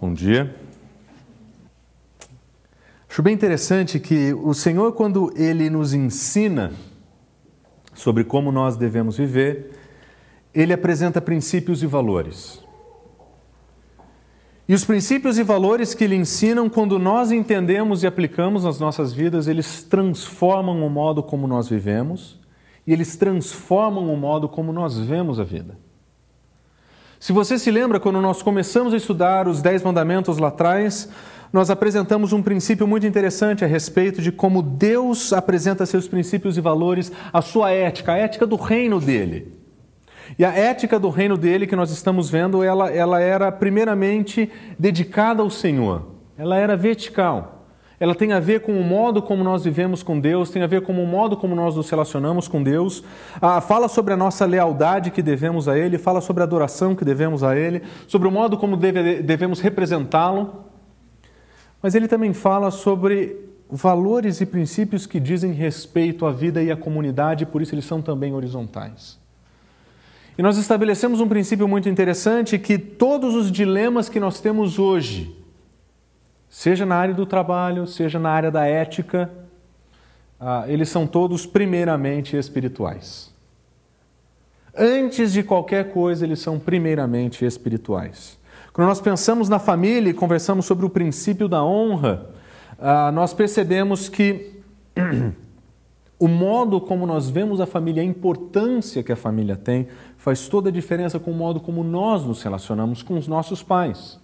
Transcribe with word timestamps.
Bom 0.00 0.14
dia. 0.14 0.54
Acho 3.10 3.20
bem 3.20 3.34
interessante 3.34 3.98
que 3.98 4.32
o 4.32 4.54
Senhor, 4.54 4.92
quando 4.92 5.32
Ele 5.34 5.68
nos 5.68 5.92
ensina 5.92 6.72
sobre 7.94 8.22
como 8.22 8.52
nós 8.52 8.76
devemos 8.76 9.16
viver, 9.16 9.72
Ele 10.54 10.72
apresenta 10.72 11.20
princípios 11.20 11.82
e 11.82 11.86
valores. 11.86 12.62
E 14.68 14.74
os 14.74 14.84
princípios 14.84 15.36
e 15.36 15.42
valores 15.42 15.94
que 15.94 16.04
Ele 16.04 16.14
ensinam, 16.14 16.70
quando 16.70 16.96
nós 16.96 17.32
entendemos 17.32 18.04
e 18.04 18.06
aplicamos 18.06 18.62
nas 18.62 18.78
nossas 18.78 19.12
vidas, 19.12 19.48
eles 19.48 19.82
transformam 19.82 20.86
o 20.86 20.88
modo 20.88 21.24
como 21.24 21.48
nós 21.48 21.68
vivemos 21.68 22.38
e 22.86 22.92
eles 22.92 23.16
transformam 23.16 24.14
o 24.14 24.16
modo 24.16 24.48
como 24.48 24.72
nós 24.72 24.96
vemos 24.96 25.40
a 25.40 25.44
vida. 25.44 25.87
Se 27.20 27.32
você 27.32 27.58
se 27.58 27.68
lembra, 27.70 27.98
quando 27.98 28.20
nós 28.20 28.42
começamos 28.42 28.94
a 28.94 28.96
estudar 28.96 29.48
os 29.48 29.60
Dez 29.60 29.82
Mandamentos 29.82 30.38
lá 30.38 30.48
atrás, 30.48 31.08
nós 31.52 31.68
apresentamos 31.68 32.32
um 32.32 32.40
princípio 32.40 32.86
muito 32.86 33.08
interessante 33.08 33.64
a 33.64 33.66
respeito 33.66 34.22
de 34.22 34.30
como 34.30 34.62
Deus 34.62 35.32
apresenta 35.32 35.84
seus 35.84 36.06
princípios 36.06 36.56
e 36.56 36.60
valores, 36.60 37.10
a 37.32 37.42
sua 37.42 37.72
ética, 37.72 38.12
a 38.12 38.16
ética 38.16 38.46
do 38.46 38.54
reino 38.54 39.00
dele. 39.00 39.52
E 40.38 40.44
a 40.44 40.52
ética 40.52 40.96
do 40.96 41.10
reino 41.10 41.36
dele 41.36 41.66
que 41.66 41.74
nós 41.74 41.90
estamos 41.90 42.30
vendo, 42.30 42.62
ela, 42.62 42.88
ela 42.88 43.20
era 43.20 43.50
primeiramente 43.50 44.48
dedicada 44.78 45.42
ao 45.42 45.50
Senhor, 45.50 46.06
ela 46.36 46.56
era 46.56 46.76
vertical. 46.76 47.57
Ela 48.00 48.14
tem 48.14 48.32
a 48.32 48.38
ver 48.38 48.60
com 48.60 48.78
o 48.78 48.84
modo 48.84 49.20
como 49.20 49.42
nós 49.42 49.64
vivemos 49.64 50.02
com 50.02 50.20
Deus, 50.20 50.50
tem 50.50 50.62
a 50.62 50.66
ver 50.66 50.82
com 50.82 50.92
o 50.92 51.06
modo 51.06 51.36
como 51.36 51.54
nós 51.54 51.74
nos 51.74 51.90
relacionamos 51.90 52.46
com 52.46 52.62
Deus. 52.62 53.02
Ah, 53.40 53.60
fala 53.60 53.88
sobre 53.88 54.14
a 54.14 54.16
nossa 54.16 54.46
lealdade 54.46 55.10
que 55.10 55.20
devemos 55.20 55.68
a 55.68 55.76
Ele, 55.76 55.98
fala 55.98 56.20
sobre 56.20 56.42
a 56.42 56.46
adoração 56.46 56.94
que 56.94 57.04
devemos 57.04 57.42
a 57.42 57.56
Ele, 57.56 57.82
sobre 58.06 58.28
o 58.28 58.30
modo 58.30 58.56
como 58.56 58.76
deve, 58.76 59.22
devemos 59.22 59.60
representá-lo. 59.60 60.64
Mas 61.82 61.94
ele 61.94 62.08
também 62.08 62.32
fala 62.32 62.70
sobre 62.70 63.36
valores 63.70 64.40
e 64.40 64.46
princípios 64.46 65.06
que 65.06 65.20
dizem 65.20 65.52
respeito 65.52 66.26
à 66.26 66.32
vida 66.32 66.62
e 66.62 66.70
à 66.70 66.76
comunidade, 66.76 67.46
por 67.46 67.62
isso 67.62 67.74
eles 67.74 67.84
são 67.84 68.00
também 68.00 68.34
horizontais. 68.34 69.18
E 70.36 70.42
nós 70.42 70.56
estabelecemos 70.56 71.20
um 71.20 71.28
princípio 71.28 71.66
muito 71.68 71.88
interessante 71.88 72.58
que 72.58 72.78
todos 72.78 73.34
os 73.34 73.50
dilemas 73.50 74.08
que 74.08 74.20
nós 74.20 74.40
temos 74.40 74.78
hoje, 74.78 75.36
seja 76.48 76.86
na 76.86 76.96
área 76.96 77.14
do 77.14 77.26
trabalho, 77.26 77.86
seja 77.86 78.18
na 78.18 78.30
área 78.30 78.50
da 78.50 78.66
ética, 78.66 79.30
ah, 80.40 80.64
eles 80.68 80.88
são 80.88 81.06
todos 81.06 81.46
primeiramente 81.46 82.36
espirituais. 82.36 83.32
Antes 84.76 85.32
de 85.32 85.42
qualquer 85.42 85.92
coisa, 85.92 86.24
eles 86.24 86.38
são 86.38 86.58
primeiramente 86.58 87.44
espirituais. 87.44 88.38
Quando 88.72 88.88
nós 88.88 89.00
pensamos 89.00 89.48
na 89.48 89.58
família 89.58 90.10
e 90.10 90.14
conversamos 90.14 90.66
sobre 90.66 90.86
o 90.86 90.90
princípio 90.90 91.48
da 91.48 91.64
honra, 91.64 92.30
ah, 92.78 93.10
nós 93.10 93.34
percebemos 93.34 94.08
que 94.08 94.62
o 96.18 96.28
modo 96.28 96.80
como 96.80 97.06
nós 97.06 97.28
vemos 97.28 97.60
a 97.60 97.66
família, 97.66 98.02
a 98.02 98.06
importância 98.06 99.02
que 99.02 99.10
a 99.10 99.16
família 99.16 99.56
tem, 99.56 99.88
faz 100.16 100.48
toda 100.48 100.68
a 100.68 100.72
diferença 100.72 101.18
com 101.18 101.32
o 101.32 101.34
modo 101.34 101.58
como 101.58 101.82
nós 101.82 102.24
nos 102.24 102.42
relacionamos 102.42 103.02
com 103.02 103.16
os 103.16 103.26
nossos 103.26 103.62
pais. 103.62 104.20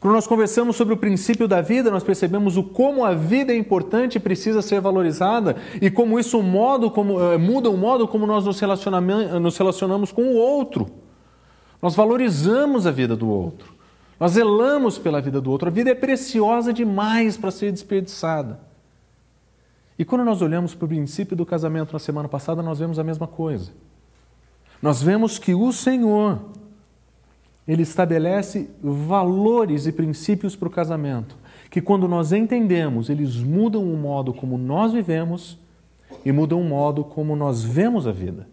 Quando 0.00 0.14
nós 0.14 0.26
conversamos 0.26 0.76
sobre 0.76 0.94
o 0.94 0.96
princípio 0.96 1.48
da 1.48 1.60
vida, 1.60 1.90
nós 1.90 2.04
percebemos 2.04 2.56
o 2.56 2.62
como 2.62 3.04
a 3.04 3.14
vida 3.14 3.52
é 3.52 3.56
importante 3.56 4.16
e 4.16 4.20
precisa 4.20 4.62
ser 4.62 4.80
valorizada 4.80 5.56
e 5.82 5.90
como 5.90 6.20
isso 6.20 6.40
modo 6.40 6.88
como, 6.90 7.20
eh, 7.20 7.36
muda 7.36 7.68
o 7.68 7.76
modo 7.76 8.06
como 8.06 8.24
nós 8.24 8.44
nos, 8.44 8.60
nos 9.40 9.56
relacionamos 9.56 10.12
com 10.12 10.22
o 10.22 10.36
outro. 10.36 10.86
Nós 11.82 11.96
valorizamos 11.96 12.86
a 12.86 12.92
vida 12.92 13.16
do 13.16 13.28
outro. 13.28 13.74
Nós 14.20 14.32
zelamos 14.32 14.98
pela 14.98 15.20
vida 15.20 15.40
do 15.40 15.50
outro. 15.50 15.68
A 15.68 15.70
vida 15.70 15.90
é 15.90 15.94
preciosa 15.94 16.72
demais 16.72 17.36
para 17.36 17.50
ser 17.50 17.72
desperdiçada. 17.72 18.60
E 19.98 20.04
quando 20.04 20.24
nós 20.24 20.42
olhamos 20.42 20.74
para 20.74 20.84
o 20.86 20.88
princípio 20.88 21.36
do 21.36 21.44
casamento 21.44 21.92
na 21.92 21.98
semana 21.98 22.28
passada, 22.28 22.62
nós 22.62 22.78
vemos 22.78 22.98
a 22.98 23.04
mesma 23.04 23.26
coisa. 23.26 23.72
Nós 24.80 25.02
vemos 25.02 25.38
que 25.38 25.54
o 25.54 25.72
Senhor, 25.72 26.38
ele 27.68 27.82
estabelece 27.82 28.70
valores 28.82 29.86
e 29.86 29.92
princípios 29.92 30.56
para 30.56 30.68
o 30.68 30.70
casamento, 30.70 31.36
que 31.70 31.82
quando 31.82 32.08
nós 32.08 32.32
entendemos, 32.32 33.10
eles 33.10 33.36
mudam 33.36 33.82
o 33.82 33.94
modo 33.94 34.32
como 34.32 34.56
nós 34.56 34.94
vivemos 34.94 35.58
e 36.24 36.32
mudam 36.32 36.62
o 36.62 36.64
modo 36.64 37.04
como 37.04 37.36
nós 37.36 37.62
vemos 37.62 38.06
a 38.06 38.12
vida. 38.12 38.48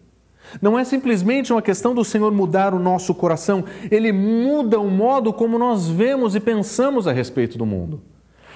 Não 0.60 0.78
é 0.78 0.84
simplesmente 0.84 1.50
uma 1.50 1.62
questão 1.62 1.94
do 1.94 2.04
Senhor 2.04 2.30
mudar 2.30 2.74
o 2.74 2.78
nosso 2.78 3.14
coração, 3.14 3.64
ele 3.90 4.12
muda 4.12 4.78
o 4.78 4.90
modo 4.90 5.32
como 5.32 5.58
nós 5.58 5.88
vemos 5.88 6.36
e 6.36 6.40
pensamos 6.40 7.08
a 7.08 7.12
respeito 7.12 7.56
do 7.56 7.64
mundo. 7.64 8.02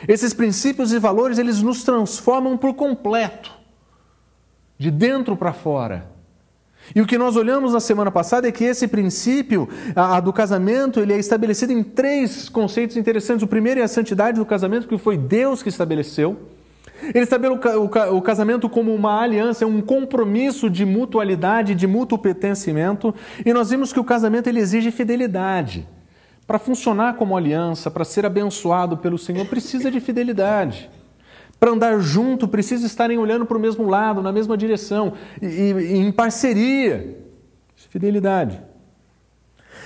Esses 0.07 0.35
princípios 0.35 0.93
e 0.93 0.99
valores, 0.99 1.39
eles 1.39 1.63
nos 1.63 1.83
transformam 1.85 2.59
por 2.59 2.75
completo, 2.75 3.51
de 4.79 4.91
dentro 4.91 5.35
para 5.37 5.55
fora. 5.55 6.10
E 6.95 7.01
o 7.01 7.07
que 7.07 7.17
nós 7.17 7.37
olhamos 7.37 7.73
na 7.73 7.81
semana 7.81 8.11
passada 8.11 8.49
é 8.49 8.53
que 8.53 8.65
esse 8.65 8.89
princípio 8.89 9.69
a, 9.95 10.17
a 10.17 10.21
do 10.21 10.33
casamento 10.33 11.01
ele 11.01 11.13
é 11.13 11.19
estabelecido 11.19 11.73
em 11.73 11.83
três 11.83 12.49
conceitos 12.49 12.97
interessantes. 12.97 13.43
O 13.43 13.47
primeiro 13.47 13.81
é 13.81 13.83
a 13.83 13.89
santidade 13.89 14.39
do 14.39 14.47
casamento, 14.47 14.89
que 14.89 14.99
foi 14.99 15.17
Deus 15.17 15.63
que 15.63 15.69
estabeleceu. 15.69 16.37
Ele 17.03 17.25
estabeleceu 17.25 17.85
o, 17.85 18.21
casamento 18.21 18.69
como 18.69 18.95
uma 18.95 19.21
aliança, 19.23 19.65
é 19.65 19.67
um 19.67 19.81
compromisso 19.81 20.69
de 20.69 20.85
mutualidade, 20.85 21.75
de 21.75 21.87
mútuo 21.87 22.19
pertencimento. 22.19 23.15
E 23.45 23.53
nós 23.53 23.71
vimos 23.71 23.93
que 23.93 24.01
o 24.01 24.05
casamento 24.05 24.49
ele 24.49 24.61
exige 24.61 24.91
fidelidade. 24.91 25.87
Para 26.47 26.59
funcionar 26.59 27.15
como 27.15 27.37
aliança, 27.37 27.91
para 27.91 28.05
ser 28.05 28.27
abençoado 28.27 28.97
pelo 28.97 29.17
Senhor, 29.17 29.47
precisa 29.47 29.91
de 29.91 30.01
fidelidade. 30.01 30.91
Para 31.61 31.73
andar 31.73 32.01
junto, 32.01 32.49
precisa 32.49 32.87
estarem 32.87 33.19
olhando 33.19 33.45
para 33.45 33.59
o 33.59 33.61
mesmo 33.61 33.87
lado, 33.87 34.23
na 34.23 34.33
mesma 34.33 34.57
direção, 34.57 35.13
e, 35.43 35.47
e 35.47 35.97
em 35.99 36.11
parceria. 36.11 37.19
Fidelidade. 37.77 38.63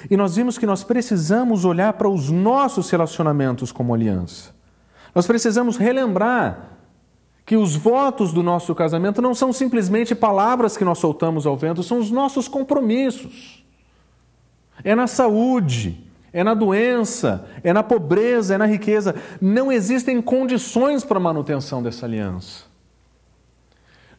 E 0.09 0.17
nós 0.17 0.37
vimos 0.37 0.57
que 0.57 0.67
nós 0.67 0.85
precisamos 0.85 1.65
olhar 1.65 1.95
para 1.95 2.09
os 2.09 2.31
nossos 2.31 2.89
relacionamentos 2.91 3.73
como 3.73 3.93
aliança. 3.93 4.55
Nós 5.13 5.27
precisamos 5.27 5.77
relembrar 5.77 6.79
que 7.45 7.57
os 7.57 7.75
votos 7.75 8.33
do 8.33 8.43
nosso 8.43 8.73
casamento 8.75 9.21
não 9.21 9.35
são 9.35 9.53
simplesmente 9.53 10.15
palavras 10.15 10.77
que 10.77 10.85
nós 10.85 10.99
soltamos 10.99 11.45
ao 11.45 11.57
vento, 11.57 11.83
são 11.83 11.99
os 11.99 12.11
nossos 12.11 12.47
compromissos. 12.47 13.65
É 14.83 14.95
na 14.95 15.07
saúde, 15.07 16.04
é 16.35 16.43
na 16.43 16.53
doença, 16.53 17.47
é 17.63 17.73
na 17.73 17.85
pobreza, 17.85 18.57
é 18.57 18.59
na 18.59 18.67
riqueza. 18.67 19.15
Não 19.41 19.71
existem 19.71 20.21
condições 20.21 21.05
para 21.05 21.17
a 21.17 21.21
manutenção 21.21 21.81
dessa 21.81 22.05
aliança. 22.05 22.65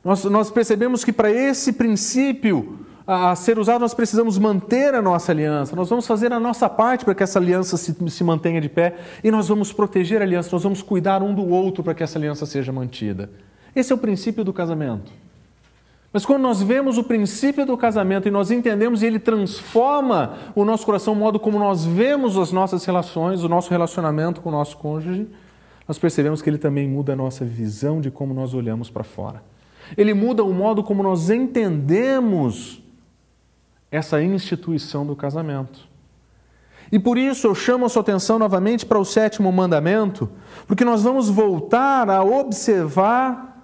Nós, 0.01 0.23
nós 0.23 0.49
percebemos 0.49 1.03
que 1.03 1.11
para 1.11 1.29
esse 1.29 1.73
princípio 1.73 2.79
a, 3.05 3.31
a, 3.31 3.35
ser 3.35 3.59
usado, 3.59 3.81
nós 3.81 3.93
precisamos 3.93 4.37
manter 4.37 4.95
a 4.95 5.01
nossa 5.01 5.33
aliança, 5.33 5.75
nós 5.75 5.89
vamos 5.89 6.07
fazer 6.07 6.31
a 6.31 6.39
nossa 6.39 6.69
parte 6.69 7.03
para 7.03 7.13
que 7.13 7.21
essa 7.21 7.37
aliança 7.37 7.75
se, 7.75 7.93
se 8.09 8.23
mantenha 8.23 8.61
de 8.61 8.69
pé 8.69 8.95
e 9.21 9.29
nós 9.29 9.49
vamos 9.49 9.73
proteger 9.73 10.21
a 10.21 10.23
aliança, 10.23 10.49
nós 10.53 10.63
vamos 10.63 10.81
cuidar 10.81 11.21
um 11.21 11.35
do 11.35 11.45
outro 11.45 11.83
para 11.83 11.93
que 11.93 12.01
essa 12.01 12.17
aliança 12.17 12.45
seja 12.45 12.71
mantida. 12.71 13.29
Esse 13.75 13.91
é 13.91 13.95
o 13.95 13.99
princípio 13.99 14.43
do 14.43 14.53
casamento. 14.53 15.11
Mas 16.15 16.25
quando 16.25 16.43
nós 16.43 16.61
vemos 16.61 16.97
o 16.97 17.03
princípio 17.03 17.65
do 17.65 17.75
casamento 17.75 18.25
e 18.25 18.31
nós 18.31 18.49
entendemos 18.49 19.03
e 19.03 19.05
ele 19.05 19.19
transforma 19.19 20.37
o 20.55 20.63
nosso 20.63 20.85
coração, 20.85 21.11
o 21.11 21.15
modo 21.17 21.37
como 21.37 21.59
nós 21.59 21.83
vemos 21.83 22.37
as 22.37 22.53
nossas 22.53 22.85
relações, 22.85 23.43
o 23.43 23.49
nosso 23.49 23.69
relacionamento 23.69 24.39
com 24.39 24.47
o 24.47 24.51
nosso 24.53 24.77
cônjuge, 24.77 25.27
nós 25.85 25.99
percebemos 25.99 26.41
que 26.41 26.49
ele 26.49 26.57
também 26.57 26.87
muda 26.87 27.11
a 27.11 27.15
nossa 27.17 27.43
visão 27.43 27.99
de 27.99 28.09
como 28.09 28.33
nós 28.33 28.53
olhamos 28.53 28.89
para 28.89 29.03
fora. 29.03 29.43
Ele 29.97 30.13
muda 30.13 30.41
o 30.41 30.53
modo 30.53 30.81
como 30.85 31.03
nós 31.03 31.29
entendemos 31.29 32.81
essa 33.91 34.23
instituição 34.23 35.05
do 35.05 35.17
casamento. 35.17 35.85
E 36.93 36.97
por 36.97 37.17
isso 37.17 37.45
eu 37.45 37.53
chamo 37.53 37.87
a 37.87 37.89
sua 37.89 38.01
atenção 38.01 38.39
novamente 38.39 38.85
para 38.85 38.97
o 38.97 39.03
sétimo 39.03 39.51
mandamento, 39.51 40.29
porque 40.65 40.85
nós 40.85 41.03
vamos 41.03 41.29
voltar 41.29 42.09
a 42.09 42.23
observar 42.23 43.54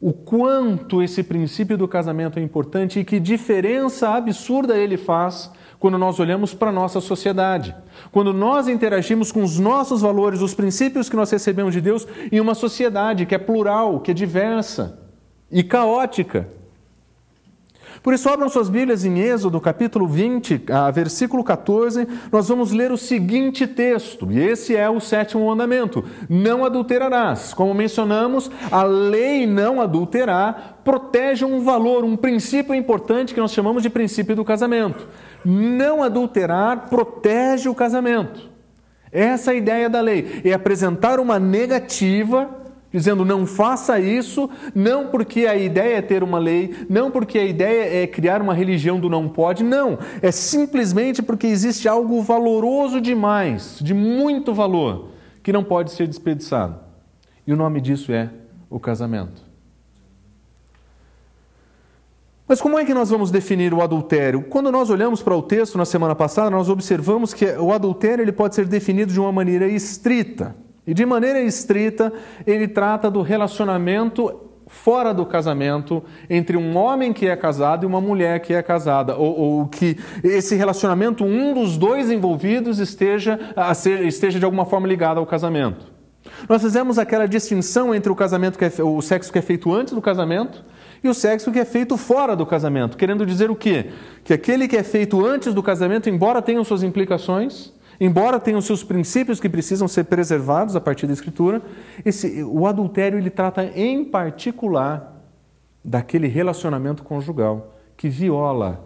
o 0.00 0.14
quanto 0.14 1.02
esse 1.02 1.22
princípio 1.22 1.76
do 1.76 1.86
casamento 1.86 2.38
é 2.38 2.42
importante 2.42 2.98
e 2.98 3.04
que 3.04 3.20
diferença 3.20 4.08
absurda 4.08 4.76
ele 4.76 4.96
faz 4.96 5.50
quando 5.78 5.98
nós 5.98 6.18
olhamos 6.18 6.54
para 6.54 6.70
a 6.70 6.72
nossa 6.72 7.00
sociedade. 7.00 7.74
Quando 8.10 8.32
nós 8.32 8.66
interagimos 8.66 9.30
com 9.30 9.42
os 9.42 9.58
nossos 9.58 10.00
valores, 10.00 10.40
os 10.40 10.54
princípios 10.54 11.08
que 11.08 11.16
nós 11.16 11.30
recebemos 11.30 11.74
de 11.74 11.82
Deus 11.82 12.06
em 12.32 12.40
uma 12.40 12.54
sociedade 12.54 13.26
que 13.26 13.34
é 13.34 13.38
plural, 13.38 14.00
que 14.00 14.10
é 14.10 14.14
diversa 14.14 14.98
e 15.50 15.62
caótica. 15.62 16.48
Por 18.02 18.14
isso, 18.14 18.30
abram 18.30 18.48
suas 18.48 18.70
Bíblias 18.70 19.04
em 19.04 19.18
Êxodo, 19.18 19.60
capítulo 19.60 20.06
20, 20.06 20.64
versículo 20.94 21.44
14, 21.44 22.08
nós 22.32 22.48
vamos 22.48 22.72
ler 22.72 22.90
o 22.90 22.96
seguinte 22.96 23.66
texto, 23.66 24.32
e 24.32 24.40
esse 24.40 24.74
é 24.74 24.88
o 24.88 25.00
sétimo 25.00 25.46
mandamento: 25.46 26.02
Não 26.26 26.64
adulterarás. 26.64 27.52
Como 27.52 27.74
mencionamos, 27.74 28.50
a 28.70 28.82
lei 28.82 29.46
não 29.46 29.82
adulterar 29.82 30.80
protege 30.82 31.44
um 31.44 31.60
valor, 31.60 32.02
um 32.02 32.16
princípio 32.16 32.74
importante 32.74 33.34
que 33.34 33.40
nós 33.40 33.52
chamamos 33.52 33.82
de 33.82 33.90
princípio 33.90 34.34
do 34.34 34.46
casamento. 34.46 35.06
Não 35.44 36.02
adulterar 36.02 36.88
protege 36.88 37.68
o 37.68 37.74
casamento. 37.74 38.48
Essa 39.12 39.50
é 39.50 39.54
a 39.54 39.58
ideia 39.58 39.90
da 39.90 40.00
lei, 40.00 40.40
é 40.44 40.52
apresentar 40.52 41.18
uma 41.20 41.38
negativa, 41.38 42.48
dizendo 42.92 43.24
não 43.24 43.46
faça 43.46 43.98
isso, 44.00 44.50
não 44.74 45.06
porque 45.08 45.46
a 45.46 45.56
ideia 45.56 45.98
é 45.98 46.02
ter 46.02 46.22
uma 46.22 46.38
lei, 46.38 46.74
não 46.88 47.10
porque 47.10 47.38
a 47.38 47.44
ideia 47.44 48.02
é 48.02 48.06
criar 48.06 48.42
uma 48.42 48.54
religião 48.54 48.98
do 48.98 49.08
não 49.08 49.28
pode, 49.28 49.62
não, 49.62 49.98
é 50.20 50.30
simplesmente 50.30 51.22
porque 51.22 51.46
existe 51.46 51.88
algo 51.88 52.20
valoroso 52.22 53.00
demais, 53.00 53.78
de 53.80 53.94
muito 53.94 54.52
valor, 54.52 55.10
que 55.42 55.52
não 55.52 55.62
pode 55.62 55.92
ser 55.92 56.06
desperdiçado. 56.06 56.76
E 57.46 57.52
o 57.52 57.56
nome 57.56 57.80
disso 57.80 58.12
é 58.12 58.30
o 58.68 58.78
casamento. 58.78 59.50
Mas 62.46 62.60
como 62.60 62.76
é 62.76 62.84
que 62.84 62.92
nós 62.92 63.08
vamos 63.10 63.30
definir 63.30 63.72
o 63.72 63.80
adultério? 63.80 64.42
Quando 64.42 64.72
nós 64.72 64.90
olhamos 64.90 65.22
para 65.22 65.36
o 65.36 65.40
texto 65.40 65.78
na 65.78 65.84
semana 65.84 66.16
passada, 66.16 66.50
nós 66.50 66.68
observamos 66.68 67.32
que 67.32 67.44
o 67.44 67.72
adultério 67.72 68.24
ele 68.24 68.32
pode 68.32 68.56
ser 68.56 68.66
definido 68.66 69.12
de 69.12 69.20
uma 69.20 69.30
maneira 69.30 69.68
estrita. 69.68 70.56
E 70.86 70.94
de 70.94 71.04
maneira 71.04 71.40
estrita, 71.40 72.12
ele 72.46 72.66
trata 72.66 73.10
do 73.10 73.22
relacionamento 73.22 74.48
fora 74.66 75.12
do 75.12 75.26
casamento 75.26 76.02
entre 76.28 76.56
um 76.56 76.76
homem 76.76 77.12
que 77.12 77.26
é 77.26 77.34
casado 77.36 77.82
e 77.82 77.86
uma 77.86 78.00
mulher 78.00 78.38
que 78.40 78.54
é 78.54 78.62
casada, 78.62 79.16
ou, 79.16 79.38
ou 79.38 79.66
que 79.66 79.98
esse 80.22 80.54
relacionamento, 80.54 81.24
um 81.24 81.52
dos 81.52 81.76
dois 81.76 82.10
envolvidos 82.10 82.78
esteja, 82.78 83.38
ser, 83.74 84.06
esteja 84.06 84.38
de 84.38 84.44
alguma 84.44 84.64
forma 84.64 84.86
ligado 84.86 85.18
ao 85.18 85.26
casamento. 85.26 85.86
Nós 86.48 86.62
fizemos 86.62 86.98
aquela 86.98 87.26
distinção 87.26 87.94
entre 87.94 88.12
o 88.12 88.14
casamento 88.14 88.58
que 88.58 88.64
é, 88.64 88.72
o 88.82 89.00
sexo 89.00 89.32
que 89.32 89.38
é 89.38 89.42
feito 89.42 89.74
antes 89.74 89.92
do 89.92 90.00
casamento 90.00 90.64
e 91.02 91.08
o 91.08 91.14
sexo 91.14 91.50
que 91.50 91.58
é 91.58 91.64
feito 91.64 91.96
fora 91.96 92.36
do 92.36 92.46
casamento. 92.46 92.96
Querendo 92.96 93.26
dizer 93.26 93.50
o 93.50 93.56
quê? 93.56 93.86
Que 94.22 94.34
aquele 94.34 94.68
que 94.68 94.76
é 94.76 94.82
feito 94.82 95.24
antes 95.24 95.52
do 95.52 95.62
casamento, 95.62 96.08
embora 96.08 96.40
tenha 96.40 96.62
suas 96.62 96.82
implicações, 96.82 97.72
embora 98.00 98.40
tenha 98.40 98.60
seus 98.62 98.82
princípios 98.82 99.38
que 99.38 99.48
precisam 99.48 99.86
ser 99.86 100.04
preservados 100.04 100.74
a 100.74 100.80
partir 100.80 101.06
da 101.06 101.12
Escritura, 101.12 101.60
esse, 102.04 102.42
o 102.42 102.66
adultério 102.66 103.18
ele 103.18 103.30
trata 103.30 103.64
em 103.64 104.04
particular 104.04 105.22
daquele 105.84 106.26
relacionamento 106.26 107.02
conjugal 107.02 107.76
que 107.96 108.08
viola 108.08 108.82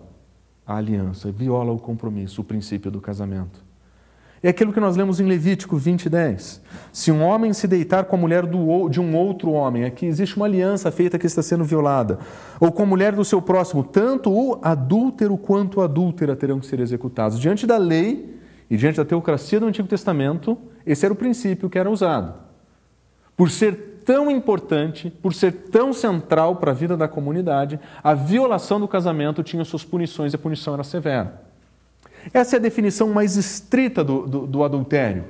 a 0.67 0.77
aliança, 0.77 1.31
viola 1.31 1.73
o 1.73 1.79
compromisso, 1.79 2.41
o 2.41 2.45
princípio 2.45 2.91
do 2.91 3.01
casamento. 3.01 3.63
É 4.43 4.51
aquilo 4.51 4.75
que 4.75 4.81
nós 4.81 4.95
lemos 4.95 5.21
em 5.21 5.25
Levítico 5.25 5.75
20, 5.79 6.11
10. 6.11 6.61
Se 6.93 7.11
um 7.11 7.23
homem 7.23 7.55
se 7.55 7.67
deitar 7.67 8.05
com 8.05 8.15
a 8.15 8.19
mulher 8.19 8.45
do, 8.45 8.91
de 8.91 9.01
um 9.01 9.17
outro 9.17 9.51
homem, 9.53 9.85
aqui 9.85 10.05
existe 10.05 10.37
uma 10.37 10.45
aliança 10.45 10.93
feita 10.93 11.19
que 11.19 11.27
está 11.27 11.43
sendo 11.43 11.65
violada, 11.65 12.19
ou 12.61 12.71
com 12.71 12.83
a 12.83 12.87
mulher 12.87 13.15
do 13.15 13.25
seu 13.25 13.41
próximo, 13.41 13.83
tanto 13.83 14.31
o 14.31 14.59
adúltero 14.61 15.39
quanto 15.39 15.81
a 15.81 15.85
adúltera 15.85 16.37
terão 16.37 16.61
que 16.61 16.67
ser 16.67 16.79
executados. 16.79 17.41
Diante 17.41 17.67
da 17.67 17.79
lei 17.79 18.39
e 18.71 18.77
diante 18.77 18.97
da 18.97 19.05
teocracia 19.05 19.61
do 19.61 19.67
Antigo 19.67 19.89
Testamento, 19.89 20.59
esse 20.87 21.05
era 21.05 21.13
o 21.13 21.17
princípio 21.17 21.69
que 21.69 21.79
era 21.79 21.91
usado. 21.91 22.35
Por 23.37 23.51
ser 23.51 24.01
tão 24.05 24.31
importante, 24.31 25.11
por 25.11 25.35
ser 25.35 25.53
tão 25.53 25.93
central 25.93 26.57
para 26.57 26.71
a 26.71 26.75
vida 26.75 26.97
da 26.97 27.09
comunidade, 27.09 27.81
a 28.03 28.15
violação 28.15 28.79
do 28.79 28.87
casamento 28.87 29.43
tinha 29.43 29.65
suas 29.65 29.85
punições 29.85 30.33
e 30.33 30.37
a 30.37 30.39
punição 30.39 30.75
era 30.75 30.85
severa. 30.85 31.43
Essa 32.33 32.57
é 32.57 32.59
a 32.59 32.63
definição 32.63 33.09
mais 33.11 33.37
estrita 33.37 34.05
do, 34.05 34.27
do, 34.27 34.47
do 34.47 34.65
adultério. 34.65 35.25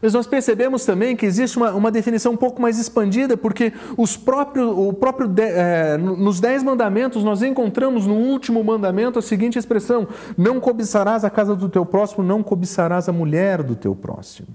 Mas 0.00 0.12
nós 0.12 0.26
percebemos 0.26 0.84
também 0.84 1.16
que 1.16 1.24
existe 1.24 1.56
uma, 1.56 1.72
uma 1.72 1.90
definição 1.90 2.32
um 2.32 2.36
pouco 2.36 2.60
mais 2.60 2.78
expandida, 2.78 3.36
porque 3.36 3.72
os 3.96 4.16
próprios, 4.16 4.70
o 4.76 4.92
próprio 4.92 5.26
de, 5.26 5.42
é, 5.42 5.96
nos 5.96 6.40
Dez 6.40 6.62
Mandamentos 6.62 7.24
nós 7.24 7.42
encontramos 7.42 8.06
no 8.06 8.14
último 8.14 8.62
mandamento 8.62 9.18
a 9.18 9.22
seguinte 9.22 9.58
expressão: 9.58 10.06
Não 10.36 10.60
cobiçarás 10.60 11.24
a 11.24 11.30
casa 11.30 11.56
do 11.56 11.68
teu 11.68 11.86
próximo, 11.86 12.22
não 12.22 12.42
cobiçarás 12.42 13.08
a 13.08 13.12
mulher 13.12 13.62
do 13.62 13.74
teu 13.74 13.94
próximo. 13.94 14.48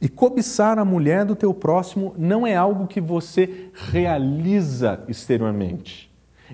E 0.00 0.08
cobiçar 0.08 0.78
a 0.78 0.84
mulher 0.84 1.24
do 1.24 1.36
teu 1.36 1.52
próximo 1.54 2.14
não 2.18 2.46
é 2.46 2.54
algo 2.54 2.86
que 2.86 3.00
você 3.00 3.70
realiza 3.72 5.04
exteriormente, 5.08 6.10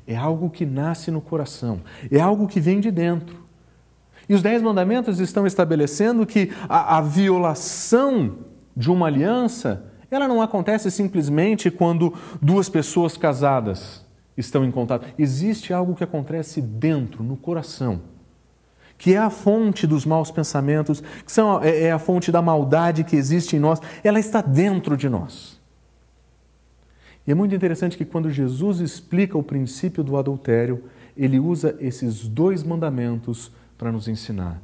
é 0.06 0.16
algo 0.16 0.50
que 0.50 0.66
nasce 0.66 1.10
no 1.10 1.20
coração, 1.20 1.80
é 2.10 2.20
algo 2.20 2.46
que 2.46 2.60
vem 2.60 2.80
de 2.80 2.90
dentro. 2.90 3.39
E 4.30 4.34
os 4.34 4.42
Dez 4.42 4.62
Mandamentos 4.62 5.18
estão 5.18 5.44
estabelecendo 5.44 6.24
que 6.24 6.52
a, 6.68 6.98
a 6.98 7.00
violação 7.00 8.36
de 8.76 8.88
uma 8.88 9.08
aliança 9.08 9.90
ela 10.08 10.28
não 10.28 10.40
acontece 10.40 10.88
simplesmente 10.88 11.68
quando 11.68 12.14
duas 12.40 12.68
pessoas 12.68 13.16
casadas 13.16 14.06
estão 14.36 14.64
em 14.64 14.70
contato. 14.70 15.04
Existe 15.18 15.72
algo 15.72 15.96
que 15.96 16.04
acontece 16.04 16.62
dentro, 16.62 17.24
no 17.24 17.36
coração, 17.36 18.02
que 18.96 19.14
é 19.14 19.18
a 19.18 19.30
fonte 19.30 19.84
dos 19.84 20.06
maus 20.06 20.30
pensamentos, 20.30 21.00
que 21.26 21.32
são, 21.32 21.60
é, 21.60 21.86
é 21.86 21.92
a 21.92 21.98
fonte 21.98 22.30
da 22.30 22.40
maldade 22.40 23.02
que 23.02 23.16
existe 23.16 23.56
em 23.56 23.58
nós. 23.58 23.82
Ela 24.04 24.20
está 24.20 24.40
dentro 24.40 24.96
de 24.96 25.08
nós. 25.08 25.60
E 27.26 27.32
é 27.32 27.34
muito 27.34 27.52
interessante 27.52 27.96
que 27.96 28.04
quando 28.04 28.30
Jesus 28.30 28.78
explica 28.78 29.36
o 29.36 29.42
princípio 29.42 30.04
do 30.04 30.16
adultério, 30.16 30.84
ele 31.16 31.40
usa 31.40 31.76
esses 31.80 32.28
dois 32.28 32.62
mandamentos 32.62 33.50
para 33.80 33.90
nos 33.90 34.08
ensinar. 34.08 34.60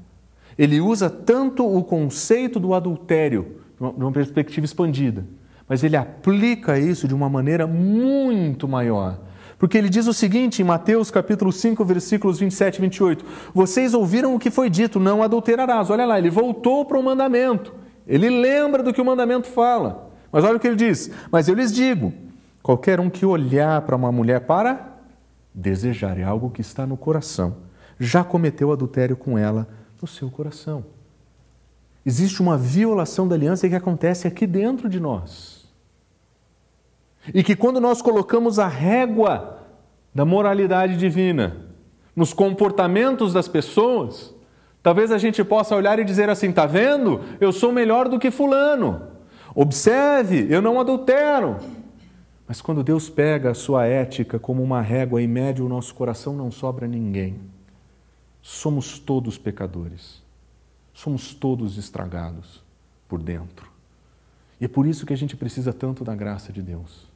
Ele 0.58 0.78
usa 0.78 1.08
tanto 1.08 1.66
o 1.66 1.82
conceito 1.82 2.60
do 2.60 2.74
adultério, 2.74 3.62
numa 3.80 4.12
perspectiva 4.12 4.66
expandida, 4.66 5.24
mas 5.66 5.82
ele 5.82 5.96
aplica 5.96 6.78
isso 6.78 7.08
de 7.08 7.14
uma 7.14 7.26
maneira 7.26 7.66
muito 7.66 8.68
maior. 8.68 9.18
Porque 9.58 9.78
ele 9.78 9.88
diz 9.88 10.06
o 10.06 10.12
seguinte 10.12 10.60
em 10.60 10.66
Mateus 10.66 11.10
capítulo 11.10 11.50
5, 11.50 11.82
versículos 11.82 12.38
27 12.38 12.76
e 12.76 12.80
28: 12.82 13.24
Vocês 13.54 13.94
ouviram 13.94 14.34
o 14.34 14.38
que 14.38 14.50
foi 14.50 14.68
dito, 14.68 15.00
não 15.00 15.22
adulterarás. 15.22 15.88
Olha 15.88 16.04
lá, 16.04 16.18
ele 16.18 16.28
voltou 16.28 16.84
para 16.84 16.98
o 16.98 17.02
mandamento. 17.02 17.74
Ele 18.06 18.28
lembra 18.28 18.82
do 18.82 18.92
que 18.92 19.00
o 19.00 19.04
mandamento 19.04 19.46
fala. 19.46 20.10
Mas 20.30 20.44
olha 20.44 20.58
o 20.58 20.60
que 20.60 20.66
ele 20.66 20.76
diz: 20.76 21.10
Mas 21.32 21.48
eu 21.48 21.54
lhes 21.54 21.72
digo: 21.72 22.12
qualquer 22.62 23.00
um 23.00 23.08
que 23.08 23.24
olhar 23.24 23.80
para 23.80 23.96
uma 23.96 24.12
mulher 24.12 24.40
para 24.40 24.98
desejar 25.54 26.18
é 26.18 26.22
algo 26.22 26.50
que 26.50 26.60
está 26.60 26.86
no 26.86 26.98
coração 26.98 27.65
já 27.98 28.22
cometeu 28.22 28.72
adultério 28.72 29.16
com 29.16 29.38
ela 29.38 29.68
no 30.00 30.06
seu 30.06 30.30
coração. 30.30 30.84
Existe 32.04 32.40
uma 32.40 32.56
violação 32.56 33.26
da 33.26 33.34
aliança 33.34 33.68
que 33.68 33.74
acontece 33.74 34.28
aqui 34.28 34.46
dentro 34.46 34.88
de 34.88 35.00
nós. 35.00 35.66
E 37.34 37.42
que 37.42 37.56
quando 37.56 37.80
nós 37.80 38.00
colocamos 38.00 38.58
a 38.58 38.68
régua 38.68 39.58
da 40.14 40.24
moralidade 40.24 40.96
divina 40.96 41.56
nos 42.14 42.32
comportamentos 42.32 43.32
das 43.32 43.48
pessoas, 43.48 44.32
talvez 44.82 45.10
a 45.10 45.18
gente 45.18 45.42
possa 45.42 45.74
olhar 45.74 45.98
e 45.98 46.04
dizer 46.04 46.30
assim: 46.30 46.52
tá 46.52 46.64
vendo? 46.64 47.20
Eu 47.40 47.52
sou 47.52 47.72
melhor 47.72 48.08
do 48.08 48.18
que 48.18 48.30
Fulano. 48.30 49.02
Observe, 49.54 50.46
eu 50.48 50.62
não 50.62 50.78
adultero. 50.78 51.56
Mas 52.46 52.60
quando 52.60 52.84
Deus 52.84 53.10
pega 53.10 53.50
a 53.50 53.54
sua 53.54 53.86
ética 53.86 54.38
como 54.38 54.62
uma 54.62 54.80
régua 54.80 55.20
e 55.20 55.26
mede 55.26 55.60
o 55.60 55.68
nosso 55.68 55.92
coração, 55.94 56.36
não 56.36 56.52
sobra 56.52 56.86
ninguém. 56.86 57.55
Somos 58.48 59.00
todos 59.00 59.36
pecadores. 59.36 60.22
Somos 60.94 61.34
todos 61.34 61.76
estragados 61.76 62.62
por 63.08 63.20
dentro. 63.20 63.68
E 64.60 64.66
é 64.66 64.68
por 64.68 64.86
isso 64.86 65.04
que 65.04 65.12
a 65.12 65.16
gente 65.16 65.36
precisa 65.36 65.72
tanto 65.72 66.04
da 66.04 66.14
graça 66.14 66.52
de 66.52 66.62
Deus. 66.62 67.08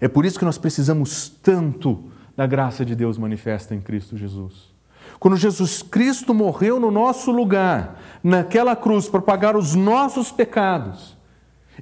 É 0.00 0.08
por 0.08 0.24
isso 0.24 0.38
que 0.38 0.46
nós 0.46 0.56
precisamos 0.56 1.28
tanto 1.28 2.10
da 2.34 2.46
graça 2.46 2.86
de 2.86 2.94
Deus 2.96 3.18
manifesta 3.18 3.74
em 3.74 3.82
Cristo 3.82 4.16
Jesus. 4.16 4.72
Quando 5.20 5.36
Jesus 5.36 5.82
Cristo 5.82 6.32
morreu 6.32 6.80
no 6.80 6.90
nosso 6.90 7.30
lugar, 7.30 8.00
naquela 8.24 8.74
cruz, 8.74 9.10
para 9.10 9.20
pagar 9.20 9.54
os 9.54 9.74
nossos 9.74 10.32
pecados, 10.32 11.18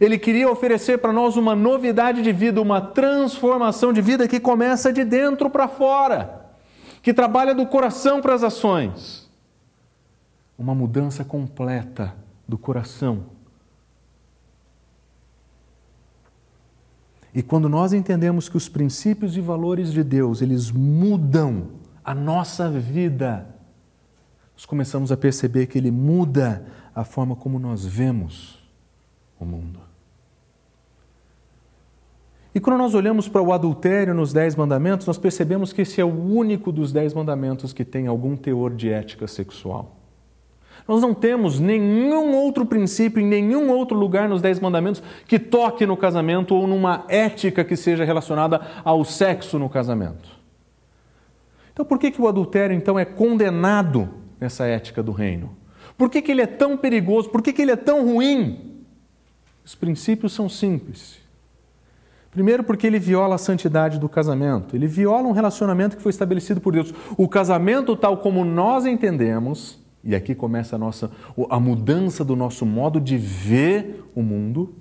Ele 0.01 0.19
queria 0.19 0.51
oferecer 0.51 0.99
para 0.99 1.13
nós 1.13 1.37
uma 1.37 1.55
novidade 1.55 2.23
de 2.23 2.33
vida, 2.33 2.61
uma 2.61 2.81
transformação 2.81 3.93
de 3.93 4.03
vida 4.03 4.27
que 4.27 4.41
começa 4.41 4.93
de 4.93 5.05
dentro 5.05 5.49
para 5.49 5.69
fora 5.69 6.40
que 7.03 7.15
trabalha 7.15 7.55
do 7.55 7.67
coração 7.67 8.21
para 8.21 8.35
as 8.35 8.43
ações. 8.43 9.31
Uma 10.59 10.75
mudança 10.75 11.25
completa 11.25 12.15
do 12.47 12.59
coração. 12.59 13.25
E 17.33 17.43
quando 17.43 17.69
nós 17.69 17.93
entendemos 17.93 18.49
que 18.49 18.57
os 18.57 18.69
princípios 18.69 19.37
e 19.37 19.41
valores 19.41 19.93
de 19.93 20.03
Deus, 20.03 20.43
eles 20.43 20.71
mudam 20.71 21.69
a 22.05 22.15
nossa 22.15 22.69
vida, 22.69 23.47
nós 24.55 24.67
começamos 24.67 25.13
a 25.13 25.17
perceber 25.17 25.67
que 25.67 25.79
ele 25.79 25.91
muda 25.91 26.67
a 26.95 27.05
forma 27.05 27.37
como 27.37 27.59
nós 27.59 27.87
vemos 27.87 28.59
o 29.39 29.45
mundo. 29.45 29.90
E 32.55 32.59
quando 32.59 32.79
nós 32.79 32.95
olhamos 32.95 33.29
para 33.29 33.41
o 33.41 33.53
adultério 33.53 34.13
nos 34.13 34.33
Dez 34.33 34.57
Mandamentos, 34.57 35.07
nós 35.07 35.19
percebemos 35.19 35.73
que 35.73 35.83
esse 35.83 36.01
é 36.01 36.05
o 36.05 36.09
único 36.09 36.73
dos 36.73 36.93
Dez 36.93 37.15
Mandamentos 37.15 37.73
que 37.73 37.85
tem 37.85 38.09
algum 38.09 38.37
teor 38.37 38.75
de 38.75 38.91
ética 38.91 39.29
sexual. 39.29 39.97
Nós 40.89 41.01
não 41.01 41.15
temos 41.15 41.61
nenhum 41.61 42.35
outro 42.35 42.67
princípio 42.67 43.21
em 43.21 43.27
nenhum 43.27 43.71
outro 43.71 43.97
lugar 43.97 44.29
nos 44.29 44.43
Dez 44.43 44.59
Mandamentos 44.59 45.01
que 45.29 45.39
toque 45.39 45.87
no 45.87 45.97
casamento 45.97 46.53
ou 46.53 46.67
numa 46.67 47.05
ética 47.09 47.63
que 47.63 47.77
seja 47.77 48.05
relacionada 48.05 48.61
ao 48.83 49.05
sexo 49.05 49.57
no 49.57 49.69
casamento. 49.69 50.29
Então, 51.73 51.85
por 51.85 52.01
que, 52.01 52.11
que 52.11 52.21
o 52.21 52.27
adultério 52.27 52.75
então 52.75 52.99
é 52.99 53.05
condenado 53.05 54.09
nessa 54.41 54.67
ética 54.67 55.01
do 55.01 55.13
reino? 55.13 55.57
Por 55.97 56.11
que, 56.11 56.21
que 56.21 56.33
ele 56.33 56.43
é 56.43 56.47
tão 56.47 56.77
perigoso? 56.77 57.31
Por 57.31 57.43
que, 57.43 57.53
que 57.53 57.63
ele 57.63 57.71
é 57.71 57.77
tão 57.77 58.05
ruim? 58.05 58.83
Os 59.65 59.77
princípios 59.77 60.33
são 60.33 60.49
simples. 60.49 61.20
Primeiro, 62.31 62.63
porque 62.63 62.87
ele 62.87 62.99
viola 62.99 63.35
a 63.35 63.39
santidade 63.39 63.99
do 63.99 64.09
casamento. 64.09 64.77
Ele 64.77 64.87
viola 64.87 65.27
um 65.27 65.33
relacionamento 65.33 65.97
que 65.97 66.03
foi 66.03 66.11
estabelecido 66.11 66.61
por 66.61 66.73
Deus. 66.73 66.95
O 67.17 67.29
casamento, 67.29 67.97
tal 67.97 68.19
como 68.19 68.45
nós 68.45 68.87
entendemos, 68.87 69.81
e 70.05 70.15
aqui 70.15 70.35
começa 70.35 70.77
a 70.77 70.79
nossa 70.79 71.11
a 71.51 71.59
mudança 71.59 72.25
do 72.25 72.37
nosso 72.37 72.65
modo 72.65 73.01
de 73.01 73.19
ver 73.19 74.05
o 74.15 74.23
mundo. 74.23 74.75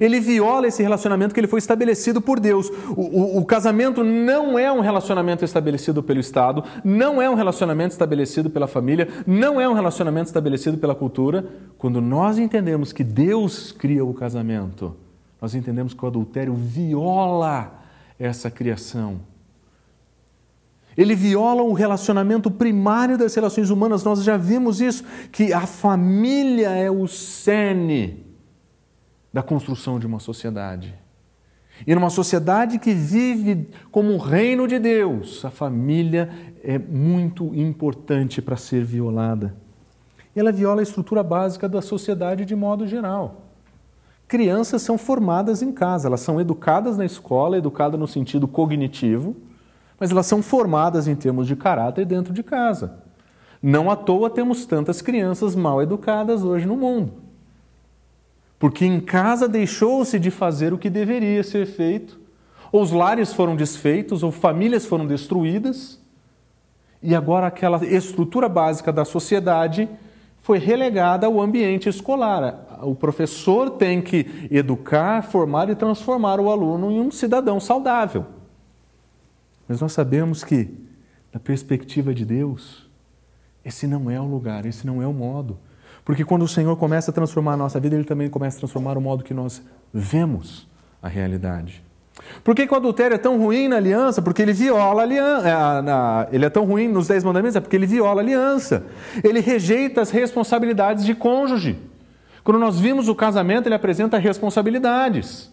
Ele 0.00 0.20
viola 0.20 0.68
esse 0.68 0.82
relacionamento 0.82 1.32
que 1.32 1.40
ele 1.40 1.48
foi 1.48 1.58
estabelecido 1.58 2.20
por 2.20 2.38
Deus. 2.38 2.68
O, 2.96 3.00
o, 3.00 3.38
o, 3.38 3.44
casamento 3.44 4.04
não 4.04 4.58
é 4.58 4.70
um 4.70 4.80
relacionamento 4.80 5.44
estabelecido 5.44 6.02
pelo 6.02 6.20
Estado, 6.20 6.62
não 6.84 7.20
é 7.20 7.28
um 7.28 7.34
relacionamento 7.34 7.92
estabelecido 7.92 8.50
pela 8.50 8.68
família, 8.68 9.08
não 9.26 9.60
é 9.60 9.68
um 9.68 9.72
relacionamento 9.72 10.26
estabelecido 10.26 10.78
pela 10.78 10.94
cultura. 10.94 11.44
Quando 11.76 12.00
nós 12.00 12.38
entendemos 12.38 12.92
que 12.92 13.02
Deus 13.02 13.72
cria 13.72 14.04
o 14.04 14.14
casamento, 14.14 14.94
nós 15.40 15.54
entendemos 15.54 15.94
que 15.94 16.04
o 16.04 16.08
adultério 16.08 16.54
viola 16.54 17.82
essa 18.18 18.50
criação. 18.50 19.20
Ele 20.96 21.14
viola 21.14 21.62
o 21.62 21.72
relacionamento 21.72 22.50
primário 22.50 23.16
das 23.16 23.34
relações 23.34 23.70
humanas. 23.70 24.04
Nós 24.04 24.22
já 24.22 24.36
vimos 24.36 24.80
isso, 24.80 25.04
que 25.32 25.52
a 25.52 25.66
família 25.66 26.70
é 26.70 26.90
o 26.90 27.06
cerne 27.06 28.26
da 29.32 29.42
construção 29.42 29.98
de 29.98 30.06
uma 30.06 30.18
sociedade. 30.18 30.94
E 31.86 31.94
numa 31.94 32.10
sociedade 32.10 32.78
que 32.78 32.92
vive 32.92 33.68
como 33.90 34.12
um 34.12 34.18
reino 34.18 34.68
de 34.68 34.78
Deus, 34.78 35.42
a 35.44 35.50
família 35.50 36.28
é 36.62 36.78
muito 36.78 37.54
importante 37.54 38.42
para 38.42 38.56
ser 38.56 38.84
violada. 38.84 39.56
Ela 40.36 40.52
viola 40.52 40.80
a 40.80 40.82
estrutura 40.82 41.22
básica 41.22 41.68
da 41.68 41.80
sociedade 41.80 42.44
de 42.44 42.54
modo 42.54 42.86
geral. 42.86 43.49
Crianças 44.30 44.82
são 44.82 44.96
formadas 44.96 45.60
em 45.60 45.72
casa, 45.72 46.06
elas 46.06 46.20
são 46.20 46.40
educadas 46.40 46.96
na 46.96 47.04
escola, 47.04 47.58
educadas 47.58 47.98
no 47.98 48.06
sentido 48.06 48.46
cognitivo, 48.46 49.34
mas 49.98 50.12
elas 50.12 50.24
são 50.24 50.40
formadas 50.40 51.08
em 51.08 51.16
termos 51.16 51.48
de 51.48 51.56
caráter 51.56 52.06
dentro 52.06 52.32
de 52.32 52.44
casa. 52.44 53.00
Não 53.60 53.90
à 53.90 53.96
toa 53.96 54.30
temos 54.30 54.64
tantas 54.66 55.02
crianças 55.02 55.56
mal 55.56 55.82
educadas 55.82 56.44
hoje 56.44 56.64
no 56.64 56.76
mundo. 56.76 57.14
Porque 58.56 58.84
em 58.84 59.00
casa 59.00 59.48
deixou-se 59.48 60.16
de 60.16 60.30
fazer 60.30 60.72
o 60.72 60.78
que 60.78 60.88
deveria 60.88 61.42
ser 61.42 61.66
feito, 61.66 62.20
ou 62.70 62.82
os 62.82 62.92
lares 62.92 63.32
foram 63.32 63.56
desfeitos, 63.56 64.22
ou 64.22 64.30
famílias 64.30 64.86
foram 64.86 65.08
destruídas, 65.08 66.00
e 67.02 67.16
agora 67.16 67.48
aquela 67.48 67.84
estrutura 67.84 68.48
básica 68.48 68.92
da 68.92 69.04
sociedade 69.04 69.88
foi 70.50 70.58
relegada 70.58 71.28
ao 71.28 71.40
ambiente 71.40 71.88
escolar. 71.88 72.66
O 72.82 72.92
professor 72.92 73.70
tem 73.70 74.02
que 74.02 74.48
educar, 74.50 75.22
formar 75.22 75.70
e 75.70 75.76
transformar 75.76 76.40
o 76.40 76.50
aluno 76.50 76.90
em 76.90 76.98
um 76.98 77.08
cidadão 77.08 77.60
saudável. 77.60 78.26
Mas 79.68 79.80
nós 79.80 79.92
sabemos 79.92 80.42
que, 80.42 80.76
na 81.32 81.38
perspectiva 81.38 82.12
de 82.12 82.24
Deus, 82.24 82.90
esse 83.64 83.86
não 83.86 84.10
é 84.10 84.20
o 84.20 84.24
lugar, 84.24 84.66
esse 84.66 84.84
não 84.84 85.00
é 85.00 85.06
o 85.06 85.12
modo. 85.12 85.56
Porque 86.04 86.24
quando 86.24 86.42
o 86.42 86.48
Senhor 86.48 86.76
começa 86.76 87.12
a 87.12 87.14
transformar 87.14 87.52
a 87.52 87.56
nossa 87.56 87.78
vida, 87.78 87.94
Ele 87.94 88.02
também 88.02 88.28
começa 88.28 88.56
a 88.56 88.58
transformar 88.58 88.98
o 88.98 89.00
modo 89.00 89.22
que 89.22 89.32
nós 89.32 89.62
vemos 89.94 90.66
a 91.00 91.06
realidade. 91.06 91.80
Por 92.42 92.54
que, 92.54 92.66
que 92.66 92.72
o 92.72 92.76
adultério 92.76 93.14
é 93.14 93.18
tão 93.18 93.38
ruim 93.38 93.68
na 93.68 93.76
aliança? 93.76 94.22
Porque 94.22 94.42
ele 94.42 94.52
viola 94.52 95.02
a 95.02 95.04
aliança. 95.04 96.28
Ele 96.32 96.44
é 96.44 96.50
tão 96.50 96.64
ruim 96.64 96.88
nos 96.88 97.08
Dez 97.08 97.24
Mandamentos, 97.24 97.56
é 97.56 97.60
porque 97.60 97.76
ele 97.76 97.86
viola 97.86 98.20
a 98.20 98.24
aliança. 98.24 98.86
Ele 99.22 99.40
rejeita 99.40 100.00
as 100.00 100.10
responsabilidades 100.10 101.04
de 101.04 101.14
cônjuge. 101.14 101.78
Quando 102.42 102.58
nós 102.58 102.78
vimos 102.80 103.08
o 103.08 103.14
casamento, 103.14 103.66
ele 103.66 103.74
apresenta 103.74 104.18
responsabilidades. 104.18 105.50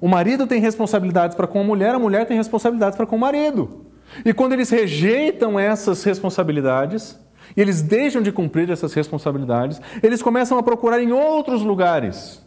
O 0.00 0.08
marido 0.08 0.46
tem 0.46 0.60
responsabilidades 0.60 1.36
para 1.36 1.46
com 1.46 1.60
a 1.60 1.64
mulher, 1.64 1.94
a 1.94 1.98
mulher 1.98 2.26
tem 2.26 2.36
responsabilidades 2.36 2.96
para 2.96 3.06
com 3.06 3.16
o 3.16 3.20
marido. 3.20 3.86
E 4.24 4.32
quando 4.32 4.52
eles 4.52 4.70
rejeitam 4.70 5.58
essas 5.58 6.02
responsabilidades, 6.04 7.18
e 7.56 7.60
eles 7.60 7.82
deixam 7.82 8.22
de 8.22 8.32
cumprir 8.32 8.70
essas 8.70 8.94
responsabilidades, 8.94 9.80
eles 10.02 10.22
começam 10.22 10.58
a 10.58 10.62
procurar 10.62 11.02
em 11.02 11.12
outros 11.12 11.62
lugares 11.62 12.41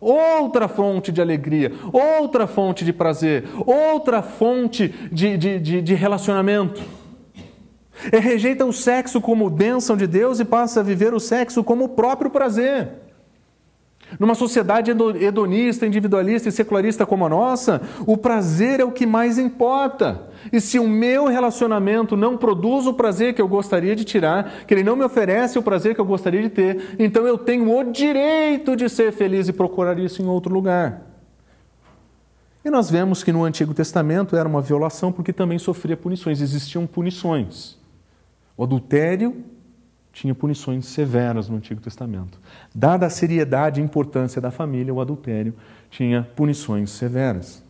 outra 0.00 0.68
fonte 0.68 1.12
de 1.12 1.20
alegria, 1.20 1.72
outra 1.92 2.46
fonte 2.46 2.84
de 2.84 2.92
prazer, 2.92 3.44
outra 3.64 4.22
fonte 4.22 4.88
de, 5.10 5.36
de, 5.36 5.58
de, 5.58 5.82
de 5.82 5.94
relacionamento. 5.94 6.82
E 8.12 8.18
rejeita 8.18 8.64
o 8.64 8.72
sexo 8.72 9.20
como 9.20 9.48
bênção 9.48 9.96
de 9.96 10.06
Deus 10.06 10.38
e 10.38 10.44
passa 10.44 10.80
a 10.80 10.82
viver 10.82 11.14
o 11.14 11.20
sexo 11.20 11.64
como 11.64 11.84
o 11.84 11.88
próprio 11.88 12.30
prazer. 12.30 13.05
Numa 14.20 14.34
sociedade 14.34 14.92
hedonista, 15.20 15.86
individualista 15.86 16.48
e 16.48 16.52
secularista 16.52 17.04
como 17.04 17.26
a 17.26 17.28
nossa, 17.28 17.82
o 18.06 18.16
prazer 18.16 18.80
é 18.80 18.84
o 18.84 18.92
que 18.92 19.04
mais 19.04 19.36
importa. 19.36 20.30
E 20.52 20.60
se 20.60 20.78
o 20.78 20.88
meu 20.88 21.26
relacionamento 21.26 22.16
não 22.16 22.36
produz 22.36 22.86
o 22.86 22.94
prazer 22.94 23.34
que 23.34 23.42
eu 23.42 23.48
gostaria 23.48 23.96
de 23.96 24.04
tirar, 24.04 24.64
que 24.64 24.72
ele 24.72 24.84
não 24.84 24.94
me 24.94 25.04
oferece 25.04 25.58
o 25.58 25.62
prazer 25.62 25.94
que 25.94 26.00
eu 26.00 26.04
gostaria 26.04 26.40
de 26.40 26.48
ter, 26.48 26.94
então 26.98 27.26
eu 27.26 27.36
tenho 27.36 27.76
o 27.76 27.84
direito 27.84 28.76
de 28.76 28.88
ser 28.88 29.12
feliz 29.12 29.48
e 29.48 29.52
procurar 29.52 29.98
isso 29.98 30.22
em 30.22 30.26
outro 30.26 30.54
lugar. 30.54 31.02
E 32.64 32.70
nós 32.70 32.88
vemos 32.88 33.22
que 33.22 33.32
no 33.32 33.44
Antigo 33.44 33.74
Testamento 33.74 34.36
era 34.36 34.48
uma 34.48 34.62
violação 34.62 35.12
porque 35.12 35.32
também 35.32 35.58
sofria 35.58 35.96
punições, 35.96 36.40
existiam 36.40 36.86
punições. 36.86 37.76
O 38.56 38.62
adultério 38.62 39.44
tinha 40.16 40.34
punições 40.34 40.86
severas 40.86 41.50
no 41.50 41.58
Antigo 41.58 41.78
Testamento. 41.78 42.40
Dada 42.74 43.04
a 43.04 43.10
seriedade 43.10 43.82
e 43.82 43.84
importância 43.84 44.40
da 44.40 44.50
família, 44.50 44.92
o 44.92 44.98
adultério 44.98 45.52
tinha 45.90 46.26
punições 46.34 46.88
severas. 46.90 47.62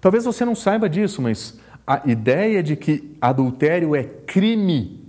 Talvez 0.00 0.24
você 0.24 0.44
não 0.44 0.54
saiba 0.54 0.88
disso, 0.88 1.20
mas 1.20 1.58
a 1.84 2.02
ideia 2.08 2.62
de 2.62 2.76
que 2.76 3.16
adultério 3.20 3.96
é 3.96 4.04
crime, 4.04 5.04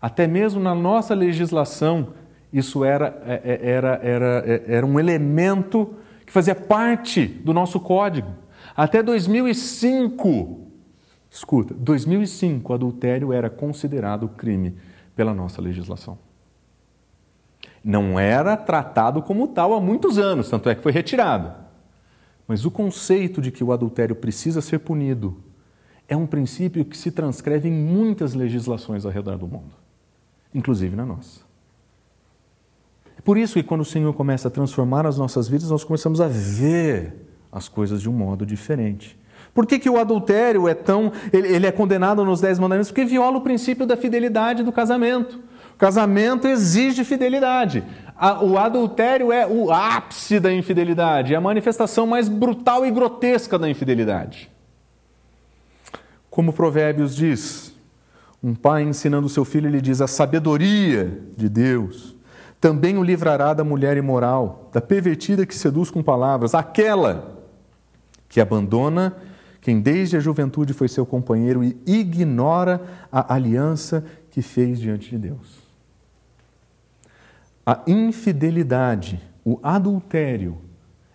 até 0.00 0.28
mesmo 0.28 0.62
na 0.62 0.72
nossa 0.72 1.14
legislação, 1.14 2.10
isso 2.52 2.84
era, 2.84 3.20
é, 3.26 3.40
é, 3.44 3.70
era, 3.70 4.00
era, 4.00 4.44
é, 4.46 4.64
era 4.68 4.86
um 4.86 5.00
elemento 5.00 5.96
que 6.24 6.32
fazia 6.32 6.54
parte 6.54 7.26
do 7.26 7.52
nosso 7.52 7.80
código. 7.80 8.28
Até 8.76 9.02
2005, 9.02 10.60
escuta, 11.28 11.74
2005, 11.74 12.72
adultério 12.72 13.32
era 13.32 13.50
considerado 13.50 14.28
crime 14.28 14.76
pela 15.14 15.34
nossa 15.34 15.60
legislação. 15.60 16.18
Não 17.82 18.18
era 18.18 18.56
tratado 18.56 19.22
como 19.22 19.48
tal 19.48 19.74
há 19.74 19.80
muitos 19.80 20.18
anos, 20.18 20.48
tanto 20.48 20.68
é 20.68 20.74
que 20.74 20.82
foi 20.82 20.92
retirado. 20.92 21.52
Mas 22.46 22.64
o 22.64 22.70
conceito 22.70 23.40
de 23.40 23.50
que 23.50 23.64
o 23.64 23.72
adultério 23.72 24.16
precisa 24.16 24.60
ser 24.60 24.80
punido 24.80 25.42
é 26.08 26.16
um 26.16 26.26
princípio 26.26 26.84
que 26.84 26.96
se 26.96 27.10
transcreve 27.10 27.68
em 27.68 27.72
muitas 27.72 28.34
legislações 28.34 29.04
ao 29.04 29.10
redor 29.10 29.38
do 29.38 29.46
mundo, 29.46 29.74
inclusive 30.54 30.94
na 30.94 31.06
nossa. 31.06 31.40
É 33.16 33.20
por 33.22 33.38
isso 33.38 33.54
que 33.54 33.62
quando 33.62 33.80
o 33.80 33.86
Senhor 33.86 34.12
começa 34.12 34.48
a 34.48 34.50
transformar 34.50 35.06
as 35.06 35.16
nossas 35.16 35.48
vidas, 35.48 35.70
nós 35.70 35.84
começamos 35.84 36.20
a 36.20 36.28
ver 36.28 37.14
as 37.50 37.68
coisas 37.68 38.02
de 38.02 38.08
um 38.08 38.12
modo 38.12 38.44
diferente. 38.44 39.18
Por 39.54 39.66
que, 39.66 39.78
que 39.78 39.88
o 39.88 39.98
adultério 39.98 40.68
é 40.68 40.74
tão. 40.74 41.12
Ele, 41.32 41.48
ele 41.48 41.66
é 41.66 41.72
condenado 41.72 42.24
nos 42.24 42.40
Dez 42.40 42.58
Mandamentos? 42.58 42.90
Porque 42.90 43.04
viola 43.04 43.38
o 43.38 43.40
princípio 43.40 43.86
da 43.86 43.96
fidelidade 43.96 44.64
do 44.64 44.72
casamento. 44.72 45.38
O 45.74 45.78
casamento 45.78 46.48
exige 46.48 47.04
fidelidade. 47.04 47.84
O 48.42 48.58
adultério 48.58 49.32
é 49.32 49.46
o 49.46 49.72
ápice 49.72 50.38
da 50.38 50.52
infidelidade, 50.52 51.34
é 51.34 51.36
a 51.36 51.40
manifestação 51.40 52.06
mais 52.06 52.28
brutal 52.28 52.86
e 52.86 52.90
grotesca 52.90 53.58
da 53.58 53.68
infidelidade. 53.68 54.50
Como 56.30 56.52
Provérbios 56.52 57.14
diz, 57.14 57.74
um 58.42 58.54
pai 58.54 58.82
ensinando 58.82 59.28
seu 59.28 59.44
filho, 59.44 59.68
ele 59.68 59.80
diz: 59.80 60.00
a 60.00 60.06
sabedoria 60.06 61.20
de 61.36 61.48
Deus 61.48 62.14
também 62.60 62.96
o 62.96 63.02
livrará 63.02 63.52
da 63.52 63.62
mulher 63.62 63.96
imoral, 63.96 64.70
da 64.72 64.80
pervertida 64.80 65.44
que 65.44 65.54
seduz 65.54 65.90
com 65.90 66.02
palavras, 66.02 66.54
aquela 66.54 67.42
que 68.26 68.40
abandona 68.40 69.14
quem 69.64 69.80
desde 69.80 70.14
a 70.14 70.20
juventude 70.20 70.74
foi 70.74 70.88
seu 70.88 71.06
companheiro 71.06 71.64
e 71.64 71.74
ignora 71.86 72.82
a 73.10 73.32
aliança 73.32 74.04
que 74.30 74.42
fez 74.42 74.78
diante 74.78 75.08
de 75.08 75.16
Deus. 75.16 75.58
A 77.64 77.80
infidelidade, 77.86 79.18
o 79.42 79.58
adultério, 79.62 80.58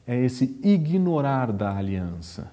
é 0.06 0.20
esse 0.20 0.60
ignorar 0.63 1.51
da 1.51 1.77
aliança, 1.77 2.51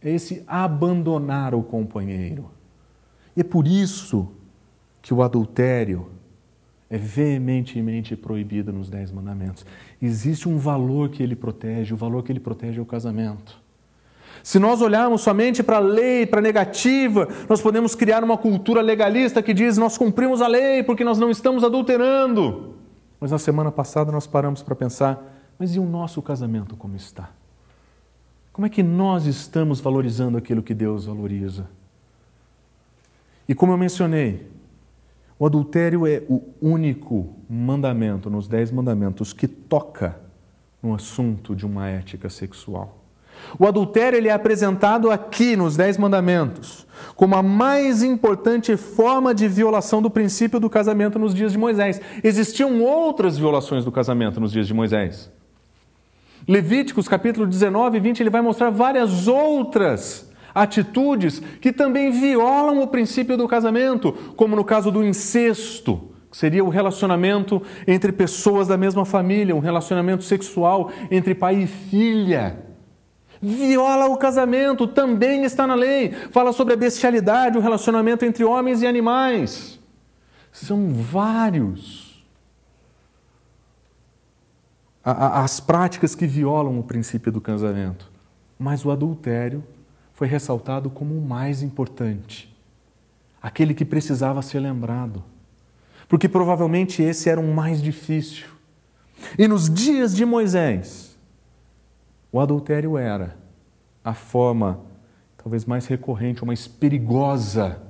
é 0.00 0.10
esse 0.10 0.42
abandonar 0.46 1.54
o 1.54 1.62
companheiro. 1.62 2.50
E 3.36 3.42
é 3.42 3.44
por 3.44 3.66
isso 3.66 4.32
que 5.02 5.12
o 5.12 5.22
adultério 5.22 6.08
é 6.88 6.96
veementemente 6.96 8.16
proibido 8.16 8.72
nos 8.72 8.88
Dez 8.88 9.12
Mandamentos. 9.12 9.66
Existe 10.00 10.48
um 10.48 10.56
valor 10.56 11.10
que 11.10 11.22
ele 11.22 11.36
protege, 11.36 11.92
o 11.92 11.98
valor 11.98 12.22
que 12.22 12.32
ele 12.32 12.40
protege 12.40 12.78
é 12.78 12.82
o 12.82 12.86
casamento. 12.86 13.65
Se 14.46 14.60
nós 14.60 14.80
olharmos 14.80 15.22
somente 15.22 15.60
para 15.60 15.78
a 15.78 15.80
lei, 15.80 16.24
para 16.24 16.38
a 16.38 16.42
negativa, 16.42 17.26
nós 17.48 17.60
podemos 17.60 17.96
criar 17.96 18.22
uma 18.22 18.38
cultura 18.38 18.80
legalista 18.80 19.42
que 19.42 19.52
diz 19.52 19.76
nós 19.76 19.98
cumprimos 19.98 20.40
a 20.40 20.46
lei 20.46 20.84
porque 20.84 21.02
nós 21.02 21.18
não 21.18 21.32
estamos 21.32 21.64
adulterando. 21.64 22.76
Mas 23.18 23.32
na 23.32 23.40
semana 23.40 23.72
passada 23.72 24.12
nós 24.12 24.24
paramos 24.24 24.62
para 24.62 24.76
pensar, 24.76 25.20
mas 25.58 25.74
e 25.74 25.80
o 25.80 25.84
nosso 25.84 26.22
casamento 26.22 26.76
como 26.76 26.94
está? 26.94 27.30
Como 28.52 28.64
é 28.64 28.70
que 28.70 28.84
nós 28.84 29.26
estamos 29.26 29.80
valorizando 29.80 30.38
aquilo 30.38 30.62
que 30.62 30.74
Deus 30.74 31.06
valoriza? 31.06 31.66
E 33.48 33.54
como 33.54 33.72
eu 33.72 33.76
mencionei, 33.76 34.48
o 35.40 35.44
adultério 35.44 36.06
é 36.06 36.22
o 36.28 36.40
único 36.62 37.34
mandamento 37.50 38.30
nos 38.30 38.46
Dez 38.46 38.70
Mandamentos 38.70 39.32
que 39.32 39.48
toca 39.48 40.20
no 40.80 40.94
assunto 40.94 41.52
de 41.52 41.66
uma 41.66 41.88
ética 41.88 42.30
sexual. 42.30 43.05
O 43.58 43.66
adultério 43.66 44.16
ele 44.16 44.28
é 44.28 44.32
apresentado 44.32 45.10
aqui 45.10 45.56
nos 45.56 45.76
Dez 45.76 45.96
Mandamentos 45.98 46.86
como 47.14 47.34
a 47.34 47.42
mais 47.42 48.02
importante 48.02 48.76
forma 48.76 49.34
de 49.34 49.48
violação 49.48 50.02
do 50.02 50.10
princípio 50.10 50.60
do 50.60 50.68
casamento 50.68 51.18
nos 51.18 51.34
dias 51.34 51.52
de 51.52 51.58
Moisés. 51.58 52.00
Existiam 52.22 52.82
outras 52.82 53.38
violações 53.38 53.84
do 53.84 53.92
casamento 53.92 54.40
nos 54.40 54.52
dias 54.52 54.66
de 54.66 54.74
Moisés. 54.74 55.30
Levíticos 56.46 57.08
capítulo 57.08 57.46
19 57.46 57.96
e 57.96 58.00
20 58.00 58.20
ele 58.20 58.30
vai 58.30 58.42
mostrar 58.42 58.70
várias 58.70 59.26
outras 59.26 60.30
atitudes 60.54 61.40
que 61.60 61.72
também 61.72 62.10
violam 62.10 62.80
o 62.80 62.86
princípio 62.86 63.36
do 63.36 63.48
casamento, 63.48 64.12
como 64.36 64.54
no 64.54 64.64
caso 64.64 64.90
do 64.90 65.04
incesto, 65.04 66.10
que 66.30 66.36
seria 66.36 66.64
o 66.64 66.68
relacionamento 66.68 67.62
entre 67.86 68.12
pessoas 68.12 68.68
da 68.68 68.76
mesma 68.76 69.04
família, 69.04 69.56
um 69.56 69.60
relacionamento 69.60 70.22
sexual 70.22 70.90
entre 71.10 71.34
pai 71.34 71.62
e 71.62 71.66
filha 71.66 72.65
viola 73.40 74.06
o 74.06 74.16
casamento, 74.16 74.86
também 74.86 75.44
está 75.44 75.66
na 75.66 75.74
lei. 75.74 76.12
Fala 76.30 76.52
sobre 76.52 76.74
a 76.74 76.76
bestialidade, 76.76 77.58
o 77.58 77.60
relacionamento 77.60 78.24
entre 78.24 78.44
homens 78.44 78.82
e 78.82 78.86
animais. 78.86 79.78
São 80.52 80.90
vários 80.90 82.06
as 85.06 85.60
práticas 85.60 86.16
que 86.16 86.26
violam 86.26 86.80
o 86.80 86.82
princípio 86.82 87.30
do 87.30 87.40
casamento. 87.40 88.10
Mas 88.58 88.84
o 88.84 88.90
adultério 88.90 89.62
foi 90.12 90.26
ressaltado 90.26 90.90
como 90.90 91.16
o 91.16 91.20
mais 91.20 91.62
importante, 91.62 92.52
aquele 93.40 93.72
que 93.72 93.84
precisava 93.84 94.42
ser 94.42 94.58
lembrado, 94.58 95.22
porque 96.08 96.28
provavelmente 96.28 97.02
esse 97.02 97.28
era 97.28 97.40
o 97.40 97.54
mais 97.54 97.80
difícil. 97.80 98.48
E 99.38 99.46
nos 99.46 99.72
dias 99.72 100.16
de 100.16 100.24
Moisés, 100.24 101.05
o 102.36 102.40
adultério 102.40 102.98
era 102.98 103.34
a 104.04 104.12
forma 104.12 104.80
talvez 105.38 105.64
mais 105.64 105.86
recorrente, 105.86 106.42
ou 106.42 106.46
mais 106.46 106.68
perigosa 106.68 107.80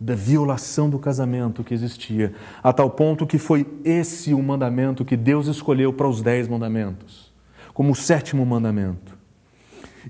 da 0.00 0.16
violação 0.16 0.90
do 0.90 0.98
casamento 0.98 1.62
que 1.62 1.72
existia, 1.72 2.34
a 2.62 2.72
tal 2.72 2.90
ponto 2.90 3.26
que 3.26 3.38
foi 3.38 3.64
esse 3.84 4.34
o 4.34 4.42
mandamento 4.42 5.04
que 5.04 5.16
Deus 5.16 5.46
escolheu 5.46 5.92
para 5.92 6.08
os 6.08 6.20
dez 6.20 6.48
mandamentos, 6.48 7.32
como 7.72 7.92
o 7.92 7.94
sétimo 7.94 8.44
mandamento. 8.44 9.16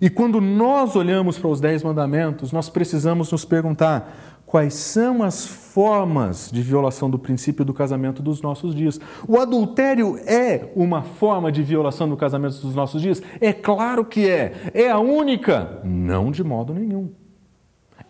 E 0.00 0.08
quando 0.08 0.40
nós 0.40 0.96
olhamos 0.96 1.38
para 1.38 1.48
os 1.48 1.60
dez 1.60 1.82
mandamentos, 1.82 2.52
nós 2.52 2.70
precisamos 2.70 3.30
nos 3.30 3.44
perguntar: 3.44 4.42
quais 4.46 4.72
são 4.72 5.22
as 5.22 5.44
formas 5.76 6.50
de 6.50 6.62
violação 6.62 7.10
do 7.10 7.18
princípio 7.18 7.62
do 7.62 7.74
casamento 7.74 8.22
dos 8.22 8.40
nossos 8.40 8.74
dias. 8.74 8.98
O 9.28 9.38
adultério 9.38 10.16
é 10.24 10.72
uma 10.74 11.02
forma 11.02 11.52
de 11.52 11.62
violação 11.62 12.08
do 12.08 12.16
casamento 12.16 12.56
dos 12.62 12.74
nossos 12.74 13.02
dias? 13.02 13.22
É 13.42 13.52
claro 13.52 14.02
que 14.02 14.26
é. 14.26 14.70
É 14.72 14.88
a 14.88 14.98
única? 14.98 15.82
Não 15.84 16.30
de 16.30 16.42
modo 16.42 16.72
nenhum. 16.72 17.10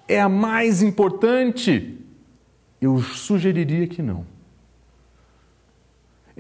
É 0.07 0.21
a 0.21 0.29
mais 0.29 0.81
importante? 0.81 1.99
Eu 2.81 3.01
sugeriria 3.01 3.89
que 3.89 4.01
não. 4.01 4.25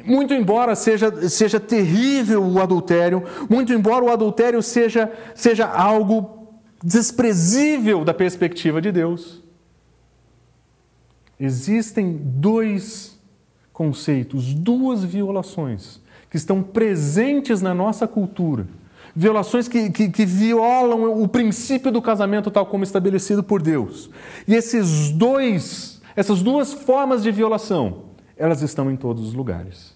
Muito 0.04 0.33
embora 0.33 0.76
seja, 0.76 1.28
seja 1.28 1.59
terrível 1.59 2.40
o 2.40 2.62
adultério, 2.62 3.25
muito 3.50 3.73
embora 3.73 4.04
o 4.04 4.12
adultério 4.12 4.62
seja, 4.62 5.11
seja 5.35 5.66
algo 5.66 6.55
desprezível 6.85 8.05
da 8.05 8.14
perspectiva 8.14 8.81
de 8.81 8.92
Deus, 8.92 9.44
Existem 11.38 12.16
dois 12.16 13.18
conceitos, 13.72 14.55
duas 14.55 15.05
violações 15.05 16.01
que 16.31 16.37
estão 16.37 16.62
presentes 16.62 17.61
na 17.61 17.75
nossa 17.75 18.09
cultura. 18.09 18.66
Violações 19.14 19.68
que, 19.68 19.90
que, 19.90 20.09
que, 20.09 20.27
violam 20.27 21.22
o 21.22 21.29
princípio 21.29 21.90
do 21.90 22.03
casamento 22.03 22.51
tal 22.51 22.66
como 22.66 22.85
estabelecido 22.85 23.42
por 23.42 23.62
Deus. 23.62 24.11
E 24.46 24.55
esses 24.55 25.11
dois, 25.11 26.03
essas 26.14 26.42
duas 26.42 26.72
formas 26.72 27.22
de 27.22 27.31
violação, 27.31 28.05
elas 28.37 28.62
estão 28.62 28.90
em 28.90 28.96
todos 28.96 29.29
os 29.29 29.35
lugares. 29.35 29.94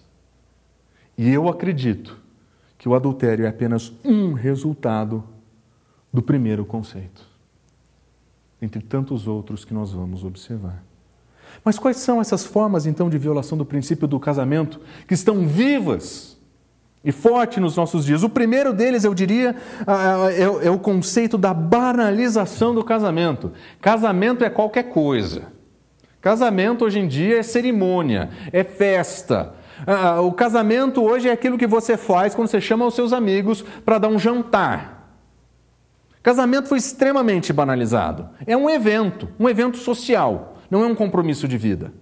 E 1.17 1.29
eu 1.29 1.47
acredito 1.47 2.17
que 2.77 2.89
o 2.89 2.95
adultério 2.95 3.45
é 3.45 3.47
apenas 3.47 3.93
um 4.03 4.33
resultado 4.33 5.23
do 6.11 6.21
primeiro 6.21 6.65
conceito, 6.65 7.27
entre 8.59 8.81
tantos 8.81 9.27
outros 9.27 9.63
que 9.63 9.73
nós 9.73 9.91
vamos 9.91 10.23
observar. 10.23 10.90
Mas 11.63 11.77
quais 11.77 11.97
são 11.97 12.19
essas 12.19 12.45
formas, 12.45 12.85
então, 12.85 13.09
de 13.09 13.17
violação 13.17 13.57
do 13.57 13.65
princípio 13.65 14.07
do 14.07 14.19
casamento 14.19 14.79
que 15.07 15.13
estão 15.13 15.45
vivas 15.45 16.37
e 17.03 17.11
fortes 17.11 17.59
nos 17.59 17.75
nossos 17.75 18.05
dias? 18.05 18.23
O 18.23 18.29
primeiro 18.29 18.73
deles, 18.73 19.03
eu 19.03 19.13
diria, 19.13 19.55
é, 20.35 20.67
é 20.67 20.71
o 20.71 20.79
conceito 20.79 21.37
da 21.37 21.53
banalização 21.53 22.73
do 22.73 22.83
casamento. 22.83 23.51
Casamento 23.79 24.43
é 24.43 24.49
qualquer 24.49 24.83
coisa. 24.83 25.43
Casamento 26.19 26.85
hoje 26.85 26.99
em 26.99 27.07
dia 27.07 27.39
é 27.39 27.43
cerimônia, 27.43 28.29
é 28.51 28.63
festa. 28.63 29.53
O 30.23 30.31
casamento 30.31 31.01
hoje 31.01 31.27
é 31.27 31.31
aquilo 31.31 31.57
que 31.57 31.65
você 31.65 31.97
faz 31.97 32.35
quando 32.35 32.47
você 32.47 32.61
chama 32.61 32.85
os 32.85 32.93
seus 32.93 33.11
amigos 33.13 33.63
para 33.83 33.97
dar 33.97 34.09
um 34.09 34.19
jantar. 34.19 35.01
Casamento 36.21 36.69
foi 36.69 36.77
extremamente 36.77 37.51
banalizado. 37.51 38.29
É 38.45 38.55
um 38.55 38.69
evento, 38.69 39.27
um 39.39 39.49
evento 39.49 39.77
social 39.77 40.50
não 40.71 40.85
é 40.85 40.87
um 40.87 40.95
compromisso 40.95 41.49
de 41.49 41.57
vida. 41.57 41.93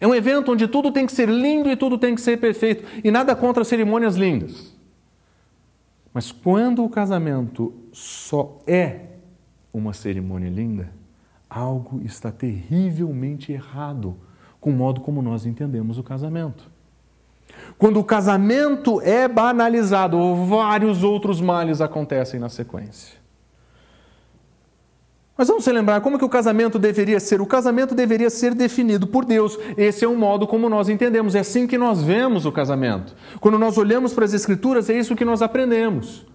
É 0.00 0.06
um 0.06 0.14
evento 0.14 0.50
onde 0.50 0.66
tudo 0.66 0.90
tem 0.90 1.06
que 1.06 1.12
ser 1.12 1.28
lindo 1.28 1.70
e 1.70 1.76
tudo 1.76 1.96
tem 1.96 2.12
que 2.12 2.20
ser 2.20 2.38
perfeito, 2.38 2.84
e 3.04 3.10
nada 3.10 3.36
contra 3.36 3.62
cerimônias 3.62 4.16
lindas. 4.16 4.76
Mas 6.12 6.32
quando 6.32 6.84
o 6.84 6.90
casamento 6.90 7.72
só 7.92 8.58
é 8.66 9.06
uma 9.72 9.92
cerimônia 9.92 10.50
linda, 10.50 10.90
algo 11.48 12.02
está 12.04 12.32
terrivelmente 12.32 13.52
errado 13.52 14.16
com 14.60 14.70
o 14.70 14.74
modo 14.74 15.00
como 15.00 15.22
nós 15.22 15.46
entendemos 15.46 15.98
o 15.98 16.02
casamento. 16.02 16.68
Quando 17.78 18.00
o 18.00 18.04
casamento 18.04 19.00
é 19.02 19.28
banalizado, 19.28 20.34
vários 20.46 21.04
outros 21.04 21.40
males 21.40 21.80
acontecem 21.80 22.40
na 22.40 22.48
sequência. 22.48 23.21
Mas 25.36 25.48
vamos 25.48 25.64
se 25.64 25.72
lembrar 25.72 26.00
como 26.02 26.18
que 26.18 26.24
o 26.24 26.28
casamento 26.28 26.78
deveria 26.78 27.18
ser? 27.18 27.40
O 27.40 27.46
casamento 27.46 27.94
deveria 27.94 28.28
ser 28.28 28.54
definido 28.54 29.06
por 29.06 29.24
Deus. 29.24 29.58
Esse 29.78 30.04
é 30.04 30.08
o 30.08 30.16
modo 30.16 30.46
como 30.46 30.68
nós 30.68 30.88
entendemos, 30.88 31.34
é 31.34 31.40
assim 31.40 31.66
que 31.66 31.78
nós 31.78 32.02
vemos 32.02 32.44
o 32.44 32.52
casamento. 32.52 33.14
Quando 33.40 33.58
nós 33.58 33.78
olhamos 33.78 34.12
para 34.12 34.26
as 34.26 34.34
Escrituras, 34.34 34.90
é 34.90 34.98
isso 34.98 35.16
que 35.16 35.24
nós 35.24 35.40
aprendemos. 35.40 36.26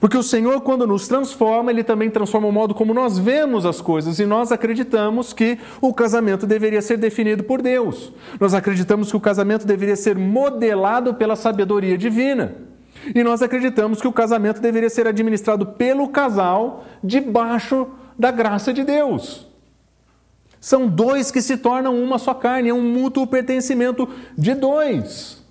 Porque 0.00 0.16
o 0.16 0.22
Senhor, 0.22 0.60
quando 0.60 0.86
nos 0.86 1.08
transforma, 1.08 1.70
Ele 1.70 1.82
também 1.82 2.10
transforma 2.10 2.48
o 2.48 2.52
modo 2.52 2.74
como 2.74 2.92
nós 2.92 3.18
vemos 3.18 3.64
as 3.64 3.80
coisas. 3.80 4.18
E 4.18 4.26
nós 4.26 4.52
acreditamos 4.52 5.32
que 5.32 5.58
o 5.80 5.92
casamento 5.92 6.46
deveria 6.46 6.82
ser 6.82 6.96
definido 6.96 7.44
por 7.44 7.62
Deus. 7.62 8.12
Nós 8.38 8.52
acreditamos 8.54 9.10
que 9.10 9.16
o 9.16 9.20
casamento 9.20 9.66
deveria 9.66 9.96
ser 9.96 10.16
modelado 10.16 11.14
pela 11.14 11.36
sabedoria 11.36 11.96
divina. 11.96 12.56
E 13.14 13.22
nós 13.22 13.42
acreditamos 13.42 14.00
que 14.00 14.08
o 14.08 14.12
casamento 14.12 14.60
deveria 14.60 14.90
ser 14.90 15.06
administrado 15.06 15.66
pelo 15.66 16.08
casal 16.08 16.84
debaixo 17.02 17.86
da 18.18 18.30
graça 18.30 18.72
de 18.72 18.84
Deus. 18.84 19.46
São 20.60 20.88
dois 20.88 21.30
que 21.30 21.40
se 21.40 21.56
tornam 21.56 22.02
uma 22.02 22.18
só 22.18 22.34
carne, 22.34 22.70
é 22.70 22.74
um 22.74 22.82
mútuo 22.82 23.26
pertencimento 23.26 24.08
de 24.36 24.54
dois. 24.54 25.44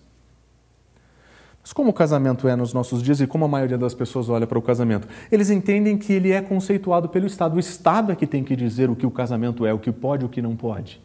Mas 1.66 1.74
como 1.74 1.90
o 1.90 1.94
casamento 1.94 2.48
é 2.48 2.56
nos 2.56 2.74
nossos 2.74 3.02
dias 3.02 3.20
e 3.22 3.26
como 3.26 3.46
a 3.46 3.48
maioria 3.48 3.78
das 3.78 3.96
pessoas 3.96 4.30
olha 4.30 4.46
para 4.46 4.60
o 4.60 4.62
casamento? 4.62 5.08
Eles 5.32 5.50
entendem 5.50 5.98
que 5.98 6.14
ele 6.14 6.32
é 6.32 6.40
conceituado 6.40 7.10
pelo 7.10 7.26
Estado. 7.26 7.56
O 7.56 7.60
Estado 7.60 8.12
é 8.12 8.16
que 8.16 8.28
tem 8.28 8.44
que 8.44 8.56
dizer 8.56 8.88
o 8.90 8.96
que 8.96 9.06
o 9.06 9.10
casamento 9.10 9.66
é, 9.66 9.74
o 9.74 9.80
que 9.80 9.92
pode 9.92 10.24
e 10.24 10.26
o 10.28 10.30
que 10.30 10.44
não 10.44 10.56
pode. 10.56 11.02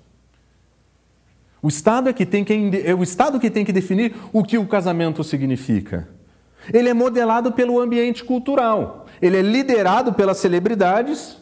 O 1.62 1.68
Estado 1.68 2.10
é 2.10 2.12
que 2.12 2.26
tem 2.26 2.44
que, 2.44 2.82
é 2.84 2.94
o 2.94 3.02
Estado 3.02 3.40
que 3.40 3.48
tem 3.48 3.64
que 3.64 3.72
definir 3.72 4.14
o 4.34 4.42
que 4.42 4.58
o 4.58 4.66
casamento 4.66 5.24
significa. 5.24 6.08
Ele 6.70 6.90
é 6.90 6.94
modelado 6.94 7.52
pelo 7.52 7.80
ambiente 7.80 8.22
cultural. 8.22 9.06
Ele 9.22 9.38
é 9.38 9.42
liderado 9.42 10.12
pelas 10.12 10.36
celebridades 10.36 11.39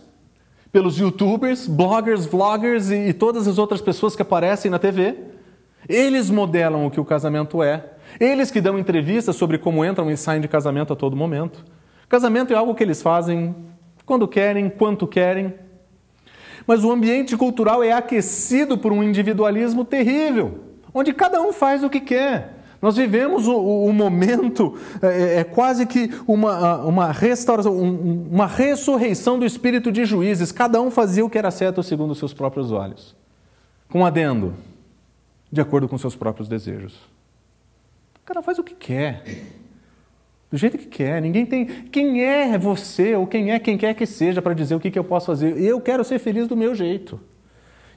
pelos 0.71 0.99
youtubers, 0.99 1.67
bloggers, 1.67 2.27
vloggers 2.27 2.91
e, 2.91 3.09
e 3.09 3.13
todas 3.13 3.49
as 3.49 3.59
outras 3.59 3.81
pessoas 3.81 4.15
que 4.15 4.23
aparecem 4.23 4.71
na 4.71 4.79
TV. 4.79 5.17
Eles 5.89 6.31
modelam 6.31 6.87
o 6.87 6.91
que 6.91 7.01
o 7.01 7.05
casamento 7.05 7.63
é. 7.63 7.85
Eles 8.21 8.51
que 8.51 8.61
dão 8.61 8.79
entrevistas 8.79 9.37
sobre 9.37 9.59
como 9.59 9.85
entram 9.85 10.11
e 10.11 10.17
saem 10.17 10.41
de 10.41 10.49
casamento 10.49 10.93
a 10.93 10.97
todo 10.97 11.17
momento. 11.17 11.65
Casamento 12.09 12.53
é 12.53 12.57
algo 12.57 12.75
que 12.75 12.83
eles 12.83 13.03
fazem 13.03 13.55
quando 14.05 14.27
querem, 14.27 14.71
quanto 14.71 15.07
querem. 15.07 15.55
Mas 16.67 16.85
o 16.85 16.91
ambiente 16.91 17.37
cultural 17.37 17.83
é 17.83 17.93
aquecido 17.93 18.77
por 18.77 18.93
um 18.93 19.03
individualismo 19.03 19.85
terrível, 19.85 20.65
onde 20.93 21.13
cada 21.13 21.41
um 21.41 21.53
faz 21.53 21.83
o 21.83 21.91
que 21.91 22.01
quer. 22.01 22.58
Nós 22.81 22.97
vivemos 22.97 23.49
o, 23.49 23.57
o, 23.57 23.93
momento, 23.93 24.79
é, 25.03 25.41
é, 25.41 25.45
quase 25.45 25.85
que 25.85 26.11
uma, 26.27 26.85
uma 26.85 27.11
restauração, 27.11 27.77
um, 27.77 28.29
uma 28.31 28.47
ressurreição 28.47 29.39
do 29.39 29.45
espírito 29.45 29.91
de 29.91 30.05
juízes. 30.05 30.53
Cada 30.53 30.81
um 30.81 30.91
fazia 30.91 31.25
o 31.25 31.31
que 31.31 31.37
era 31.37 31.51
certo 31.51 31.83
segundo 31.83 32.13
os 32.13 32.19
seus 32.19 32.33
próprios 32.33 32.71
olhos, 32.71 33.17
com 33.89 34.07
adendo, 34.07 34.55
de 35.51 35.61
acordo 35.61 35.89
com 35.89 35.99
seus 35.99 36.15
próprios 36.15 36.49
desejos. 36.49 36.95
O 38.23 38.27
cara 38.27 38.43
faz 38.43 38.59
o 38.59 38.63
que 38.63 38.75
quer, 38.75 39.25
do 40.51 40.57
jeito 40.57 40.79
que 40.79 40.87
quer. 40.87 41.21
Ninguém 41.21 41.45
tem. 41.45 41.67
Quem 41.67 42.23
é 42.23 42.57
você 42.57 43.15
ou 43.17 43.27
quem 43.27 43.51
é 43.51 43.59
quem 43.59 43.77
quer 43.77 43.95
que 43.95 44.07
seja 44.07 44.41
para 44.41 44.55
dizer 44.55 44.77
o 44.77 44.81
que, 44.81 44.91
que 44.91 44.99
eu 44.99 45.05
posso 45.05 45.27
fazer? 45.27 45.61
Eu 45.61 45.81
quero 45.81 46.05
ser 46.05 46.19
feliz 46.21 46.47
do 46.47 46.57
meu 46.57 46.75
jeito. 46.77 47.19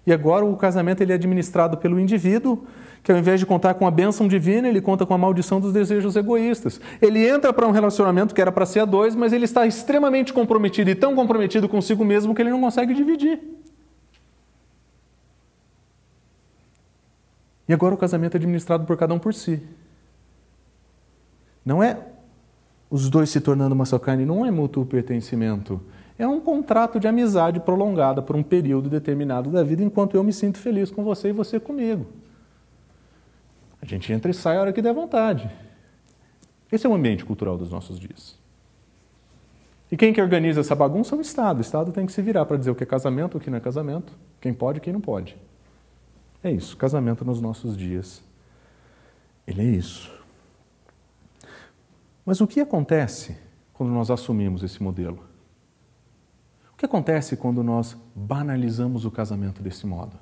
E 0.08 0.12
agora 0.12 0.44
o 0.44 0.58
casamento 0.58 1.02
ele 1.02 1.12
é 1.12 1.16
administrado 1.16 1.78
pelo 1.78 2.00
indivíduo 2.00 2.66
que 3.04 3.12
ao 3.12 3.18
invés 3.18 3.40
de 3.40 3.46
contar 3.46 3.74
com 3.74 3.88
a 3.88 3.92
bênção 3.92 4.28
divina, 4.28 4.68
ele 4.68 4.80
conta 4.80 5.06
com 5.06 5.14
a 5.14 5.18
maldição 5.18 5.60
dos 5.60 5.74
desejos 5.74 6.16
egoístas. 6.16 6.80
Ele 7.02 7.28
entra 7.28 7.52
para 7.52 7.68
um 7.68 7.72
relacionamento 7.72 8.34
que 8.34 8.42
era 8.42 8.52
para 8.52 8.66
ser 8.66 8.82
a 8.82 8.86
dois, 8.86 9.16
mas 9.16 9.34
ele 9.34 9.46
está 9.46 9.66
extremamente 9.66 10.32
comprometido 10.32 10.90
e 10.90 10.96
tão 10.96 11.16
comprometido 11.16 11.68
consigo 11.68 12.06
mesmo 12.06 12.36
que 12.36 12.42
ele 12.42 12.52
não 12.52 12.62
consegue 12.62 12.94
dividir. 12.94 13.40
E 17.68 17.74
agora 17.74 17.96
o 17.96 17.98
casamento 17.98 18.36
é 18.36 18.38
administrado 18.38 18.86
por 18.86 18.98
cada 18.98 19.14
um 19.14 19.20
por 19.20 19.34
si. 19.34 19.62
Não 21.66 21.82
é 21.82 21.98
os 22.90 23.10
dois 23.10 23.30
se 23.30 23.40
tornando 23.40 23.74
uma 23.74 23.86
só 23.86 23.98
carne, 23.98 24.26
não 24.26 24.46
é 24.46 24.52
mútuo 24.52 24.86
pertencimento. 24.86 25.82
É 26.20 26.28
um 26.28 26.40
contrato 26.40 27.00
de 27.00 27.08
amizade 27.08 27.60
prolongada 27.62 28.22
por 28.22 28.36
um 28.36 28.44
período 28.44 28.90
determinado 28.90 29.50
da 29.50 29.64
vida, 29.64 29.82
enquanto 29.82 30.16
eu 30.16 30.24
me 30.24 30.34
sinto 30.34 30.60
feliz 30.60 30.92
com 30.92 31.04
você 31.04 31.30
e 31.30 31.32
você 31.32 31.60
comigo. 31.60 32.06
A 33.82 33.86
gente 33.86 34.12
entra 34.14 34.30
e 34.30 34.34
sai 34.34 34.58
a 34.58 34.62
hora 34.62 34.74
que 34.74 34.82
der 34.82 34.94
vontade. 34.94 35.50
Esse 36.72 36.86
é 36.86 36.90
o 36.90 36.94
ambiente 36.94 37.26
cultural 37.26 37.58
dos 37.58 37.72
nossos 37.72 38.00
dias. 38.00 38.40
E 39.92 39.98
quem 39.98 40.14
que 40.14 40.22
organiza 40.22 40.62
essa 40.62 40.74
bagunça 40.74 41.16
é 41.16 41.18
o 41.18 41.22
Estado. 41.22 41.58
O 41.58 41.62
Estado 41.62 41.92
tem 41.92 42.06
que 42.06 42.14
se 42.14 42.22
virar 42.22 42.46
para 42.46 42.56
dizer 42.58 42.72
o 42.72 42.76
que 42.76 42.84
é 42.84 42.88
casamento, 42.88 43.38
o 43.38 43.42
que 43.42 43.50
não 43.50 43.58
é 43.58 43.62
casamento, 43.62 44.14
quem 44.40 44.54
pode 44.54 44.78
e 44.78 44.82
quem 44.82 44.94
não 44.94 45.02
pode. 45.02 45.36
É 46.42 46.50
isso, 46.50 46.78
casamento 46.78 47.26
nos 47.26 47.42
nossos 47.42 47.76
dias. 47.76 48.24
Ele 49.46 49.62
é 49.62 49.66
isso. 49.66 50.12
Mas 52.26 52.40
o 52.40 52.48
que 52.48 52.62
acontece 52.62 53.38
quando 53.74 53.90
nós 53.90 54.10
assumimos 54.10 54.64
esse 54.64 54.82
modelo? 54.82 55.20
O 56.74 56.78
que 56.78 56.86
acontece 56.86 57.36
quando 57.36 57.62
nós 57.62 57.98
banalizamos 58.16 59.04
o 59.04 59.12
casamento 59.12 59.62
desse 59.62 59.86
modo? 59.86 60.18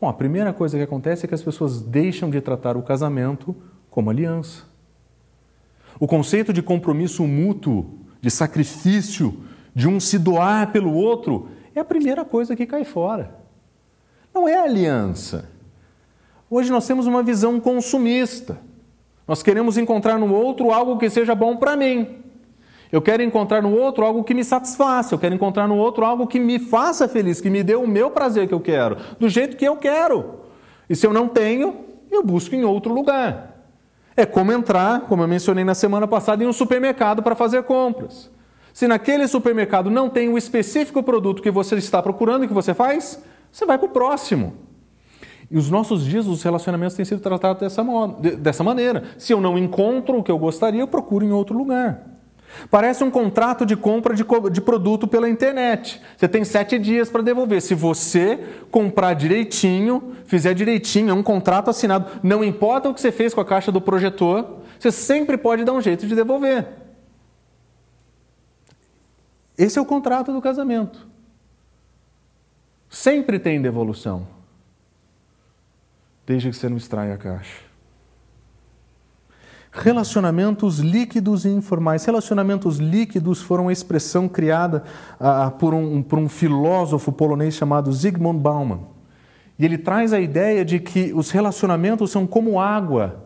Bom, 0.00 0.08
a 0.08 0.12
primeira 0.12 0.52
coisa 0.52 0.76
que 0.76 0.82
acontece 0.82 1.24
é 1.24 1.28
que 1.28 1.34
as 1.34 1.42
pessoas 1.42 1.80
deixam 1.80 2.30
de 2.30 2.40
tratar 2.40 2.76
o 2.76 2.82
casamento 2.82 3.54
como 3.90 4.10
aliança. 4.10 4.64
O 5.98 6.06
conceito 6.06 6.52
de 6.52 6.62
compromisso 6.62 7.26
mútuo, 7.26 7.98
de 8.20 8.30
sacrifício, 8.30 9.42
de 9.74 9.88
um 9.88 9.98
se 9.98 10.18
doar 10.18 10.70
pelo 10.70 10.92
outro, 10.94 11.48
é 11.74 11.80
a 11.80 11.84
primeira 11.84 12.24
coisa 12.24 12.54
que 12.54 12.66
cai 12.66 12.84
fora. 12.84 13.34
Não 14.32 14.48
é 14.48 14.56
aliança. 14.56 15.50
Hoje 16.48 16.70
nós 16.70 16.86
temos 16.86 17.06
uma 17.06 17.22
visão 17.22 17.58
consumista. 17.58 18.58
Nós 19.26 19.42
queremos 19.42 19.76
encontrar 19.76 20.18
no 20.18 20.32
outro 20.32 20.70
algo 20.70 20.96
que 20.96 21.10
seja 21.10 21.34
bom 21.34 21.56
para 21.56 21.76
mim. 21.76 22.22
Eu 22.90 23.02
quero 23.02 23.22
encontrar 23.22 23.62
no 23.62 23.72
outro 23.72 24.04
algo 24.04 24.24
que 24.24 24.32
me 24.32 24.42
satisfaça, 24.42 25.14
eu 25.14 25.18
quero 25.18 25.34
encontrar 25.34 25.68
no 25.68 25.76
outro 25.76 26.04
algo 26.04 26.26
que 26.26 26.40
me 26.40 26.58
faça 26.58 27.06
feliz, 27.06 27.40
que 27.40 27.50
me 27.50 27.62
dê 27.62 27.74
o 27.74 27.86
meu 27.86 28.10
prazer 28.10 28.48
que 28.48 28.54
eu 28.54 28.60
quero, 28.60 28.96
do 29.18 29.28
jeito 29.28 29.56
que 29.56 29.64
eu 29.64 29.76
quero. 29.76 30.40
E 30.88 30.96
se 30.96 31.06
eu 31.06 31.12
não 31.12 31.28
tenho, 31.28 31.84
eu 32.10 32.22
busco 32.22 32.54
em 32.54 32.64
outro 32.64 32.92
lugar. 32.94 33.56
É 34.16 34.24
como 34.24 34.50
entrar, 34.50 35.02
como 35.02 35.22
eu 35.22 35.28
mencionei 35.28 35.64
na 35.64 35.74
semana 35.74 36.08
passada, 36.08 36.42
em 36.42 36.46
um 36.46 36.52
supermercado 36.52 37.22
para 37.22 37.34
fazer 37.34 37.62
compras. 37.64 38.30
Se 38.72 38.88
naquele 38.88 39.28
supermercado 39.28 39.90
não 39.90 40.08
tem 40.08 40.28
o 40.28 40.38
específico 40.38 41.02
produto 41.02 41.42
que 41.42 41.50
você 41.50 41.76
está 41.76 42.02
procurando, 42.02 42.44
o 42.44 42.48
que 42.48 42.54
você 42.54 42.72
faz? 42.72 43.22
Você 43.52 43.66
vai 43.66 43.76
para 43.76 43.86
o 43.86 43.90
próximo. 43.90 44.54
E 45.50 45.56
os 45.56 45.70
nossos 45.70 46.04
dias, 46.04 46.26
os 46.26 46.42
relacionamentos 46.42 46.94
têm 46.94 47.04
sido 47.04 47.20
tratados 47.20 47.60
dessa, 47.60 47.84
dessa 48.38 48.62
maneira. 48.62 49.04
Se 49.18 49.32
eu 49.32 49.40
não 49.40 49.58
encontro 49.58 50.18
o 50.18 50.22
que 50.22 50.30
eu 50.30 50.38
gostaria, 50.38 50.80
eu 50.80 50.88
procuro 50.88 51.24
em 51.24 51.32
outro 51.32 51.56
lugar. 51.56 52.17
Parece 52.70 53.04
um 53.04 53.10
contrato 53.10 53.64
de 53.64 53.76
compra 53.76 54.14
de, 54.14 54.24
de 54.50 54.60
produto 54.60 55.06
pela 55.06 55.28
internet. 55.28 56.00
Você 56.16 56.28
tem 56.28 56.44
sete 56.44 56.78
dias 56.78 57.08
para 57.08 57.22
devolver. 57.22 57.62
Se 57.62 57.74
você 57.74 58.38
comprar 58.70 59.14
direitinho, 59.14 60.16
fizer 60.26 60.54
direitinho, 60.54 61.10
é 61.10 61.14
um 61.14 61.22
contrato 61.22 61.70
assinado. 61.70 62.20
Não 62.22 62.42
importa 62.42 62.88
o 62.88 62.94
que 62.94 63.00
você 63.00 63.12
fez 63.12 63.32
com 63.32 63.40
a 63.40 63.44
caixa 63.44 63.70
do 63.70 63.80
projetor, 63.80 64.58
você 64.78 64.90
sempre 64.90 65.36
pode 65.36 65.64
dar 65.64 65.72
um 65.72 65.80
jeito 65.80 66.06
de 66.06 66.14
devolver. 66.14 66.66
Esse 69.56 69.78
é 69.78 69.82
o 69.82 69.86
contrato 69.86 70.32
do 70.32 70.40
casamento. 70.40 71.06
Sempre 72.88 73.38
tem 73.38 73.60
devolução. 73.60 74.26
Desde 76.26 76.50
que 76.50 76.56
você 76.56 76.68
não 76.68 76.76
extraia 76.76 77.14
a 77.14 77.18
caixa. 77.18 77.67
Relacionamentos 79.70 80.78
líquidos 80.78 81.44
e 81.44 81.48
informais. 81.48 82.04
Relacionamentos 82.04 82.78
líquidos 82.78 83.42
foram 83.42 83.64
uma 83.64 83.72
expressão 83.72 84.28
criada 84.28 84.82
ah, 85.20 85.50
por, 85.50 85.74
um, 85.74 86.02
por 86.02 86.18
um 86.18 86.28
filósofo 86.28 87.12
polonês 87.12 87.54
chamado 87.54 87.92
Zygmunt 87.92 88.38
Bauman. 88.38 88.80
E 89.58 89.64
ele 89.64 89.76
traz 89.76 90.12
a 90.12 90.20
ideia 90.20 90.64
de 90.64 90.78
que 90.78 91.12
os 91.12 91.30
relacionamentos 91.30 92.10
são 92.10 92.26
como 92.26 92.60
água 92.60 93.24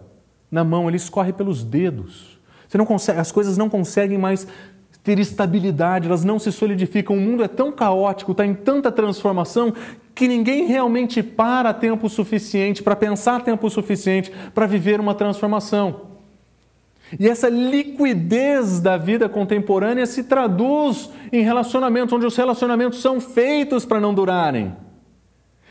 na 0.51 0.65
mão, 0.65 0.89
ele 0.89 0.97
escorre 0.97 1.33
pelos 1.33 1.63
dedos. 1.63 2.41
Você 2.69 2.77
não 2.77 2.87
consegue, 2.87 3.21
as 3.21 3.31
coisas 3.31 3.57
não 3.57 3.69
conseguem 3.69 4.19
mais 4.19 4.47
ter 5.03 5.19
estabilidade, 5.19 6.07
elas 6.07 6.25
não 6.25 6.39
se 6.39 6.51
solidificam. 6.51 7.17
O 7.17 7.21
mundo 7.21 7.43
é 7.43 7.49
tão 7.49 7.73
caótico, 7.73 8.33
está 8.33 8.47
em 8.47 8.55
tanta 8.55 8.91
transformação, 8.91 9.73
que 10.15 10.29
ninguém 10.29 10.67
realmente 10.67 11.23
para 11.23 11.73
tempo 11.75 12.09
suficiente, 12.09 12.83
para 12.83 12.97
pensar 12.97 13.43
tempo 13.43 13.69
suficiente 13.69 14.33
para 14.55 14.67
viver 14.67 15.01
uma 15.01 15.15
transformação. 15.15 16.12
E 17.19 17.29
essa 17.29 17.49
liquidez 17.49 18.81
da 18.81 18.97
vida 18.97 19.29
contemporânea 19.29 20.07
se 20.07 20.25
traduz 20.25 21.11
em 21.31 21.43
relacionamentos, 21.43 22.13
onde 22.13 22.27
os 22.27 22.37
relacionamentos 22.37 23.01
são 23.01 23.21
feitos 23.21 23.85
para 23.85 24.01
não 24.01 24.15
durarem. 24.15 24.75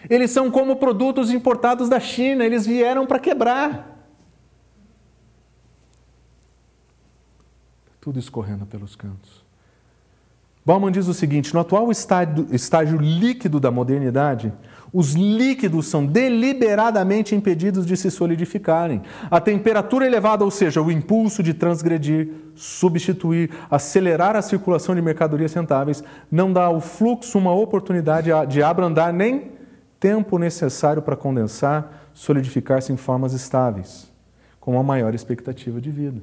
Eles 0.10 0.32
são 0.32 0.50
como 0.50 0.76
produtos 0.76 1.32
importados 1.32 1.90
da 1.90 2.00
China, 2.00 2.46
eles 2.46 2.66
vieram 2.66 3.06
para 3.06 3.20
quebrar. 3.20 3.92
Tudo 8.00 8.20
escorrendo 8.20 8.66
pelos 8.66 8.96
cantos. 8.96 9.44
Bauman 10.66 10.92
diz 10.92 11.08
o 11.08 11.14
seguinte: 11.14 11.54
no 11.54 11.60
atual 11.60 11.92
estágio, 11.92 12.48
estágio 12.52 12.98
líquido 13.00 13.60
da 13.60 13.72
modernidade, 13.72 14.54
os 14.94 15.14
líquidos 15.14 15.88
são 15.88 16.06
deliberadamente 16.06 17.34
impedidos 17.34 17.86
de 17.86 17.96
se 17.96 18.12
solidificarem. 18.12 19.02
A 19.30 19.40
temperatura 19.40 20.06
elevada, 20.06 20.44
ou 20.44 20.52
seja, 20.52 20.82
o 20.82 20.92
impulso 20.92 21.42
de 21.42 21.54
transgredir, 21.54 22.30
substituir, 22.56 23.52
acelerar 23.70 24.36
a 24.36 24.42
circulação 24.42 24.94
de 24.94 25.02
mercadorias 25.02 25.54
rentáveis, 25.54 26.04
não 26.30 26.52
dá 26.52 26.66
ao 26.66 26.82
fluxo 26.82 27.38
uma 27.38 27.54
oportunidade 27.54 28.30
de 28.50 28.62
abrandar 28.62 29.14
nem 29.14 29.52
tempo 29.98 30.38
necessário 30.38 31.02
para 31.02 31.16
condensar, 31.16 32.10
solidificar-se 32.14 32.92
em 32.92 32.98
formas 32.98 33.32
estáveis, 33.32 34.12
com 34.60 34.74
uma 34.74 34.84
maior 34.84 35.16
expectativa 35.16 35.80
de 35.80 35.90
vida. 35.90 36.22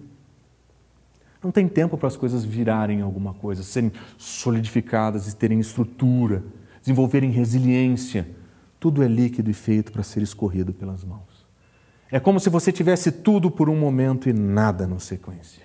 Não 1.42 1.50
tem 1.50 1.66
tempo 1.68 1.96
para 1.96 2.08
as 2.08 2.16
coisas 2.16 2.44
virarem 2.44 3.00
alguma 3.00 3.32
coisa, 3.32 3.62
serem 3.62 3.92
solidificadas 4.18 5.32
e 5.32 5.36
terem 5.36 5.58
estrutura, 5.58 6.42
desenvolverem 6.82 7.30
resiliência 7.30 8.26
tudo 8.80 9.02
é 9.02 9.08
líquido 9.08 9.50
e 9.50 9.54
feito 9.54 9.92
para 9.92 10.02
ser 10.02 10.22
escorrido 10.22 10.72
pelas 10.72 11.04
mãos. 11.04 11.46
É 12.10 12.18
como 12.18 12.40
se 12.40 12.48
você 12.48 12.72
tivesse 12.72 13.12
tudo 13.12 13.50
por 13.50 13.68
um 13.68 13.76
momento 13.76 14.28
e 14.28 14.32
nada 14.32 14.86
na 14.86 14.98
sequência. 14.98 15.62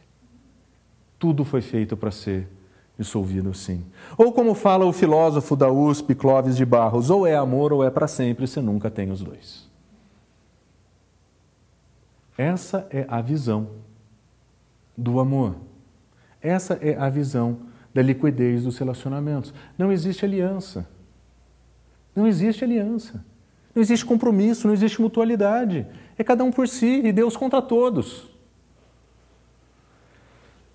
Tudo 1.18 1.46
foi 1.46 1.62
feito 1.62 1.96
para 1.96 2.12
ser 2.12 2.50
dissolvido 2.98 3.50
assim. 3.50 3.86
Ou 4.18 4.34
como 4.34 4.54
fala 4.54 4.86
o 4.86 4.92
filósofo 4.92 5.56
da 5.56 5.72
USP, 5.72 6.14
Clóvis 6.16 6.58
de 6.58 6.66
Barros, 6.66 7.10
ou 7.10 7.26
é 7.26 7.36
amor 7.36 7.72
ou 7.72 7.84
é 7.84 7.90
para 7.90 8.08
sempre, 8.08 8.46
você 8.46 8.62
nunca 8.62 8.92
tem 8.92 9.10
os 9.10 9.22
dois. 9.22 9.72
Essa 12.38 12.88
é 12.90 13.06
a 13.08 13.22
visão 13.22 13.70
do 14.98 15.20
amor. 15.20 15.56
Essa 16.42 16.74
é 16.82 16.96
a 16.98 17.10
visão 17.10 17.60
da 17.94 18.02
liquidez 18.02 18.64
dos 18.64 18.78
relacionamentos. 18.78 19.54
Não 19.78 19.92
existe 19.92 20.26
aliança. 20.26 20.88
Não 22.16 22.28
existe 22.28 22.64
aliança. 22.64 23.24
Não 23.74 23.82
existe 23.82 24.06
compromisso, 24.06 24.68
não 24.68 24.74
existe 24.74 25.02
mutualidade. 25.02 25.86
É 26.18 26.24
cada 26.24 26.44
um 26.44 26.52
por 26.52 26.68
si 26.68 27.02
e 27.04 27.12
Deus 27.12 27.36
contra 27.36 27.62
todos. 27.62 28.32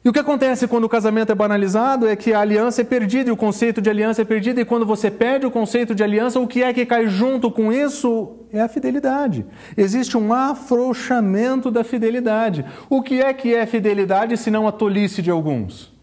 E 0.04 0.08
o 0.08 0.12
que 0.12 0.18
acontece 0.20 0.66
quando 0.66 0.84
o 0.84 0.88
casamento 0.88 1.30
é 1.32 1.34
banalizado 1.34 2.06
é 2.06 2.16
que 2.16 2.32
a 2.32 2.40
aliança 2.40 2.80
é 2.80 2.84
perdida 2.84 3.28
e 3.28 3.32
o 3.32 3.36
conceito 3.36 3.82
de 3.82 3.90
aliança 3.90 4.22
é 4.22 4.24
perdido, 4.24 4.60
e 4.60 4.64
quando 4.64 4.86
você 4.86 5.10
perde 5.10 5.44
o 5.44 5.50
conceito 5.50 5.94
de 5.94 6.02
aliança, 6.02 6.40
o 6.40 6.46
que 6.46 6.62
é 6.62 6.72
que 6.72 6.86
cai 6.86 7.08
junto 7.08 7.50
com 7.50 7.72
isso 7.72 8.36
é 8.52 8.60
a 8.60 8.68
fidelidade. 8.68 9.44
Existe 9.76 10.16
um 10.16 10.32
afrouxamento 10.32 11.70
da 11.70 11.82
fidelidade. 11.82 12.64
O 12.88 13.02
que 13.02 13.20
é 13.20 13.34
que 13.34 13.54
é 13.54 13.66
fidelidade 13.66 14.36
se 14.36 14.50
não 14.50 14.66
a 14.66 14.72
tolice 14.72 15.20
de 15.20 15.30
alguns? 15.30 15.97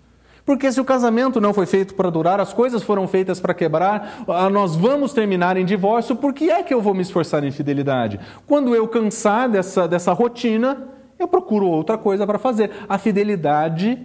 Porque 0.46 0.72
se 0.72 0.80
o 0.80 0.86
casamento 0.86 1.42
não 1.42 1.54
foi 1.54 1.66
feito 1.66 1.96
para 1.96 2.12
durar, 2.12 2.40
as 2.40 2.54
coisas 2.54 2.84
foram 2.84 3.08
feitas 3.08 3.40
para 3.40 3.54
quebrar, 3.54 4.24
ah, 4.28 4.48
nós 4.48 4.76
vamos 4.76 5.12
terminar 5.12 5.58
em 5.58 5.66
divórcio, 5.66 6.16
por 6.16 6.34
que 6.34 6.52
é 6.52 6.62
que 6.62 6.74
eu 6.74 6.82
vou 6.82 6.94
me 6.94 7.02
esforçar 7.02 7.44
em 7.44 7.52
fidelidade? 7.52 8.20
Quando 8.46 8.76
eu 8.76 8.88
cansar 8.88 9.50
dessa, 9.50 9.88
dessa 9.88 10.14
rotina, 10.14 10.88
eu 11.18 11.28
procuro 11.28 11.66
outra 11.66 11.98
coisa 11.98 12.28
para 12.28 12.38
fazer. 12.38 12.70
A 12.88 13.00
fidelidade 13.00 14.00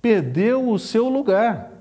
perdeu 0.00 0.68
o 0.68 0.78
seu 0.78 1.08
lugar. 1.08 1.72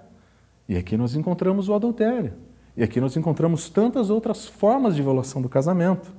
E 0.68 0.76
aqui 0.76 0.98
nós 0.98 1.16
encontramos 1.16 1.70
o 1.70 1.74
adultério. 1.76 2.34
E 2.76 2.82
aqui 2.82 3.00
nós 3.00 3.16
encontramos 3.16 3.70
tantas 3.70 4.10
outras 4.10 4.48
formas 4.48 4.96
de 4.96 5.04
violação 5.04 5.44
do 5.44 5.50
casamento. 5.50 6.12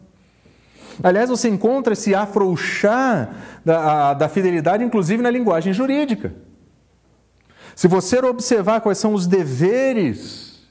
Aliás, 1.02 1.30
você 1.30 1.48
encontra 1.48 1.94
esse 1.94 2.14
afrouxar 2.14 3.60
da, 3.64 4.14
da 4.14 4.28
fidelidade, 4.28 4.84
inclusive 4.84 5.22
na 5.22 5.30
linguagem 5.30 5.72
jurídica. 5.72 6.32
Se 7.74 7.88
você 7.88 8.18
observar 8.18 8.80
quais 8.80 8.98
são 8.98 9.14
os 9.14 9.26
deveres 9.26 10.68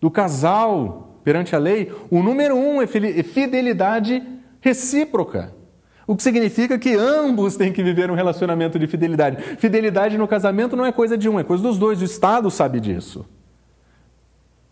do 0.00 0.10
casal 0.10 1.20
perante 1.24 1.54
a 1.54 1.58
lei, 1.58 1.92
o 2.10 2.22
número 2.22 2.56
um 2.56 2.80
é, 2.80 2.84
é 2.84 3.22
fidelidade 3.22 4.22
recíproca. 4.60 5.54
O 6.06 6.16
que 6.16 6.22
significa 6.22 6.78
que 6.78 6.94
ambos 6.94 7.56
têm 7.56 7.72
que 7.72 7.82
viver 7.82 8.10
um 8.10 8.14
relacionamento 8.14 8.78
de 8.78 8.86
fidelidade. 8.86 9.56
Fidelidade 9.58 10.18
no 10.18 10.26
casamento 10.26 10.76
não 10.76 10.84
é 10.84 10.90
coisa 10.90 11.16
de 11.16 11.28
um, 11.28 11.38
é 11.38 11.44
coisa 11.44 11.62
dos 11.62 11.78
dois. 11.78 12.02
O 12.02 12.04
Estado 12.04 12.50
sabe 12.50 12.80
disso. 12.80 13.24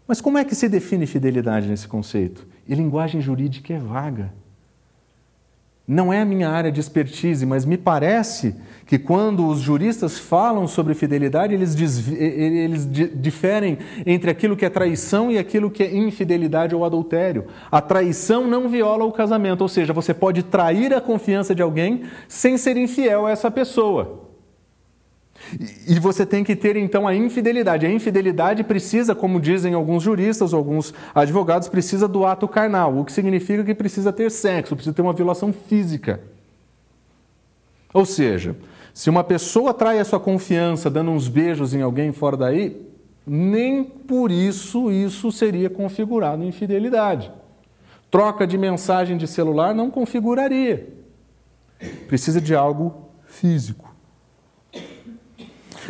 Mas 0.07 0.21
como 0.21 0.39
é 0.39 0.45
que 0.45 0.55
se 0.55 0.69
define 0.69 1.07
fidelidade 1.07 1.69
nesse 1.69 1.87
conceito? 1.87 2.47
E 2.67 2.75
linguagem 2.75 3.21
jurídica 3.21 3.73
é 3.73 3.79
vaga. 3.79 4.33
Não 5.89 6.13
é 6.13 6.21
a 6.21 6.25
minha 6.27 6.51
área 6.51 6.71
de 6.71 6.79
expertise, 6.79 7.47
mas 7.47 7.65
me 7.65 7.79
parece 7.79 8.55
que 8.85 8.99
quando 8.99 9.47
os 9.47 9.61
juristas 9.61 10.19
falam 10.19 10.69
sobre 10.69 10.93
fidelidade, 10.93 11.55
eles, 11.55 11.75
eles 12.13 12.87
diferem 13.15 13.79
entre 14.05 14.31
aquilo 14.31 14.55
que 14.55 14.67
é 14.67 14.69
traição 14.69 15.31
e 15.31 15.39
aquilo 15.39 15.71
que 15.71 15.83
é 15.83 15.97
infidelidade 15.97 16.75
ou 16.75 16.85
adultério. 16.85 17.47
A 17.73 17.81
traição 17.81 18.47
não 18.47 18.69
viola 18.69 19.03
o 19.07 19.13
casamento, 19.13 19.63
ou 19.63 19.69
seja, 19.69 19.95
você 19.95 20.13
pode 20.13 20.43
trair 20.43 20.93
a 20.93 21.01
confiança 21.01 21.55
de 21.55 21.63
alguém 21.63 22.03
sem 22.29 22.59
ser 22.59 22.77
infiel 22.77 23.25
a 23.25 23.31
essa 23.31 23.51
pessoa. 23.51 24.28
E 25.87 25.99
você 25.99 26.27
tem 26.27 26.45
que 26.45 26.55
ter 26.55 26.77
então 26.77 27.07
a 27.07 27.15
infidelidade. 27.15 27.87
A 27.87 27.91
infidelidade 27.91 28.65
precisa, 28.65 29.15
como 29.15 29.41
dizem 29.41 29.75
alguns 29.75 30.03
juristas, 30.03 30.53
alguns 30.53 30.93
advogados, 31.15 31.69
precisa 31.69 32.07
do 32.07 32.27
ato 32.27 32.47
carnal, 32.47 32.99
o 32.99 33.05
que 33.05 33.13
significa 33.13 33.65
que 33.65 33.75
precisa 33.75 34.13
ter 34.13 34.31
sexo, 34.31 34.75
precisa 34.75 34.95
ter 34.95 35.03
uma 35.03 35.13
violação 35.13 35.53
física. 35.53 36.21
Ou 37.93 38.05
seja, 38.05 38.55
se 38.93 39.09
uma 39.09 39.25
pessoa 39.25 39.73
trai 39.73 39.99
a 39.99 40.05
sua 40.05 40.21
confiança 40.21 40.91
dando 40.91 41.11
uns 41.11 41.29
beijos 41.29 41.73
em 41.73 41.83
alguém 41.83 42.13
fora 42.13 42.37
daí, 42.37 42.89
nem 43.27 43.85
por 43.85 44.31
isso 44.31 44.91
isso 44.91 45.31
seria 45.31 45.71
configurado 45.71 46.43
infidelidade. 46.45 47.31
Troca 48.11 48.47
de 48.47 48.57
mensagem 48.57 49.17
de 49.17 49.27
celular 49.27 49.75
não 49.75 49.91
configuraria. 49.91 50.89
Precisa 52.07 52.41
de 52.41 52.55
algo 52.55 53.09
físico. 53.27 53.88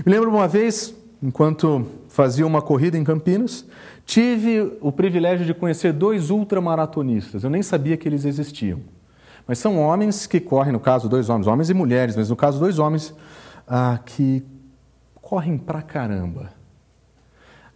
Me 0.05 0.13
lembro 0.13 0.31
uma 0.31 0.47
vez, 0.47 0.95
enquanto 1.23 1.87
fazia 2.09 2.47
uma 2.47 2.63
corrida 2.63 2.97
em 2.97 3.05
Campinas, 3.05 3.67
tive 4.07 4.77
o 4.81 4.93
privilégio 4.93 5.45
de 5.45 5.53
conhecer 5.53 5.93
dois 5.93 6.31
ultramaratonistas. 6.31 7.43
Eu 7.43 7.51
nem 7.51 7.63
sabia 7.63 7.97
que 7.97 8.09
eles 8.09 8.25
existiam. 8.25 8.81
Mas 9.47 9.59
são 9.59 9.79
homens 9.79 10.27
que 10.27 10.41
correm, 10.41 10.73
no 10.73 10.81
caso, 10.81 11.09
dois 11.09 11.29
homens, 11.29 11.47
homens 11.47 11.71
e 11.71 11.75
mulheres, 11.75 12.17
mas 12.17 12.31
no 12.31 12.37
caso, 12.37 12.61
dois 12.61 12.79
homens 12.79 13.15
ah, 13.67 13.99
que 14.05 14.45
correm 15.15 15.59
pra 15.59 15.83
caramba. 15.83 16.51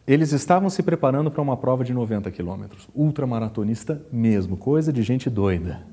Eles 0.06 0.32
estavam 0.32 0.68
se 0.68 0.82
preparando 0.82 1.30
para 1.30 1.40
uma 1.40 1.56
prova 1.56 1.84
de 1.84 1.94
90 1.94 2.30
quilômetros, 2.30 2.88
ultramaratonista 2.94 4.02
mesmo, 4.12 4.56
coisa 4.56 4.92
de 4.92 5.02
gente 5.02 5.30
doida. 5.30 5.91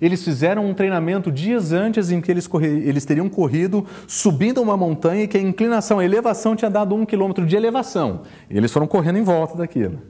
Eles 0.00 0.24
fizeram 0.24 0.66
um 0.66 0.74
treinamento 0.74 1.30
dias 1.30 1.72
antes 1.72 2.10
em 2.10 2.20
que 2.20 2.30
eles, 2.30 2.48
eles 2.62 3.04
teriam 3.04 3.28
corrido 3.28 3.86
subindo 4.06 4.60
uma 4.60 4.76
montanha 4.76 5.24
e 5.24 5.28
que 5.28 5.36
a 5.36 5.40
inclinação, 5.40 5.98
a 5.98 6.04
elevação 6.04 6.56
tinha 6.56 6.70
dado 6.70 6.94
um 6.94 7.04
quilômetro 7.04 7.46
de 7.46 7.56
elevação. 7.56 8.22
E 8.48 8.56
eles 8.56 8.72
foram 8.72 8.86
correndo 8.86 9.18
em 9.18 9.22
volta 9.22 9.56
daquilo. 9.56 10.00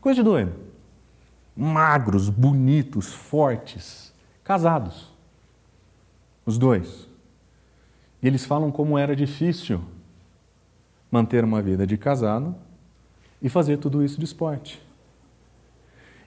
Coisa 0.00 0.16
de 0.16 0.22
doido. 0.22 0.52
Magros, 1.56 2.28
bonitos, 2.28 3.12
fortes, 3.12 4.12
casados. 4.44 5.12
Os 6.46 6.56
dois. 6.56 7.08
E 8.22 8.26
eles 8.26 8.44
falam 8.44 8.70
como 8.70 8.96
era 8.96 9.14
difícil 9.14 9.80
manter 11.10 11.44
uma 11.44 11.60
vida 11.62 11.86
de 11.86 11.96
casado 11.96 12.54
e 13.40 13.48
fazer 13.48 13.78
tudo 13.78 14.04
isso 14.04 14.18
de 14.18 14.24
esporte. 14.24 14.80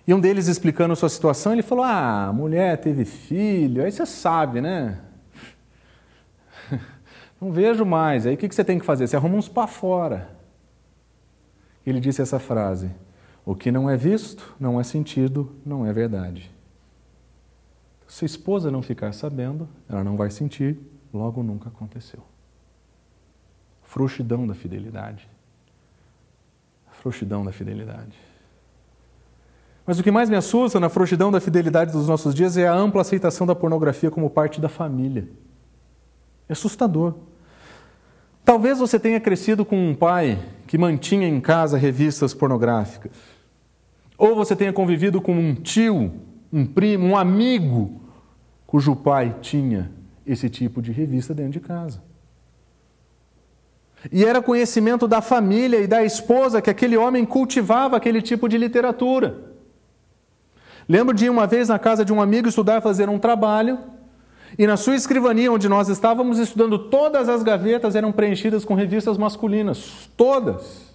E 0.08 0.14
um 0.14 0.20
deles 0.20 0.48
explicando 0.48 0.94
a 0.94 0.96
sua 0.96 1.10
situação, 1.10 1.54
ele 1.54 1.62
falou: 1.62 1.84
Ah, 1.84 2.32
mulher 2.34 2.78
teve 2.78 3.06
filho, 3.06 3.84
aí 3.84 3.92
você 3.92 4.06
sabe, 4.06 4.62
né? 4.62 5.00
Não 7.40 7.52
vejo 7.52 7.86
mais. 7.86 8.26
Aí 8.26 8.34
o 8.34 8.38
que 8.38 8.48
você 8.48 8.64
tem 8.64 8.80
que 8.80 8.86
fazer? 8.86 9.08
Você 9.08 9.16
arruma 9.16 9.38
uns 9.38 9.48
para 9.48 9.68
fora. 9.68 10.30
Ele 11.86 12.00
disse 12.00 12.22
essa 12.22 12.40
frase: 12.40 12.90
O 13.46 13.56
que 13.56 13.72
não 13.72 13.90
é 13.90 13.98
visto, 13.98 14.56
não 14.60 14.80
é 14.80 14.84
sentido, 14.84 15.56
não 15.66 15.86
é 15.86 15.94
verdade. 15.94 16.52
Se 18.08 18.26
a 18.26 18.28
esposa 18.28 18.70
não 18.70 18.82
ficar 18.82 19.14
sabendo, 19.14 19.70
ela 19.88 20.04
não 20.04 20.18
vai 20.18 20.30
sentir, 20.30 20.78
logo 21.14 21.42
nunca 21.42 21.70
aconteceu. 21.70 22.22
Frouxidão 23.84 24.46
da 24.46 24.54
fidelidade. 24.54 25.30
Frouxidão 26.92 27.46
da 27.46 27.52
fidelidade. 27.52 28.18
Mas 29.86 30.00
o 30.00 30.04
que 30.04 30.12
mais 30.12 30.30
me 30.30 30.36
assusta 30.36 30.80
na 30.80 30.90
frouxidão 30.90 31.32
da 31.32 31.42
fidelidade 31.42 31.92
dos 31.92 32.08
nossos 32.08 32.36
dias 32.36 32.56
é 32.56 32.68
a 32.68 32.74
ampla 32.74 33.02
aceitação 33.02 33.48
da 33.48 33.56
pornografia 33.56 34.12
como 34.12 34.30
parte 34.30 34.62
da 34.62 34.70
família. 34.70 35.28
É 36.48 36.54
assustador. 36.54 37.16
Talvez 38.44 38.80
você 38.80 39.00
tenha 39.00 39.20
crescido 39.20 39.64
com 39.64 39.90
um 39.90 39.96
pai 39.96 40.40
que 40.68 40.78
mantinha 40.78 41.28
em 41.28 41.40
casa 41.40 41.78
revistas 41.78 42.34
pornográficas. 42.34 43.12
Ou 44.18 44.36
você 44.36 44.56
tenha 44.56 44.72
convivido 44.72 45.22
com 45.22 45.34
um 45.34 45.56
tio, 45.56 46.12
um 46.54 46.66
primo, 46.66 47.08
um 47.08 47.18
amigo 47.18 48.02
cujo 48.68 48.96
pai 48.96 49.36
tinha 49.42 49.92
esse 50.26 50.50
tipo 50.50 50.82
de 50.82 50.92
revista 50.92 51.34
dentro 51.34 51.54
de 51.54 51.60
casa. 51.60 52.02
E 54.12 54.24
era 54.24 54.42
conhecimento 54.42 55.08
da 55.08 55.22
família 55.22 55.80
e 55.80 55.88
da 55.88 56.04
esposa 56.04 56.62
que 56.62 56.70
aquele 56.70 56.98
homem 56.98 57.26
cultivava 57.26 57.98
aquele 57.98 58.22
tipo 58.22 58.48
de 58.48 58.58
literatura. 58.58 59.51
Lembro 60.88 61.14
de 61.14 61.26
ir 61.26 61.30
uma 61.30 61.48
vez 61.48 61.70
na 61.70 61.80
casa 61.80 62.04
de 62.04 62.12
um 62.12 62.22
amigo 62.22 62.48
estudar, 62.48 62.82
fazer 62.82 63.10
um 63.10 63.20
trabalho, 63.20 63.78
e 64.58 64.68
na 64.68 64.76
sua 64.76 64.96
escrivania, 64.96 65.52
onde 65.52 65.70
nós 65.70 65.88
estávamos 65.88 66.38
estudando, 66.38 66.78
todas 66.78 67.30
as 67.30 67.42
gavetas 67.42 67.96
eram 67.96 68.12
preenchidas 68.12 68.66
com 68.66 68.74
revistas 68.74 69.18
masculinas, 69.18 70.10
todas. 70.18 70.92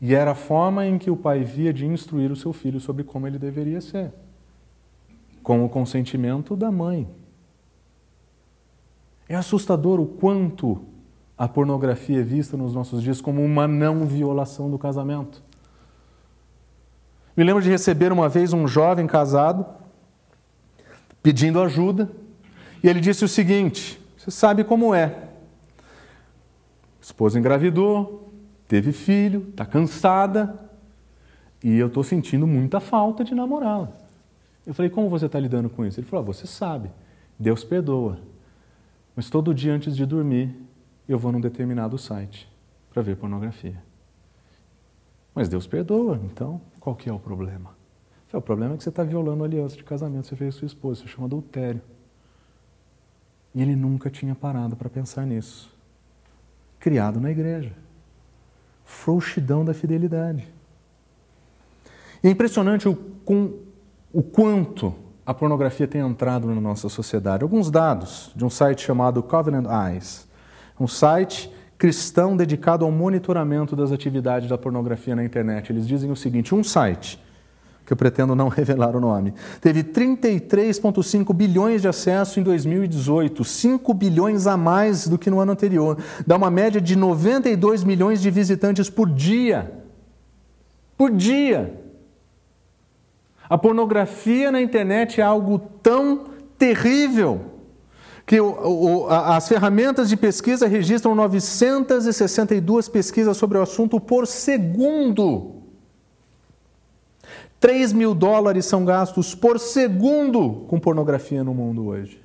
E 0.00 0.14
era 0.14 0.32
a 0.32 0.34
forma 0.34 0.86
em 0.86 0.98
que 0.98 1.10
o 1.10 1.16
pai 1.16 1.44
via 1.44 1.72
de 1.72 1.86
instruir 1.86 2.30
o 2.30 2.36
seu 2.36 2.52
filho 2.52 2.80
sobre 2.80 3.04
como 3.04 3.26
ele 3.26 3.38
deveria 3.38 3.80
ser, 3.80 4.12
com 5.42 5.64
o 5.64 5.68
consentimento 5.68 6.56
da 6.56 6.70
mãe. 6.70 7.08
É 9.28 9.34
assustador 9.34 10.00
o 10.00 10.06
quanto 10.06 10.80
a 11.36 11.46
pornografia 11.46 12.20
é 12.20 12.22
vista 12.22 12.56
nos 12.56 12.74
nossos 12.74 13.02
dias 13.02 13.20
como 13.20 13.44
uma 13.44 13.68
não 13.68 14.06
violação 14.06 14.70
do 14.70 14.78
casamento. 14.78 15.42
Me 17.38 17.44
lembro 17.44 17.62
de 17.62 17.70
receber 17.70 18.10
uma 18.10 18.28
vez 18.28 18.52
um 18.52 18.66
jovem 18.66 19.06
casado 19.06 19.64
pedindo 21.22 21.62
ajuda, 21.62 22.10
e 22.82 22.88
ele 22.88 22.98
disse 22.98 23.24
o 23.24 23.28
seguinte: 23.28 24.00
Você 24.16 24.28
sabe 24.28 24.64
como 24.64 24.92
é. 24.92 25.28
Esposa 27.00 27.38
engravidou, 27.38 28.34
teve 28.66 28.90
filho, 28.90 29.46
está 29.50 29.64
cansada, 29.64 30.68
e 31.62 31.78
eu 31.78 31.86
estou 31.86 32.02
sentindo 32.02 32.44
muita 32.44 32.80
falta 32.80 33.22
de 33.22 33.36
namorá-la. 33.36 33.92
Eu 34.66 34.74
falei: 34.74 34.90
Como 34.90 35.08
você 35.08 35.26
está 35.26 35.38
lidando 35.38 35.70
com 35.70 35.86
isso? 35.86 36.00
Ele 36.00 36.08
falou: 36.08 36.24
ah, 36.24 36.26
Você 36.26 36.44
sabe, 36.44 36.90
Deus 37.38 37.62
perdoa, 37.62 38.18
mas 39.14 39.30
todo 39.30 39.54
dia 39.54 39.72
antes 39.72 39.94
de 39.94 40.04
dormir 40.04 40.56
eu 41.08 41.16
vou 41.16 41.30
num 41.30 41.40
determinado 41.40 41.96
site 41.98 42.50
para 42.92 43.00
ver 43.00 43.14
pornografia. 43.14 43.87
Mas 45.38 45.48
Deus 45.48 45.68
perdoa, 45.68 46.18
então 46.24 46.60
qual 46.80 46.96
que 46.96 47.08
é 47.08 47.12
o 47.12 47.18
problema? 47.20 47.70
O 48.32 48.40
problema 48.40 48.74
é 48.74 48.76
que 48.76 48.82
você 48.82 48.88
está 48.88 49.04
violando 49.04 49.44
a 49.44 49.46
aliança 49.46 49.76
de 49.76 49.84
casamento, 49.84 50.26
você 50.26 50.34
fez 50.34 50.56
sua 50.56 50.66
esposa, 50.66 50.98
isso 50.98 51.08
chama 51.08 51.28
adultério. 51.28 51.80
E 53.54 53.62
ele 53.62 53.76
nunca 53.76 54.10
tinha 54.10 54.34
parado 54.34 54.74
para 54.74 54.90
pensar 54.90 55.24
nisso. 55.24 55.72
Criado 56.80 57.20
na 57.20 57.30
igreja. 57.30 57.70
Frouxidão 58.84 59.64
da 59.64 59.72
fidelidade. 59.72 60.52
E 62.20 62.26
é 62.26 62.30
impressionante 62.32 62.88
o, 62.88 62.96
com, 63.24 63.60
o 64.12 64.24
quanto 64.24 64.92
a 65.24 65.32
pornografia 65.32 65.86
tem 65.86 66.00
entrado 66.00 66.48
na 66.48 66.60
nossa 66.60 66.88
sociedade. 66.88 67.44
Alguns 67.44 67.70
dados 67.70 68.32
de 68.34 68.44
um 68.44 68.50
site 68.50 68.82
chamado 68.82 69.22
Covenant 69.22 69.66
Eyes, 69.86 70.26
um 70.80 70.88
site 70.88 71.48
cristão 71.78 72.36
dedicado 72.36 72.84
ao 72.84 72.90
monitoramento 72.90 73.76
das 73.76 73.92
atividades 73.92 74.48
da 74.48 74.58
pornografia 74.58 75.14
na 75.14 75.24
internet. 75.24 75.70
Eles 75.70 75.86
dizem 75.86 76.10
o 76.10 76.16
seguinte: 76.16 76.54
um 76.54 76.64
site, 76.64 77.22
que 77.86 77.92
eu 77.92 77.96
pretendo 77.96 78.34
não 78.34 78.48
revelar 78.50 78.96
o 78.96 79.00
nome, 79.00 79.32
teve 79.60 79.84
33,5 79.84 81.32
bilhões 81.32 81.80
de 81.80 81.88
acessos 81.88 82.36
em 82.36 82.42
2018, 82.42 83.44
5 83.44 83.94
bilhões 83.94 84.46
a 84.48 84.56
mais 84.56 85.06
do 85.06 85.16
que 85.16 85.30
no 85.30 85.38
ano 85.38 85.52
anterior. 85.52 85.96
Dá 86.26 86.36
uma 86.36 86.50
média 86.50 86.80
de 86.80 86.96
92 86.96 87.84
milhões 87.84 88.20
de 88.20 88.30
visitantes 88.30 88.90
por 88.90 89.08
dia. 89.08 89.72
Por 90.96 91.12
dia. 91.12 91.80
A 93.48 93.56
pornografia 93.56 94.50
na 94.50 94.60
internet 94.60 95.20
é 95.20 95.24
algo 95.24 95.58
tão 95.80 96.26
terrível 96.58 97.57
que 98.28 98.38
o, 98.38 98.50
o, 98.50 99.08
as 99.08 99.48
ferramentas 99.48 100.06
de 100.06 100.14
pesquisa 100.14 100.68
registram 100.68 101.14
962 101.14 102.86
pesquisas 102.86 103.34
sobre 103.38 103.56
o 103.56 103.62
assunto 103.62 103.98
por 103.98 104.26
segundo. 104.26 105.62
3 107.58 107.94
mil 107.94 108.14
dólares 108.14 108.66
são 108.66 108.84
gastos 108.84 109.34
por 109.34 109.58
segundo 109.58 110.66
com 110.68 110.78
pornografia 110.78 111.42
no 111.42 111.54
mundo 111.54 111.86
hoje. 111.86 112.20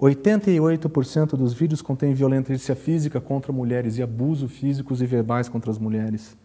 88% 0.00 1.30
dos 1.30 1.52
vídeos 1.52 1.82
contêm 1.82 2.14
violência 2.14 2.76
física 2.76 3.20
contra 3.20 3.52
mulheres 3.52 3.98
e 3.98 4.04
abuso 4.04 4.46
físicos 4.46 5.02
e 5.02 5.06
verbais 5.06 5.48
contra 5.48 5.72
as 5.72 5.78
mulheres. 5.78 6.36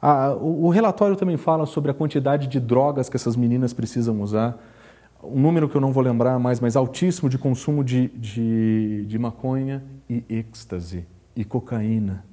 Ah, 0.00 0.34
o, 0.34 0.66
o 0.66 0.68
relatório 0.68 1.14
também 1.14 1.36
fala 1.36 1.64
sobre 1.64 1.92
a 1.92 1.94
quantidade 1.94 2.48
de 2.48 2.58
drogas 2.58 3.08
que 3.08 3.16
essas 3.16 3.36
meninas 3.36 3.72
precisam 3.72 4.20
usar 4.20 4.58
um 5.22 5.40
número 5.40 5.68
que 5.68 5.76
eu 5.76 5.80
não 5.80 5.92
vou 5.92 6.02
lembrar 6.02 6.38
mais, 6.38 6.60
mas 6.60 6.76
altíssimo 6.76 7.28
de 7.28 7.38
consumo 7.38 7.84
de, 7.84 8.08
de, 8.08 9.04
de 9.06 9.18
maconha 9.18 9.82
e 10.08 10.24
êxtase 10.28 11.06
e 11.36 11.44
cocaína 11.44 12.24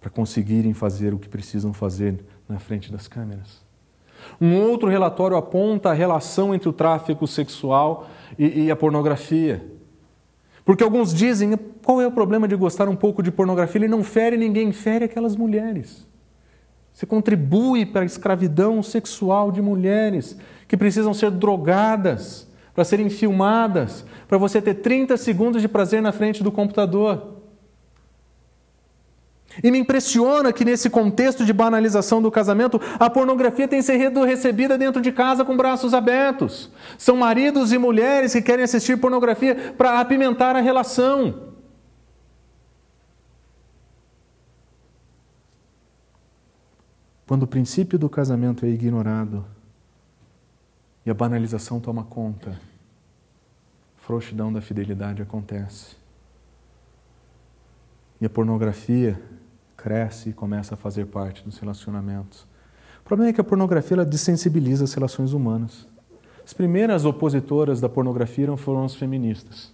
para 0.00 0.10
conseguirem 0.10 0.74
fazer 0.74 1.14
o 1.14 1.18
que 1.18 1.28
precisam 1.28 1.72
fazer 1.72 2.24
na 2.48 2.58
frente 2.58 2.90
das 2.90 3.08
câmeras. 3.08 3.64
Um 4.40 4.56
outro 4.56 4.88
relatório 4.88 5.36
aponta 5.36 5.90
a 5.90 5.92
relação 5.92 6.54
entre 6.54 6.68
o 6.68 6.72
tráfico 6.72 7.26
sexual 7.26 8.08
e, 8.38 8.64
e 8.64 8.70
a 8.70 8.76
pornografia. 8.76 9.64
Porque 10.64 10.82
alguns 10.82 11.14
dizem, 11.14 11.56
qual 11.84 12.00
é 12.00 12.06
o 12.06 12.10
problema 12.10 12.48
de 12.48 12.56
gostar 12.56 12.88
um 12.88 12.96
pouco 12.96 13.22
de 13.22 13.30
pornografia? 13.30 13.78
Ele 13.78 13.88
não 13.88 14.02
fere 14.02 14.36
ninguém, 14.36 14.72
fere 14.72 15.04
aquelas 15.04 15.36
mulheres. 15.36 16.06
Você 16.96 17.04
contribui 17.04 17.84
para 17.84 18.00
a 18.00 18.06
escravidão 18.06 18.82
sexual 18.82 19.52
de 19.52 19.60
mulheres 19.60 20.34
que 20.66 20.78
precisam 20.78 21.12
ser 21.12 21.30
drogadas 21.30 22.48
para 22.74 22.86
serem 22.86 23.10
filmadas, 23.10 24.02
para 24.26 24.38
você 24.38 24.62
ter 24.62 24.76
30 24.76 25.14
segundos 25.18 25.60
de 25.60 25.68
prazer 25.68 26.00
na 26.00 26.10
frente 26.10 26.42
do 26.42 26.50
computador. 26.50 27.42
E 29.62 29.70
me 29.70 29.78
impressiona 29.78 30.54
que 30.54 30.64
nesse 30.64 30.88
contexto 30.88 31.44
de 31.44 31.52
banalização 31.52 32.22
do 32.22 32.30
casamento, 32.30 32.80
a 32.98 33.10
pornografia 33.10 33.68
tem 33.68 33.82
sido 33.82 34.24
recebida 34.24 34.78
dentro 34.78 35.02
de 35.02 35.12
casa 35.12 35.44
com 35.44 35.54
braços 35.54 35.92
abertos. 35.92 36.70
São 36.96 37.14
maridos 37.14 37.74
e 37.74 37.78
mulheres 37.78 38.32
que 38.32 38.40
querem 38.40 38.64
assistir 38.64 38.96
pornografia 38.96 39.74
para 39.76 40.00
apimentar 40.00 40.56
a 40.56 40.62
relação. 40.62 41.55
Quando 47.26 47.42
o 47.42 47.46
princípio 47.46 47.98
do 47.98 48.08
casamento 48.08 48.64
é 48.64 48.68
ignorado, 48.68 49.44
e 51.06 51.10
a 51.10 51.14
banalização 51.14 51.78
toma 51.78 52.02
conta. 52.02 52.60
Frouxidão 53.96 54.52
da 54.52 54.60
fidelidade 54.60 55.22
acontece. 55.22 55.96
E 58.20 58.26
a 58.26 58.30
pornografia 58.30 59.20
cresce 59.76 60.30
e 60.30 60.32
começa 60.32 60.74
a 60.74 60.76
fazer 60.76 61.06
parte 61.06 61.44
dos 61.44 61.58
relacionamentos. 61.58 62.46
O 63.00 63.04
problema 63.04 63.30
é 63.30 63.32
que 63.32 63.40
a 63.40 63.44
pornografia 63.44 63.96
ela 63.96 64.04
desensibiliza 64.04 64.82
as 64.82 64.94
relações 64.94 65.32
humanas. 65.32 65.86
As 66.44 66.52
primeiras 66.52 67.04
opositoras 67.04 67.80
da 67.80 67.88
pornografia 67.88 68.56
foram 68.56 68.84
as 68.84 68.96
feministas. 68.96 69.72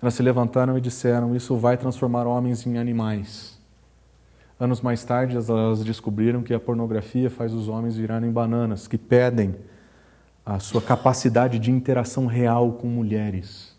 Elas 0.00 0.14
se 0.14 0.22
levantaram 0.22 0.76
e 0.78 0.80
disseram: 0.80 1.36
Isso 1.36 1.56
vai 1.56 1.76
transformar 1.76 2.26
homens 2.26 2.66
em 2.66 2.78
animais. 2.78 3.51
Anos 4.62 4.80
mais 4.80 5.02
tarde, 5.02 5.36
elas 5.36 5.82
descobriram 5.82 6.40
que 6.40 6.54
a 6.54 6.60
pornografia 6.60 7.28
faz 7.28 7.52
os 7.52 7.66
homens 7.68 7.96
virarem 7.96 8.30
bananas, 8.30 8.86
que 8.86 8.96
pedem 8.96 9.56
a 10.46 10.60
sua 10.60 10.80
capacidade 10.80 11.58
de 11.58 11.72
interação 11.72 12.26
real 12.26 12.70
com 12.74 12.86
mulheres, 12.86 13.76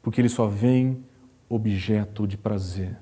porque 0.00 0.20
eles 0.20 0.30
só 0.30 0.46
veem 0.46 1.04
objeto 1.48 2.24
de 2.24 2.36
prazer 2.36 2.96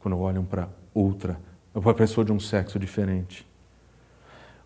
quando 0.00 0.18
olham 0.18 0.44
para 0.44 0.68
outra, 0.92 1.40
para 1.72 1.94
pessoa 1.94 2.26
de 2.26 2.30
um 2.30 2.38
sexo 2.38 2.78
diferente. 2.78 3.48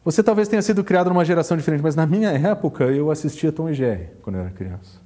Você 0.04 0.20
talvez 0.20 0.48
tenha 0.48 0.62
sido 0.62 0.82
criado 0.82 1.10
numa 1.10 1.24
geração 1.24 1.56
diferente, 1.56 1.80
mas 1.80 1.94
na 1.94 2.08
minha 2.08 2.30
época 2.30 2.86
eu 2.86 3.08
assistia 3.08 3.52
Tom 3.52 3.68
e 3.68 3.74
Jerry 3.74 4.08
quando 4.20 4.34
eu 4.34 4.42
era 4.42 4.50
criança. 4.50 5.00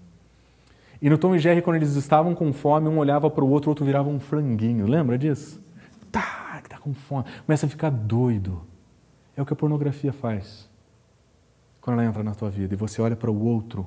E 1.02 1.10
no 1.10 1.18
Tom 1.18 1.34
e 1.34 1.38
Jerry, 1.38 1.60
quando 1.60 1.76
eles 1.76 1.96
estavam 1.96 2.34
com 2.34 2.50
fome, 2.50 2.88
um 2.88 2.96
olhava 2.96 3.28
para 3.28 3.44
o 3.44 3.50
outro, 3.50 3.68
o 3.68 3.72
outro 3.72 3.84
virava 3.84 4.08
um 4.08 4.18
franguinho. 4.18 4.86
Lembra 4.86 5.18
disso? 5.18 5.66
Tá, 6.10 6.45
que 6.66 6.70
tá 6.70 6.78
com 6.78 6.92
fome. 6.92 7.24
Começa 7.46 7.66
a 7.66 7.68
ficar 7.68 7.90
doido. 7.90 8.60
É 9.36 9.42
o 9.42 9.46
que 9.46 9.52
a 9.52 9.56
pornografia 9.56 10.12
faz 10.12 10.68
quando 11.80 12.00
ela 12.00 12.08
entra 12.08 12.24
na 12.24 12.34
tua 12.34 12.50
vida 12.50 12.74
e 12.74 12.76
você 12.76 13.00
olha 13.00 13.14
para 13.14 13.30
o 13.30 13.44
outro 13.44 13.86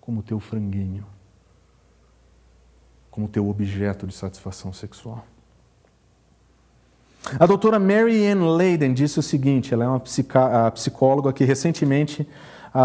como 0.00 0.22
teu 0.22 0.38
franguinho, 0.38 1.04
como 3.10 3.28
teu 3.28 3.48
objeto 3.48 4.06
de 4.06 4.14
satisfação 4.14 4.72
sexual. 4.72 5.26
A 7.38 7.46
doutora 7.46 7.78
Mary 7.78 8.26
Ann 8.26 8.56
Leiden 8.56 8.94
disse 8.94 9.18
o 9.18 9.22
seguinte: 9.22 9.74
ela 9.74 9.84
é 9.84 9.88
uma 9.88 10.00
psicóloga 10.70 11.32
que 11.32 11.44
recentemente 11.44 12.26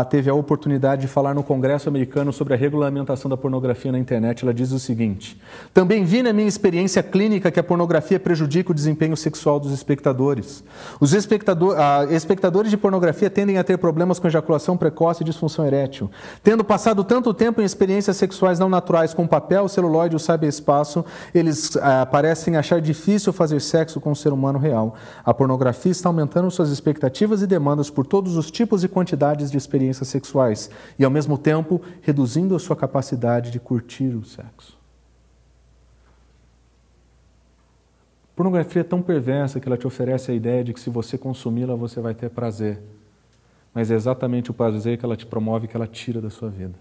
teve 0.09 0.29
a 0.29 0.33
oportunidade 0.33 1.03
de 1.03 1.07
falar 1.07 1.35
no 1.35 1.43
Congresso 1.43 1.87
americano 1.87 2.33
sobre 2.33 2.53
a 2.55 2.57
regulamentação 2.57 3.29
da 3.29 3.37
pornografia 3.37 3.91
na 3.91 3.99
internet. 3.99 4.43
Ela 4.43 4.53
diz 4.53 4.71
o 4.71 4.79
seguinte: 4.79 5.39
Também 5.73 6.03
vi 6.03 6.23
na 6.23 6.33
minha 6.33 6.47
experiência 6.47 7.03
clínica 7.03 7.51
que 7.51 7.59
a 7.59 7.63
pornografia 7.63 8.19
prejudica 8.19 8.71
o 8.71 8.73
desempenho 8.75 9.15
sexual 9.15 9.59
dos 9.59 9.71
espectadores. 9.71 10.63
Os 10.99 11.13
espectador, 11.13 11.75
ah, 11.77 12.07
espectadores 12.09 12.71
de 12.71 12.77
pornografia 12.77 13.29
tendem 13.29 13.57
a 13.57 13.63
ter 13.63 13.77
problemas 13.77 14.17
com 14.17 14.27
ejaculação 14.27 14.75
precoce 14.75 15.21
e 15.21 15.25
disfunção 15.25 15.65
erétil. 15.65 16.09
Tendo 16.43 16.63
passado 16.63 17.03
tanto 17.03 17.33
tempo 17.33 17.61
em 17.61 17.65
experiências 17.65 18.17
sexuais 18.17 18.57
não 18.57 18.69
naturais 18.69 19.13
com 19.13 19.27
papel, 19.27 19.67
celuloide 19.67 20.15
ou 20.15 20.19
cyberespaço, 20.19 21.05
eles 21.33 21.77
ah, 21.77 22.07
parecem 22.07 22.57
achar 22.57 22.81
difícil 22.81 23.31
fazer 23.31 23.59
sexo 23.61 24.01
com 24.01 24.11
o 24.11 24.15
ser 24.15 24.33
humano 24.33 24.57
real. 24.57 24.95
A 25.23 25.33
pornografia 25.33 25.91
está 25.91 26.09
aumentando 26.09 26.49
suas 26.49 26.71
expectativas 26.71 27.43
e 27.43 27.47
demandas 27.47 27.91
por 27.91 28.07
todos 28.07 28.35
os 28.35 28.49
tipos 28.49 28.83
e 28.83 28.87
quantidades 28.87 29.51
de 29.51 29.57
experiências 29.57 29.74
experiências 29.75 30.07
sexuais 30.07 30.69
e, 30.97 31.03
ao 31.03 31.11
mesmo 31.11 31.37
tempo, 31.37 31.81
reduzindo 32.01 32.55
a 32.55 32.59
sua 32.59 32.75
capacidade 32.75 33.51
de 33.51 33.59
curtir 33.59 34.15
o 34.15 34.23
sexo. 34.23 34.77
Pornografia 38.35 38.81
é 38.81 38.83
tão 38.83 39.01
perversa 39.01 39.59
que 39.59 39.67
ela 39.67 39.77
te 39.77 39.87
oferece 39.87 40.31
a 40.31 40.33
ideia 40.33 40.63
de 40.63 40.73
que 40.73 40.79
se 40.79 40.89
você 40.89 41.17
consumi-la, 41.17 41.75
você 41.75 42.01
vai 42.01 42.13
ter 42.13 42.29
prazer. 42.29 42.81
Mas 43.73 43.91
é 43.91 43.95
exatamente 43.95 44.51
o 44.51 44.53
prazer 44.53 44.97
que 44.97 45.05
ela 45.05 45.15
te 45.15 45.25
promove 45.25 45.67
que 45.67 45.75
ela 45.75 45.87
tira 45.87 46.21
da 46.21 46.29
sua 46.29 46.49
vida. 46.49 46.75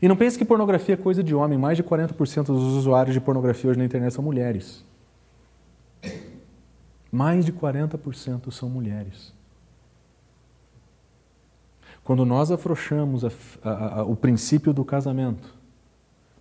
E 0.00 0.08
não 0.08 0.16
pense 0.16 0.38
que 0.38 0.44
pornografia 0.44 0.94
é 0.94 0.98
coisa 0.98 1.22
de 1.22 1.34
homem. 1.34 1.58
Mais 1.58 1.76
de 1.76 1.84
40% 1.84 2.46
dos 2.46 2.62
usuários 2.74 3.14
de 3.14 3.20
pornografia 3.20 3.70
hoje 3.70 3.78
na 3.78 3.84
internet 3.84 4.12
são 4.12 4.24
mulheres. 4.24 4.84
Mais 7.10 7.44
de 7.44 7.52
40% 7.52 8.50
são 8.50 8.68
mulheres. 8.68 9.32
Quando 12.04 12.24
nós 12.26 12.50
afrouxamos 12.50 13.24
a, 13.24 13.30
a, 13.62 14.00
a, 14.00 14.04
o 14.04 14.16
princípio 14.16 14.72
do 14.72 14.84
casamento, 14.84 15.54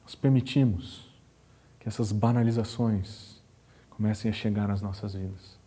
nós 0.03 0.15
permitimos 0.15 1.11
que 1.79 1.87
essas 1.87 2.11
banalizações 2.11 3.41
comecem 3.89 4.29
a 4.29 4.33
chegar 4.33 4.67
nas 4.67 4.81
nossas 4.81 5.13
vidas. 5.13 5.59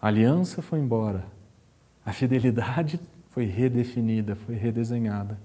A 0.00 0.08
aliança 0.08 0.60
foi 0.60 0.78
embora, 0.78 1.24
a 2.04 2.12
fidelidade 2.12 3.00
foi 3.30 3.44
redefinida, 3.44 4.34
foi 4.34 4.54
redesenhada. 4.54 5.38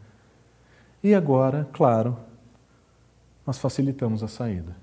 E 1.02 1.14
agora, 1.16 1.70
claro, 1.72 2.18
nós 3.46 3.58
facilitamos 3.58 4.24
a 4.24 4.28
saída. 4.28 4.76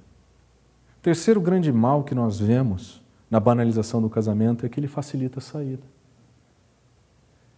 O 0.98 1.02
terceiro 1.02 1.40
grande 1.40 1.70
mal 1.70 2.02
que 2.02 2.14
nós 2.14 2.38
vemos 2.38 3.02
na 3.30 3.38
banalização 3.38 4.00
do 4.00 4.08
casamento 4.08 4.64
é 4.64 4.68
que 4.68 4.80
ele 4.80 4.88
facilita 4.88 5.38
a 5.38 5.42
saída. 5.42 5.82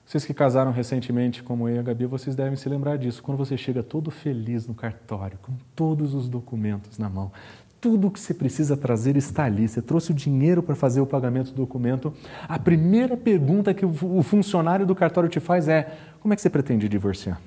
Vocês 0.07 0.25
que 0.25 0.33
casaram 0.33 0.71
recentemente, 0.71 1.43
como 1.43 1.69
eu 1.69 1.75
e 1.75 1.79
a 1.81 1.83
Gabi, 1.83 2.07
vocês 2.07 2.37
devem 2.37 2.55
se 2.55 2.69
lembrar 2.69 2.97
disso. 2.97 3.21
Quando 3.21 3.37
você 3.37 3.57
chega 3.57 3.83
todo 3.83 4.09
feliz 4.09 4.65
no 4.65 4.73
cartório, 4.73 5.37
com 5.43 5.53
todos 5.75 6.15
os 6.15 6.29
documentos 6.29 6.97
na 6.97 7.11
mão, 7.11 7.33
tudo 7.81 8.09
que 8.09 8.21
você 8.21 8.33
precisa 8.33 8.77
trazer 8.77 9.17
está 9.17 9.45
ali. 9.45 9.67
Você 9.67 9.83
trouxe 9.83 10.13
o 10.13 10.15
dinheiro 10.15 10.63
para 10.63 10.77
fazer 10.77 11.01
o 11.01 11.07
pagamento 11.07 11.51
do 11.51 11.57
documento. 11.57 12.15
A 12.49 12.57
primeira 12.57 13.17
pergunta 13.17 13.75
que 13.75 13.85
o 13.85 14.23
funcionário 14.23 14.87
do 14.87 14.95
cartório 14.95 15.29
te 15.29 15.41
faz 15.41 15.67
é: 15.67 15.93
como 16.21 16.33
é 16.33 16.37
que 16.37 16.43
você 16.43 16.51
pretende 16.51 16.89
divorciar? 16.89 17.41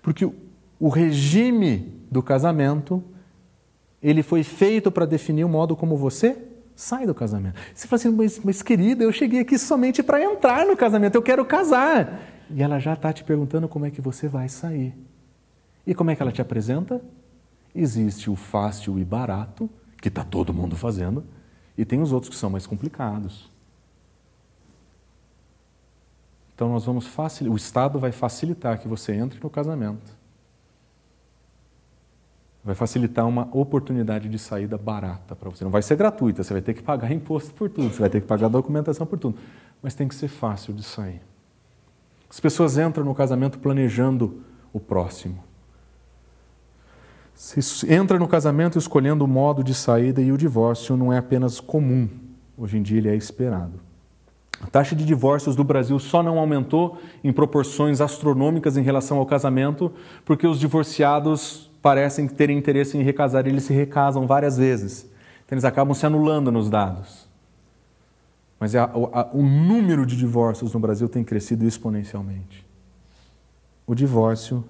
Porque 0.00 0.24
o 0.78 0.88
regime 0.88 1.94
do 2.12 2.22
casamento 2.22 3.02
ele 4.00 4.22
foi 4.22 4.44
feito 4.44 4.88
para 4.88 5.04
definir 5.04 5.42
o 5.42 5.48
modo 5.48 5.74
como 5.74 5.96
você 5.96 6.36
Sai 6.76 7.06
do 7.06 7.14
casamento. 7.14 7.60
Você 7.74 7.86
fala 7.86 8.00
assim, 8.00 8.10
mas, 8.10 8.40
mas 8.40 8.62
querida, 8.62 9.04
eu 9.04 9.12
cheguei 9.12 9.40
aqui 9.40 9.58
somente 9.58 10.02
para 10.02 10.22
entrar 10.22 10.66
no 10.66 10.76
casamento, 10.76 11.14
eu 11.14 11.22
quero 11.22 11.44
casar. 11.44 12.20
E 12.50 12.62
ela 12.62 12.78
já 12.78 12.94
está 12.94 13.12
te 13.12 13.22
perguntando 13.22 13.68
como 13.68 13.86
é 13.86 13.90
que 13.90 14.00
você 14.00 14.28
vai 14.28 14.48
sair. 14.48 14.94
E 15.86 15.94
como 15.94 16.10
é 16.10 16.16
que 16.16 16.22
ela 16.22 16.32
te 16.32 16.42
apresenta? 16.42 17.00
Existe 17.74 18.28
o 18.28 18.36
fácil 18.36 18.98
e 18.98 19.04
barato, 19.04 19.70
que 20.00 20.08
está 20.08 20.24
todo 20.24 20.52
mundo 20.52 20.76
fazendo, 20.76 21.24
e 21.76 21.84
tem 21.84 22.00
os 22.00 22.12
outros 22.12 22.30
que 22.30 22.36
são 22.36 22.50
mais 22.50 22.66
complicados. 22.66 23.50
Então 26.54 26.68
nós 26.68 26.84
vamos 26.84 27.06
facilitar, 27.06 27.52
o 27.52 27.56
Estado 27.56 27.98
vai 27.98 28.12
facilitar 28.12 28.78
que 28.78 28.86
você 28.86 29.12
entre 29.12 29.40
no 29.42 29.50
casamento 29.50 30.23
vai 32.64 32.74
facilitar 32.74 33.28
uma 33.28 33.46
oportunidade 33.52 34.28
de 34.28 34.38
saída 34.38 34.78
barata 34.78 35.36
para 35.36 35.50
você. 35.50 35.62
Não 35.64 35.70
vai 35.70 35.82
ser 35.82 35.96
gratuita, 35.96 36.42
você 36.42 36.54
vai 36.54 36.62
ter 36.62 36.72
que 36.72 36.82
pagar 36.82 37.12
imposto 37.12 37.52
por 37.52 37.68
tudo, 37.68 37.92
você 37.92 38.00
vai 38.00 38.08
ter 38.08 38.22
que 38.22 38.26
pagar 38.26 38.48
documentação 38.48 39.06
por 39.06 39.18
tudo, 39.18 39.36
mas 39.82 39.94
tem 39.94 40.08
que 40.08 40.14
ser 40.14 40.28
fácil 40.28 40.72
de 40.72 40.82
sair. 40.82 41.20
As 42.30 42.40
pessoas 42.40 42.78
entram 42.78 43.04
no 43.04 43.14
casamento 43.14 43.58
planejando 43.58 44.42
o 44.72 44.80
próximo. 44.80 45.44
Se 47.34 47.92
entra 47.92 48.18
no 48.18 48.26
casamento 48.26 48.78
escolhendo 48.78 49.24
o 49.24 49.28
modo 49.28 49.62
de 49.62 49.74
saída 49.74 50.22
e 50.22 50.32
o 50.32 50.38
divórcio 50.38 50.96
não 50.96 51.12
é 51.12 51.18
apenas 51.18 51.60
comum, 51.60 52.08
hoje 52.56 52.78
em 52.78 52.82
dia 52.82 52.98
ele 52.98 53.08
é 53.08 53.16
esperado. 53.16 53.78
A 54.60 54.66
taxa 54.66 54.96
de 54.96 55.04
divórcios 55.04 55.54
do 55.54 55.64
Brasil 55.64 55.98
só 55.98 56.22
não 56.22 56.38
aumentou 56.38 56.98
em 57.22 57.32
proporções 57.32 58.00
astronômicas 58.00 58.76
em 58.76 58.82
relação 58.82 59.18
ao 59.18 59.26
casamento 59.26 59.92
porque 60.24 60.46
os 60.46 60.58
divorciados 60.58 61.70
parecem 61.84 62.26
terem 62.26 62.56
interesse 62.56 62.96
em 62.96 63.02
recasar, 63.02 63.46
eles 63.46 63.64
se 63.64 63.74
recasam 63.74 64.26
várias 64.26 64.56
vezes. 64.56 65.02
Então, 65.44 65.54
eles 65.54 65.66
acabam 65.66 65.92
se 65.92 66.06
anulando 66.06 66.50
nos 66.50 66.70
dados. 66.70 67.28
Mas 68.58 68.74
a, 68.74 68.84
a, 68.84 69.28
o 69.34 69.42
número 69.42 70.06
de 70.06 70.16
divórcios 70.16 70.72
no 70.72 70.80
Brasil 70.80 71.10
tem 71.10 71.22
crescido 71.22 71.66
exponencialmente. 71.66 72.64
O 73.86 73.94
divórcio 73.94 74.64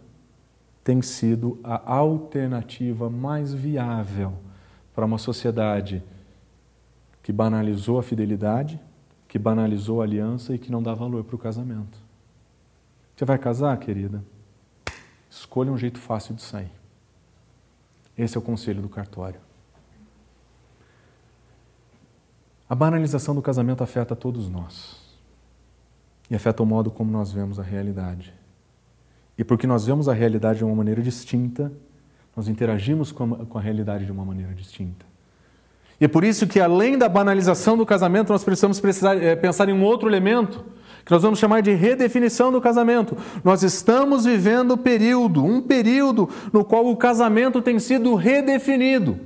tem 0.83 1.01
sido 1.03 1.61
a 1.63 1.95
alternativa 1.95 3.09
mais 3.09 3.55
viável 3.55 4.33
para 4.93 5.07
uma 5.07 5.17
sociedade 5.17 6.03
que 7.23 7.33
banalizou 7.33 7.97
a 7.97 8.03
fidelidade, 8.03 8.81
que 9.29 9.39
banalizou 9.39 10.01
a 10.01 10.05
aliança 10.05 10.53
e 10.53 10.59
que 10.59 10.73
não 10.73 10.83
dá 10.83 10.95
valor 10.95 11.23
para 11.23 11.37
o 11.37 11.39
casamento. 11.39 11.97
Você 13.15 13.25
vai 13.25 13.39
casar, 13.39 13.77
querida? 13.79 14.21
Escolha 15.31 15.71
um 15.71 15.79
jeito 15.79 16.01
fácil 16.01 16.35
de 16.35 16.43
sair. 16.43 16.73
Esse 18.17 18.37
é 18.37 18.39
o 18.39 18.43
conselho 18.43 18.81
do 18.81 18.89
cartório. 18.89 19.41
A 22.69 22.75
banalização 22.75 23.35
do 23.35 23.43
casamento 23.43 23.83
afeta 23.83 24.17
todos 24.17 24.49
nós. 24.49 25.03
E 26.31 26.35
afeta 26.35 26.63
o 26.63 26.67
modo 26.67 26.91
como 26.91 27.11
nós 27.11 27.33
vemos 27.33 27.59
a 27.59 27.63
realidade. 27.63 28.33
E 29.37 29.45
porque 29.45 29.67
nós 29.67 29.85
vemos 29.85 30.09
a 30.09 30.13
realidade 30.13 30.59
de 30.59 30.65
uma 30.65 30.75
maneira 30.75 31.03
distinta, 31.03 31.73
nós 32.37 32.49
interagimos 32.49 33.13
com 33.13 33.35
a, 33.35 33.47
com 33.47 33.59
a 33.59 33.61
realidade 33.61 34.07
de 34.07 34.13
uma 34.13 34.25
maneira 34.25 34.55
distinta. 34.55 35.05
E 36.01 36.05
é 36.05 36.09
por 36.09 36.25
isso 36.25 36.47
que, 36.47 36.59
além 36.59 36.99
da 36.99 37.09
banalização 37.09 37.77
do 37.77 37.87
casamento, 37.87 38.33
nós 38.33 38.43
precisamos 38.43 38.81
precisar, 38.81 39.17
é, 39.23 39.37
pensar 39.37 39.69
em 39.69 39.73
um 39.73 39.83
outro 39.83 40.09
elemento 40.09 40.65
que 41.05 41.13
nós 41.13 41.23
vamos 41.23 41.39
chamar 41.39 41.61
de 41.61 41.73
redefinição 41.73 42.51
do 42.51 42.61
casamento. 42.61 43.17
Nós 43.43 43.63
estamos 43.63 44.25
vivendo 44.25 44.77
período, 44.77 45.45
um 45.45 45.61
período 45.61 46.29
no 46.53 46.65
qual 46.65 46.87
o 46.87 46.97
casamento 46.97 47.61
tem 47.61 47.79
sido 47.79 48.15
redefinido. 48.15 49.19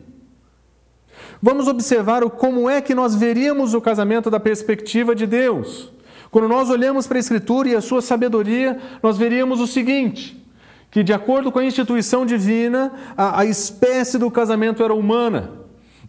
Vamos 1.41 1.68
observar 1.68 2.24
o, 2.24 2.31
como 2.31 2.68
é 2.68 2.81
que 2.81 2.95
nós 2.95 3.14
veríamos 3.14 3.74
o 3.74 3.81
casamento 3.81 4.29
da 4.29 4.41
perspectiva 4.41 5.14
de 5.14 5.24
Deus. 5.24 5.93
Quando 6.33 6.49
nós 6.49 6.68
olhamos 6.68 7.07
para 7.07 7.16
a 7.16 7.20
Escritura 7.20 7.68
e 7.68 7.76
a 7.76 7.81
sua 7.81 8.03
sabedoria, 8.03 8.76
nós 9.01 9.16
veríamos 9.16 9.61
o 9.61 9.66
seguinte: 9.66 10.45
que 10.91 11.05
de 11.05 11.12
acordo 11.12 11.53
com 11.53 11.61
a 11.61 11.64
instituição 11.64 12.26
divina, 12.26 12.93
a, 13.16 13.41
a 13.41 13.45
espécie 13.45 14.18
do 14.18 14.31
casamento 14.31 14.83
era 14.83 14.93
humana. 14.93 15.53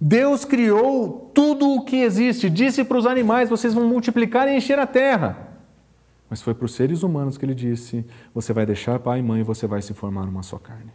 Deus 0.01 0.45
criou 0.45 1.29
tudo 1.33 1.69
o 1.73 1.83
que 1.83 1.97
existe, 1.97 2.49
disse 2.49 2.83
para 2.83 2.97
os 2.97 3.05
animais: 3.05 3.49
vocês 3.49 3.73
vão 3.73 3.87
multiplicar 3.87 4.47
e 4.47 4.57
encher 4.57 4.79
a 4.79 4.87
terra. 4.87 5.48
Mas 6.29 6.41
foi 6.41 6.53
para 6.53 6.65
os 6.65 6.73
seres 6.73 7.01
humanos 7.01 7.37
que 7.37 7.45
ele 7.45 7.55
disse: 7.55 8.05
você 8.33 8.53
vai 8.53 8.65
deixar 8.65 8.99
pai 8.99 9.19
e 9.19 9.23
mãe 9.23 9.41
e 9.41 9.43
você 9.43 9.65
vai 9.65 9.81
se 9.81 9.93
formar 9.93 10.23
uma 10.23 10.43
só 10.43 10.57
carne. 10.57 10.93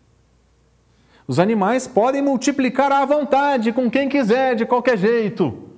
Os 1.26 1.39
animais 1.39 1.87
podem 1.87 2.22
multiplicar 2.22 2.93
à 2.93 3.05
vontade, 3.05 3.72
com 3.72 3.91
quem 3.91 4.09
quiser, 4.09 4.55
de 4.55 4.66
qualquer 4.66 4.99
jeito. 4.99 5.70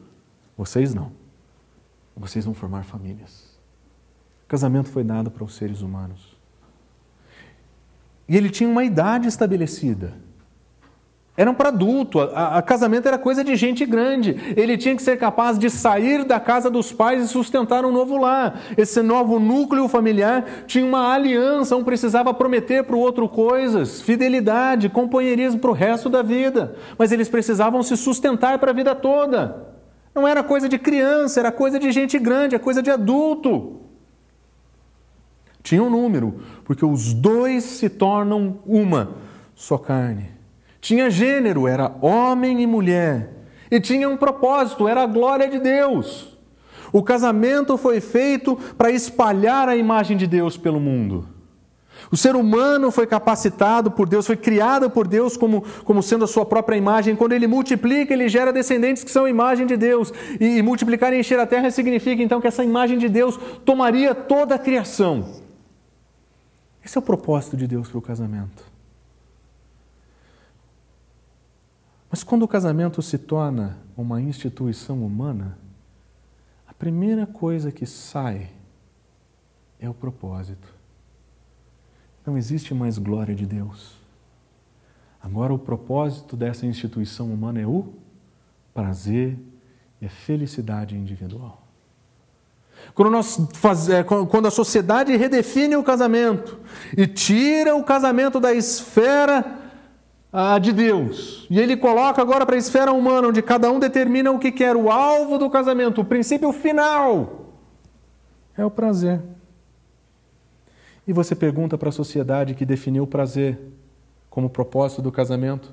Vocês 0.57 0.93
não. 0.93 1.13
Vocês 2.17 2.45
vão 2.45 2.55
formar 2.55 2.85
famílias. 2.85 3.57
O 4.45 4.49
casamento 4.49 4.89
foi 4.89 5.05
dado 5.05 5.31
para 5.31 5.45
os 5.45 5.55
seres 5.55 5.83
humanos. 5.83 6.37
E 8.29 8.37
ele 8.37 8.51
tinha 8.51 8.69
uma 8.69 8.85
idade 8.85 9.29
estabelecida 9.29 10.26
eram 11.37 11.55
para 11.55 11.69
adulto. 11.69 12.21
A, 12.21 12.59
a, 12.59 12.63
casamento 12.63 13.07
era 13.07 13.19
coisa 13.19 13.45
de 13.45 13.55
gente 13.57 13.85
grande. 13.85 14.55
Ele 14.57 14.79
tinha 14.79 14.97
que 14.97 15.03
ser 15.03 15.19
capaz 15.19 15.59
de 15.59 15.69
sair 15.69 16.25
da 16.25 16.41
casa 16.41 16.71
dos 16.71 16.93
pais 16.93 17.25
e 17.25 17.29
sustentar 17.29 17.85
um 17.85 17.93
novo 17.93 18.17
lar. 18.17 18.59
Esse 18.77 19.03
novo 19.03 19.39
núcleo 19.39 19.87
familiar 19.87 20.45
tinha 20.67 20.85
uma 20.85 21.13
aliança, 21.13 21.77
um 21.77 21.85
precisava 21.85 22.33
prometer 22.33 22.85
para 22.85 22.97
o 22.97 23.01
outro 23.01 23.29
coisas, 23.29 24.01
fidelidade, 24.01 24.89
companheirismo 24.89 25.61
para 25.61 25.71
o 25.71 25.75
resto 25.75 26.09
da 26.09 26.23
vida. 26.23 26.75
Mas 26.97 27.13
eles 27.13 27.29
precisavam 27.29 27.83
se 27.83 27.97
sustentar 27.97 28.59
para 28.59 28.71
a 28.71 28.75
vida 28.75 28.95
toda. 28.95 29.77
Não 30.15 30.27
era 30.27 30.43
coisa 30.43 30.67
de 30.69 30.79
criança, 30.79 31.41
era 31.41 31.53
coisa 31.53 31.79
de 31.79 31.93
gente 31.93 32.19
grande, 32.19 32.57
é 32.57 32.59
coisa 32.59 32.83
de 32.83 32.91
adulto. 32.91 33.83
Tinha 35.63 35.83
um 35.83 35.91
número, 35.91 36.41
porque 36.65 36.87
os 36.87 37.13
dois 37.13 37.65
se 37.65 37.91
tornam 37.91 38.61
uma 38.65 39.17
só 39.55 39.77
carne. 39.77 40.36
Tinha 40.87 41.11
gênero, 41.11 41.67
era 41.67 41.97
homem 42.01 42.63
e 42.63 42.67
mulher. 42.67 43.31
E 43.69 43.81
tinha 43.81 44.09
um 44.09 44.17
propósito, 44.17 44.87
era 44.87 45.03
a 45.03 45.07
glória 45.07 45.49
de 45.49 45.59
Deus. 45.59 46.39
O 46.93 47.03
casamento 47.03 47.77
foi 47.77 48.01
feito 48.01 48.55
para 48.79 48.93
espalhar 48.93 49.69
a 49.69 49.77
imagem 49.77 50.17
de 50.17 50.29
Deus 50.29 50.57
pelo 50.57 50.79
mundo. 50.79 51.27
O 52.09 52.17
ser 52.17 52.37
humano 52.37 52.93
foi 52.93 53.05
capacitado 53.05 53.91
por 53.91 54.09
Deus, 54.09 54.29
foi 54.29 54.37
criado 54.37 54.89
por 54.89 55.09
Deus 55.09 55.37
como, 55.37 55.65
como 55.83 56.01
sendo 56.05 56.25
a 56.25 56.29
sua 56.29 56.47
própria 56.47 56.77
imagem. 56.77 57.17
Quando 57.17 57.33
ele 57.33 57.49
multiplica, 57.49 58.15
ele 58.15 58.29
gera 58.29 58.53
descendentes 58.53 59.03
que 59.03 59.11
são 59.11 59.25
a 59.25 59.29
imagem 59.29 59.67
de 59.67 59.77
Deus. 59.77 60.13
E, 60.39 60.59
e 60.59 60.63
multiplicar 60.63 61.13
e 61.13 61.19
encher 61.19 61.41
a 61.41 61.47
terra 61.49 61.69
significa 61.73 62.23
então 62.23 62.41
que 62.41 62.47
essa 62.47 62.63
imagem 62.63 62.97
de 62.97 63.09
Deus 63.09 63.37
tomaria 63.65 64.15
toda 64.15 64.55
a 64.55 64.59
criação. 64.59 65.27
Esse 66.85 66.97
é 66.97 67.01
o 67.01 67.03
propósito 67.03 67.57
de 67.57 67.67
Deus 67.67 67.89
para 67.89 67.99
o 67.99 68.03
casamento. 68.03 68.76
Mas 72.11 72.23
quando 72.23 72.43
o 72.43 72.49
casamento 72.49 73.03
se 73.03 73.19
torna 73.19 73.79
uma 73.97 74.21
instituição 74.21 75.05
humana, 75.05 75.59
a 76.67 76.73
primeira 76.73 77.27
coisa 77.27 77.73
que 77.73 77.87
sai 77.87 78.51
é 79.81 79.89
o 79.89 79.95
propósito. 79.95 80.69
Não 82.25 82.37
existe 82.37 82.75
mais 82.75 82.99
glória 82.99 83.35
de 83.35 83.47
Deus. 83.47 83.97
Agora, 85.23 85.53
o 85.53 85.59
propósito 85.59 86.37
dessa 86.37 86.67
instituição 86.67 87.33
humana 87.33 87.61
é 87.61 87.67
o 87.67 87.93
prazer 88.73 89.39
e 90.01 90.07
a 90.07 90.11
felicidade 90.11 90.97
individual. 90.97 91.67
Quando, 92.95 93.11
nós 93.11 93.37
faz, 93.55 93.89
é, 93.89 94.05
quando 94.05 94.47
a 94.47 94.51
sociedade 94.51 95.17
redefine 95.17 95.77
o 95.77 95.83
casamento 95.83 96.59
e 96.97 97.07
tira 97.07 97.75
o 97.75 97.83
casamento 97.83 98.39
da 98.39 98.53
esfera 98.53 99.66
ah, 100.39 100.59
de 100.59 100.71
Deus. 100.71 101.47
E 101.49 101.59
ele 101.59 101.79
coloca 101.79 102.21
agora 102.21 102.45
para 102.45 102.57
a 102.57 102.59
esfera 102.59 102.93
humana, 102.93 103.29
onde 103.29 103.41
cada 103.41 103.71
um 103.71 103.81
determina 103.81 104.31
o 104.31 104.39
que 104.39 104.53
quer, 104.53 104.77
o 104.77 104.91
alvo 104.91 105.39
do 105.39 105.49
casamento, 105.49 106.03
o 106.03 106.05
princípio 106.05 106.53
final. 106.53 107.47
É 108.55 108.63
o 108.63 108.71
prazer. 108.71 109.23
E 111.09 111.13
você 111.13 111.35
pergunta 111.35 111.79
para 111.79 111.89
a 111.89 111.93
sociedade 111.93 112.55
que 112.55 112.67
definiu 112.67 113.05
o 113.05 113.07
prazer 113.07 113.59
como 114.29 114.51
propósito 114.51 115.01
do 115.01 115.11
casamento 115.11 115.73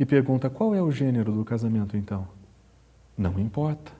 e 0.00 0.06
pergunta 0.06 0.48
qual 0.48 0.74
é 0.74 0.80
o 0.80 0.90
gênero 0.90 1.30
do 1.30 1.44
casamento 1.44 1.94
então? 1.94 2.26
Não 3.14 3.38
importa. 3.38 3.92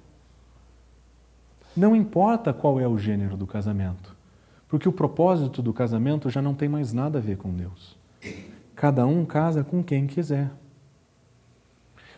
Não 1.76 1.94
importa 1.94 2.54
qual 2.54 2.80
é 2.80 2.88
o 2.88 2.96
gênero 2.96 3.36
do 3.36 3.46
casamento, 3.46 4.16
porque 4.70 4.88
o 4.88 4.92
propósito 4.92 5.60
do 5.60 5.74
casamento 5.74 6.30
já 6.30 6.40
não 6.40 6.54
tem 6.54 6.66
mais 6.66 6.94
nada 6.94 7.18
a 7.18 7.20
ver 7.20 7.36
com 7.36 7.50
Deus. 7.50 8.00
Cada 8.82 9.06
um 9.06 9.24
casa 9.24 9.62
com 9.62 9.80
quem 9.80 10.08
quiser. 10.08 10.50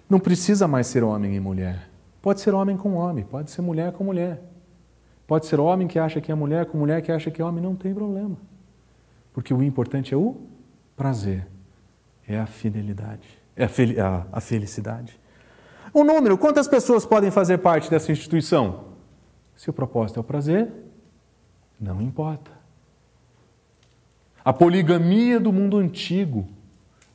Não 0.09 0.19
precisa 0.19 0.67
mais 0.67 0.87
ser 0.87 1.05
homem 1.05 1.37
e 1.37 1.39
mulher. 1.39 1.91
Pode 2.23 2.41
ser 2.41 2.55
homem 2.55 2.75
com 2.75 2.95
homem, 2.95 3.23
pode 3.23 3.51
ser 3.51 3.61
mulher 3.61 3.93
com 3.93 4.03
mulher. 4.03 4.43
Pode 5.27 5.45
ser 5.45 5.61
homem 5.61 5.87
que 5.87 5.99
acha 5.99 6.23
que 6.23 6.33
é 6.33 6.35
mulher 6.35 6.65
com 6.65 6.79
mulher 6.79 7.03
que 7.03 7.13
acha 7.13 7.31
que 7.31 7.43
é 7.43 7.45
homem, 7.45 7.63
não 7.63 7.77
tem 7.77 7.93
problema. 7.93 8.39
Porque 9.35 9.53
o 9.53 9.63
importante 9.63 10.15
é 10.15 10.17
o 10.17 10.37
prazer, 10.97 11.47
é 12.27 12.39
a 12.39 12.47
fidelidade, 12.47 13.29
é 13.55 13.65
a, 13.65 13.69
fel 13.69 14.03
a, 14.03 14.27
a 14.33 14.41
felicidade. 14.41 15.21
O 15.93 16.03
número, 16.03 16.39
quantas 16.39 16.67
pessoas 16.67 17.05
podem 17.05 17.31
fazer 17.31 17.59
parte 17.59 17.91
dessa 17.91 18.11
instituição? 18.11 18.87
Se 19.55 19.69
o 19.69 19.73
propósito 19.75 20.17
é 20.17 20.21
o 20.21 20.25
prazer, 20.25 20.73
não 21.79 22.01
importa. 22.01 22.51
A 24.43 24.53
poligamia 24.53 25.39
do 25.39 25.53
mundo 25.53 25.77
antigo 25.79 26.54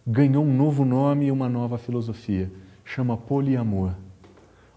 ganhou 0.10 0.43
um 0.43 0.53
novo 0.53 0.84
nome 0.84 1.28
e 1.28 1.32
uma 1.32 1.47
nova 1.47 1.78
filosofia. 1.78 2.51
Chama 2.84 3.16
poliamor, 3.16 3.91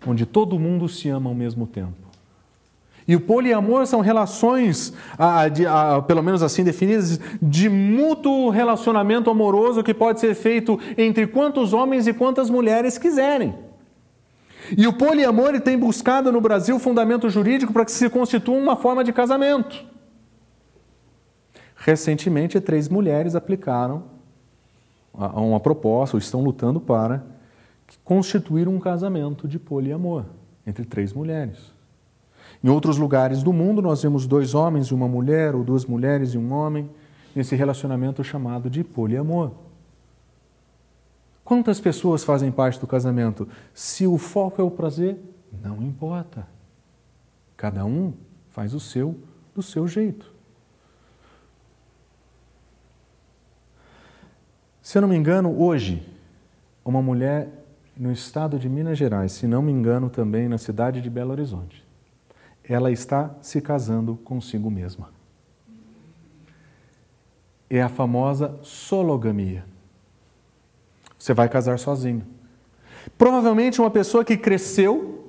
onde 0.07 0.27
todo 0.27 0.59
mundo 0.59 0.89
se 0.89 1.09
ama 1.09 1.31
ao 1.31 1.35
mesmo 1.35 1.67
tempo. 1.67 2.03
E 3.09 3.17
o 3.17 3.21
poliamor 3.21 3.87
são 3.87 4.01
relações, 4.01 4.93
ah, 5.19 5.49
de, 5.49 5.67
ah, 5.67 6.05
pelo 6.07 6.23
menos 6.23 6.43
assim 6.43 6.63
definidas, 6.63 7.19
de 7.41 7.69
mútuo 7.69 8.51
relacionamento 8.51 9.29
amoroso 9.31 9.83
que 9.83 9.95
pode 9.95 10.21
ser 10.21 10.35
feito 10.35 10.79
entre 10.97 11.27
quantos 11.27 11.73
homens 11.73 12.07
e 12.07 12.13
quantas 12.13 12.49
mulheres 12.49 12.99
quiserem. 12.99 13.55
E 14.77 14.87
o 14.87 14.93
poliamor 14.93 15.59
tem 15.61 15.77
buscado 15.77 16.31
no 16.31 16.41
Brasil 16.41 16.79
fundamento 16.79 17.29
jurídico 17.29 17.73
para 17.73 17.85
que 17.85 17.91
se 17.91 18.09
constitua 18.09 18.57
uma 18.57 18.77
forma 18.77 19.03
de 19.03 19.13
casamento. 19.13 19.85
Recentemente, 21.75 22.61
três 22.61 22.89
mulheres 22.89 23.35
aplicaram 23.35 24.12
uma 25.15 25.61
proposta, 25.61 26.17
ou 26.17 26.19
estão 26.19 26.43
lutando 26.43 26.81
para 26.81 27.25
constituir 28.05 28.69
um 28.69 28.79
casamento 28.79 29.47
de 29.47 29.59
poliamor 29.59 30.25
entre 30.67 30.85
três 30.85 31.13
mulheres. 31.13 31.73
Em 32.63 32.69
outros 32.69 32.97
lugares 32.97 33.43
do 33.43 33.53
mundo, 33.53 33.83
nós 33.83 34.03
vemos 34.03 34.27
dois 34.27 34.55
homens 34.55 34.87
e 34.87 34.95
uma 34.95 35.09
mulher, 35.09 35.55
ou 35.55 35.65
duas 35.65 35.85
mulheres 35.85 36.35
e 36.35 36.39
um 36.39 36.53
homem, 36.53 36.89
nesse 37.35 37.57
relacionamento 37.57 38.23
chamado 38.23 38.71
de 38.71 38.85
poliamor. 38.85 39.51
Quantas 41.45 41.81
pessoas 41.81 42.23
fazem 42.23 42.53
parte 42.53 42.79
do 42.79 42.87
casamento? 42.87 43.49
Se 43.75 44.07
o 44.07 44.17
foco 44.17 44.61
é 44.61 44.65
o 44.65 44.71
prazer, 44.71 45.19
não 45.63 45.83
importa. 45.83 46.47
Cada 47.57 47.85
um 47.85 48.13
faz 48.51 48.75
o 48.75 48.81
seu 48.81 49.17
do 49.55 49.63
seu 49.63 49.87
jeito. 49.87 50.33
Se 54.83 54.99
eu 54.99 55.03
não 55.03 55.09
me 55.09 55.15
engano, 55.17 55.57
hoje, 55.63 56.03
uma 56.85 57.01
mulher 57.01 57.49
no 57.97 58.11
estado 58.11 58.59
de 58.59 58.69
Minas 58.69 58.99
Gerais, 58.99 59.31
se 59.31 59.47
não 59.47 59.63
me 59.63 59.71
engano, 59.71 60.11
também 60.11 60.49
na 60.49 60.59
cidade 60.59 61.01
de 61.01 61.09
Belo 61.09 61.31
Horizonte, 61.31 61.87
ela 62.65 62.91
está 62.91 63.33
se 63.41 63.61
casando 63.61 64.17
consigo 64.25 64.69
mesma. 64.69 65.11
É 67.71 67.81
a 67.81 67.89
famosa 67.89 68.59
sologamia. 68.63 69.65
Você 71.17 71.33
vai 71.33 71.49
casar 71.49 71.79
sozinho. 71.79 72.27
Provavelmente 73.17 73.81
uma 73.81 73.91
pessoa 73.91 74.25
que 74.25 74.37
cresceu 74.37 75.22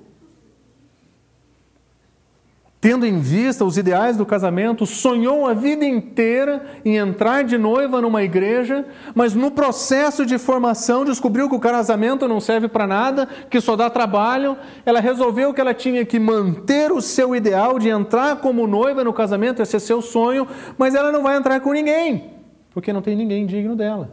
tendo 2.83 3.05
em 3.05 3.17
vista 3.17 3.63
os 3.63 3.77
ideais 3.77 4.17
do 4.17 4.25
casamento, 4.25 4.85
sonhou 4.85 5.47
a 5.47 5.53
vida 5.53 5.85
inteira 5.85 6.61
em 6.83 6.97
entrar 6.97 7.45
de 7.45 7.57
noiva 7.57 8.01
numa 8.01 8.23
igreja, 8.23 8.85
mas 9.15 9.33
no 9.33 9.49
processo 9.49 10.25
de 10.25 10.37
formação 10.37 11.05
descobriu 11.05 11.47
que 11.47 11.55
o 11.55 11.61
casamento 11.61 12.27
não 12.27 12.41
serve 12.41 12.67
para 12.67 12.85
nada, 12.85 13.25
que 13.49 13.61
só 13.61 13.77
dá 13.77 13.89
trabalho. 13.89 14.57
Ela 14.85 14.99
resolveu 14.99 15.53
que 15.53 15.61
ela 15.61 15.73
tinha 15.73 16.03
que 16.03 16.19
manter 16.19 16.91
o 16.91 16.99
seu 16.99 17.33
ideal 17.33 17.79
de 17.79 17.87
entrar 17.87 18.41
como 18.41 18.67
noiva 18.67 19.01
no 19.01 19.13
casamento, 19.13 19.61
esse 19.61 19.77
é 19.77 19.79
seu 19.79 20.01
sonho, 20.01 20.45
mas 20.77 20.93
ela 20.93 21.09
não 21.09 21.23
vai 21.23 21.37
entrar 21.37 21.61
com 21.61 21.71
ninguém, 21.71 22.31
porque 22.73 22.91
não 22.91 23.01
tem 23.01 23.15
ninguém 23.15 23.45
digno 23.45 23.77
dela. 23.77 24.11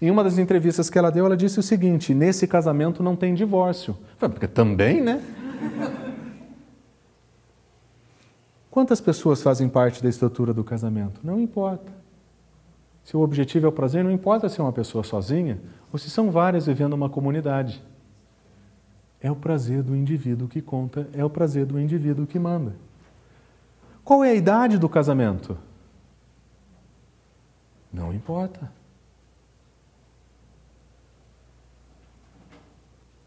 Em 0.00 0.08
uma 0.08 0.22
das 0.22 0.38
entrevistas 0.38 0.88
que 0.88 0.96
ela 0.96 1.10
deu, 1.10 1.26
ela 1.26 1.36
disse 1.36 1.58
o 1.58 1.64
seguinte: 1.64 2.14
nesse 2.14 2.46
casamento 2.46 3.02
não 3.02 3.16
tem 3.16 3.34
divórcio. 3.34 3.96
Porque 4.20 4.46
também, 4.46 5.00
né? 5.00 5.20
Quantas 8.74 9.00
pessoas 9.00 9.40
fazem 9.40 9.68
parte 9.68 10.02
da 10.02 10.08
estrutura 10.08 10.52
do 10.52 10.64
casamento? 10.64 11.20
Não 11.22 11.38
importa. 11.38 11.92
Se 13.04 13.16
o 13.16 13.20
objetivo 13.20 13.66
é 13.66 13.68
o 13.68 13.72
prazer, 13.72 14.02
não 14.02 14.10
importa 14.10 14.48
se 14.48 14.60
é 14.60 14.64
uma 14.64 14.72
pessoa 14.72 15.04
sozinha 15.04 15.60
ou 15.92 15.98
se 16.00 16.10
são 16.10 16.28
várias 16.28 16.66
vivendo 16.66 16.92
uma 16.92 17.08
comunidade. 17.08 17.80
É 19.20 19.30
o 19.30 19.36
prazer 19.36 19.80
do 19.80 19.94
indivíduo 19.94 20.48
que 20.48 20.60
conta, 20.60 21.08
é 21.12 21.24
o 21.24 21.30
prazer 21.30 21.64
do 21.64 21.78
indivíduo 21.78 22.26
que 22.26 22.36
manda. 22.36 22.74
Qual 24.02 24.24
é 24.24 24.30
a 24.30 24.34
idade 24.34 24.76
do 24.76 24.88
casamento? 24.88 25.56
Não 27.92 28.12
importa. 28.12 28.72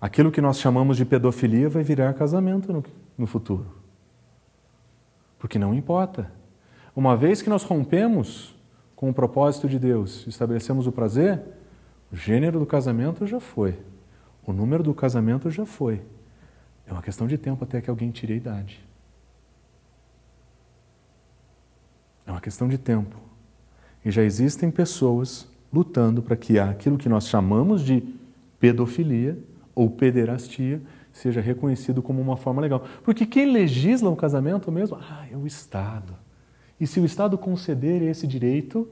Aquilo 0.01 0.29
que 0.29 0.41
nós 0.41 0.59
chamamos 0.59 0.97
de 0.97 1.05
pedofilia 1.05 1.69
vai 1.69 1.83
virar 1.83 2.13
casamento 2.15 2.73
no, 2.73 2.83
no 3.17 3.25
futuro. 3.25 3.76
Porque 5.39 5.59
não 5.59 5.73
importa. 5.73 6.31
Uma 6.95 7.15
vez 7.15 7.41
que 7.41 7.49
nós 7.49 7.63
rompemos 7.63 8.55
com 8.95 9.09
o 9.09 9.13
propósito 9.13 9.69
de 9.69 9.77
Deus, 9.77 10.25
estabelecemos 10.25 10.87
o 10.87 10.91
prazer, 10.91 11.41
o 12.11 12.15
gênero 12.15 12.59
do 12.59 12.65
casamento 12.65 13.27
já 13.27 13.39
foi. 13.39 13.77
O 14.45 14.51
número 14.51 14.81
do 14.81 14.93
casamento 14.93 15.51
já 15.51 15.65
foi. 15.65 16.01
É 16.87 16.93
uma 16.93 17.01
questão 17.01 17.27
de 17.27 17.37
tempo 17.37 17.63
até 17.63 17.81
que 17.81 17.89
alguém 17.89 18.09
tire 18.11 18.33
a 18.33 18.37
idade. 18.37 18.79
É 22.25 22.31
uma 22.31 22.41
questão 22.41 22.67
de 22.67 22.77
tempo. 22.77 23.15
E 24.03 24.09
já 24.09 24.23
existem 24.23 24.71
pessoas 24.71 25.47
lutando 25.71 26.21
para 26.21 26.35
que 26.35 26.57
aquilo 26.57 26.97
que 26.97 27.09
nós 27.09 27.27
chamamos 27.27 27.81
de 27.83 28.03
pedofilia 28.59 29.37
ou 29.75 29.89
pederastia 29.89 30.81
seja 31.17 31.41
reconhecido 31.41 32.01
como 32.01 32.21
uma 32.21 32.37
forma 32.37 32.61
legal. 32.61 32.85
Porque 33.03 33.25
quem 33.25 33.51
legisla 33.51 34.09
o 34.09 34.15
casamento 34.15 34.71
mesmo 34.71 34.97
ah, 35.01 35.25
é 35.31 35.35
o 35.35 35.47
Estado. 35.47 36.13
E 36.79 36.85
se 36.85 36.99
o 36.99 37.05
Estado 37.05 37.37
conceder 37.37 38.01
esse 38.03 38.27
direito, 38.27 38.87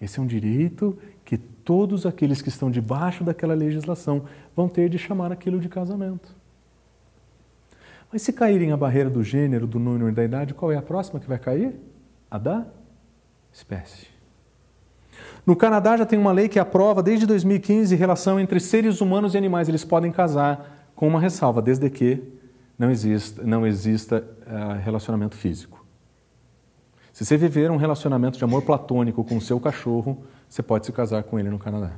esse 0.00 0.18
é 0.18 0.22
um 0.22 0.26
direito 0.26 0.98
que 1.24 1.38
todos 1.38 2.06
aqueles 2.06 2.42
que 2.42 2.48
estão 2.48 2.70
debaixo 2.70 3.22
daquela 3.22 3.54
legislação 3.54 4.24
vão 4.54 4.68
ter 4.68 4.88
de 4.88 4.98
chamar 4.98 5.30
aquilo 5.30 5.60
de 5.60 5.68
casamento. 5.68 6.34
Mas 8.12 8.22
se 8.22 8.32
caírem 8.32 8.72
a 8.72 8.76
barreira 8.76 9.08
do 9.08 9.22
gênero, 9.22 9.66
do 9.66 9.78
número 9.78 10.08
e 10.08 10.12
da 10.12 10.24
idade, 10.24 10.54
qual 10.54 10.72
é 10.72 10.76
a 10.76 10.82
próxima 10.82 11.20
que 11.20 11.28
vai 11.28 11.38
cair? 11.38 11.76
A 12.28 12.36
da 12.36 12.66
espécie. 13.52 14.08
No 15.46 15.54
Canadá 15.54 15.96
já 15.96 16.04
tem 16.04 16.18
uma 16.18 16.32
lei 16.32 16.48
que 16.48 16.58
aprova 16.58 17.02
desde 17.02 17.26
2015 17.26 17.94
relação 17.94 18.40
entre 18.40 18.58
seres 18.58 19.00
humanos 19.00 19.34
e 19.34 19.38
animais. 19.38 19.68
Eles 19.68 19.84
podem 19.84 20.10
casar 20.10 20.79
com 21.00 21.08
uma 21.08 21.18
ressalva, 21.18 21.62
desde 21.62 21.88
que 21.88 22.22
não 22.78 22.90
exista, 22.90 23.42
não 23.42 23.66
exista 23.66 24.22
uh, 24.42 24.78
relacionamento 24.84 25.34
físico. 25.34 25.82
Se 27.10 27.24
você 27.24 27.38
viver 27.38 27.70
um 27.70 27.78
relacionamento 27.78 28.36
de 28.36 28.44
amor 28.44 28.60
platônico 28.60 29.24
com 29.24 29.38
o 29.38 29.40
seu 29.40 29.58
cachorro, 29.58 30.22
você 30.46 30.62
pode 30.62 30.84
se 30.84 30.92
casar 30.92 31.22
com 31.22 31.38
ele 31.38 31.48
no 31.48 31.58
Canadá. 31.58 31.92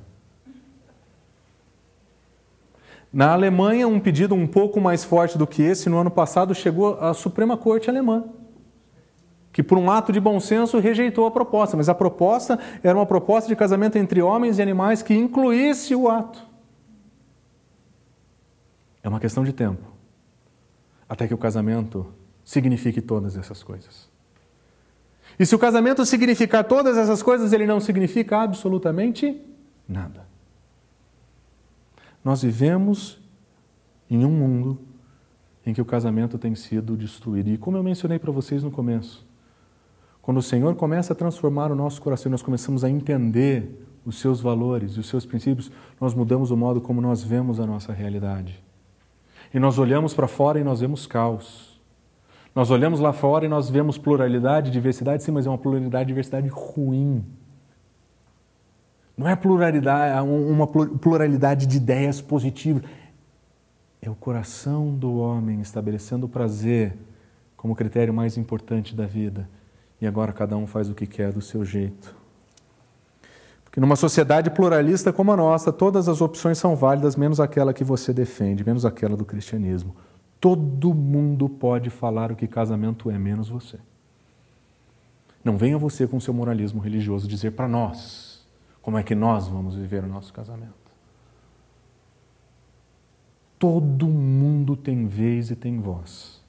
Na 3.12 3.32
Alemanha, 3.32 3.88
um 3.88 3.98
pedido 3.98 4.36
um 4.36 4.46
pouco 4.46 4.80
mais 4.80 5.02
forte 5.02 5.36
do 5.36 5.48
que 5.48 5.62
esse, 5.62 5.90
no 5.90 5.98
ano 5.98 6.10
passado, 6.10 6.54
chegou 6.54 6.96
à 7.00 7.12
Suprema 7.12 7.56
Corte 7.56 7.90
Alemã, 7.90 8.26
que, 9.52 9.64
por 9.64 9.78
um 9.78 9.90
ato 9.90 10.12
de 10.12 10.20
bom 10.20 10.38
senso, 10.38 10.78
rejeitou 10.78 11.26
a 11.26 11.30
proposta. 11.32 11.76
Mas 11.76 11.88
a 11.88 11.94
proposta 11.94 12.56
era 12.84 12.96
uma 12.96 13.04
proposta 13.04 13.48
de 13.48 13.56
casamento 13.56 13.98
entre 13.98 14.22
homens 14.22 14.60
e 14.60 14.62
animais 14.62 15.02
que 15.02 15.12
incluísse 15.12 15.92
o 15.92 16.08
ato. 16.08 16.51
É 19.02 19.08
uma 19.08 19.20
questão 19.20 19.44
de 19.44 19.52
tempo 19.52 19.92
até 21.08 21.28
que 21.28 21.34
o 21.34 21.38
casamento 21.38 22.06
signifique 22.42 23.02
todas 23.02 23.36
essas 23.36 23.62
coisas. 23.62 24.08
E 25.38 25.44
se 25.44 25.54
o 25.54 25.58
casamento 25.58 26.04
significar 26.06 26.64
todas 26.64 26.96
essas 26.96 27.22
coisas, 27.22 27.52
ele 27.52 27.66
não 27.66 27.80
significa 27.80 28.38
absolutamente 28.38 29.40
nada. 29.88 30.26
Nós 32.24 32.42
vivemos 32.42 33.20
em 34.08 34.24
um 34.24 34.30
mundo 34.30 34.78
em 35.66 35.72
que 35.72 35.80
o 35.80 35.84
casamento 35.84 36.38
tem 36.38 36.54
sido 36.54 36.96
destruído. 36.96 37.50
E 37.50 37.58
como 37.58 37.76
eu 37.76 37.82
mencionei 37.82 38.18
para 38.18 38.32
vocês 38.32 38.62
no 38.62 38.70
começo, 38.70 39.26
quando 40.20 40.38
o 40.38 40.42
Senhor 40.42 40.74
começa 40.76 41.12
a 41.12 41.16
transformar 41.16 41.70
o 41.70 41.74
nosso 41.74 42.00
coração, 42.00 42.30
nós 42.30 42.42
começamos 42.42 42.84
a 42.84 42.90
entender 42.90 43.86
os 44.04 44.18
seus 44.18 44.40
valores 44.40 44.92
e 44.92 45.00
os 45.00 45.08
seus 45.08 45.26
princípios, 45.26 45.70
nós 46.00 46.14
mudamos 46.14 46.50
o 46.50 46.56
modo 46.56 46.80
como 46.80 47.00
nós 47.00 47.22
vemos 47.22 47.60
a 47.60 47.66
nossa 47.66 47.92
realidade. 47.92 48.62
E 49.52 49.58
nós 49.58 49.78
olhamos 49.78 50.14
para 50.14 50.26
fora 50.26 50.58
e 50.58 50.64
nós 50.64 50.80
vemos 50.80 51.06
caos. 51.06 51.80
Nós 52.54 52.70
olhamos 52.70 53.00
lá 53.00 53.12
fora 53.12 53.44
e 53.46 53.48
nós 53.48 53.70
vemos 53.70 53.96
pluralidade, 53.96 54.70
diversidade, 54.70 55.22
sim, 55.22 55.30
mas 55.30 55.46
é 55.46 55.48
uma 55.48 55.58
pluralidade, 55.58 56.06
diversidade 56.06 56.48
ruim. 56.48 57.24
Não 59.16 59.28
é 59.28 59.36
pluralidade, 59.36 60.16
é 60.16 60.20
uma 60.22 60.66
pluralidade 60.66 61.66
de 61.66 61.76
ideias 61.76 62.20
positivas. 62.20 62.82
É 64.00 64.10
o 64.10 64.14
coração 64.14 64.94
do 64.94 65.18
homem 65.18 65.60
estabelecendo 65.60 66.26
o 66.26 66.28
prazer 66.28 66.96
como 67.56 67.76
critério 67.76 68.12
mais 68.12 68.36
importante 68.36 68.94
da 68.94 69.06
vida. 69.06 69.48
E 70.00 70.06
agora 70.06 70.32
cada 70.32 70.56
um 70.56 70.66
faz 70.66 70.90
o 70.90 70.94
que 70.94 71.06
quer 71.06 71.32
do 71.32 71.40
seu 71.40 71.64
jeito. 71.64 72.21
Porque 73.72 73.80
numa 73.80 73.96
sociedade 73.96 74.50
pluralista 74.50 75.14
como 75.14 75.32
a 75.32 75.36
nossa, 75.36 75.72
todas 75.72 76.06
as 76.06 76.20
opções 76.20 76.58
são 76.58 76.76
válidas, 76.76 77.16
menos 77.16 77.40
aquela 77.40 77.72
que 77.72 77.82
você 77.82 78.12
defende, 78.12 78.62
menos 78.62 78.84
aquela 78.84 79.16
do 79.16 79.24
cristianismo. 79.24 79.96
Todo 80.38 80.92
mundo 80.92 81.48
pode 81.48 81.88
falar 81.88 82.30
o 82.30 82.36
que 82.36 82.46
casamento 82.46 83.10
é, 83.10 83.18
menos 83.18 83.48
você. 83.48 83.78
Não 85.42 85.56
venha 85.56 85.78
você 85.78 86.06
com 86.06 86.20
seu 86.20 86.34
moralismo 86.34 86.82
religioso 86.82 87.26
dizer 87.26 87.52
para 87.52 87.66
nós 87.66 88.46
como 88.82 88.98
é 88.98 89.02
que 89.02 89.14
nós 89.14 89.48
vamos 89.48 89.74
viver 89.74 90.04
o 90.04 90.06
nosso 90.06 90.34
casamento. 90.34 90.74
Todo 93.58 94.06
mundo 94.06 94.76
tem 94.76 95.06
vez 95.06 95.50
e 95.50 95.56
tem 95.56 95.80
voz, 95.80 96.42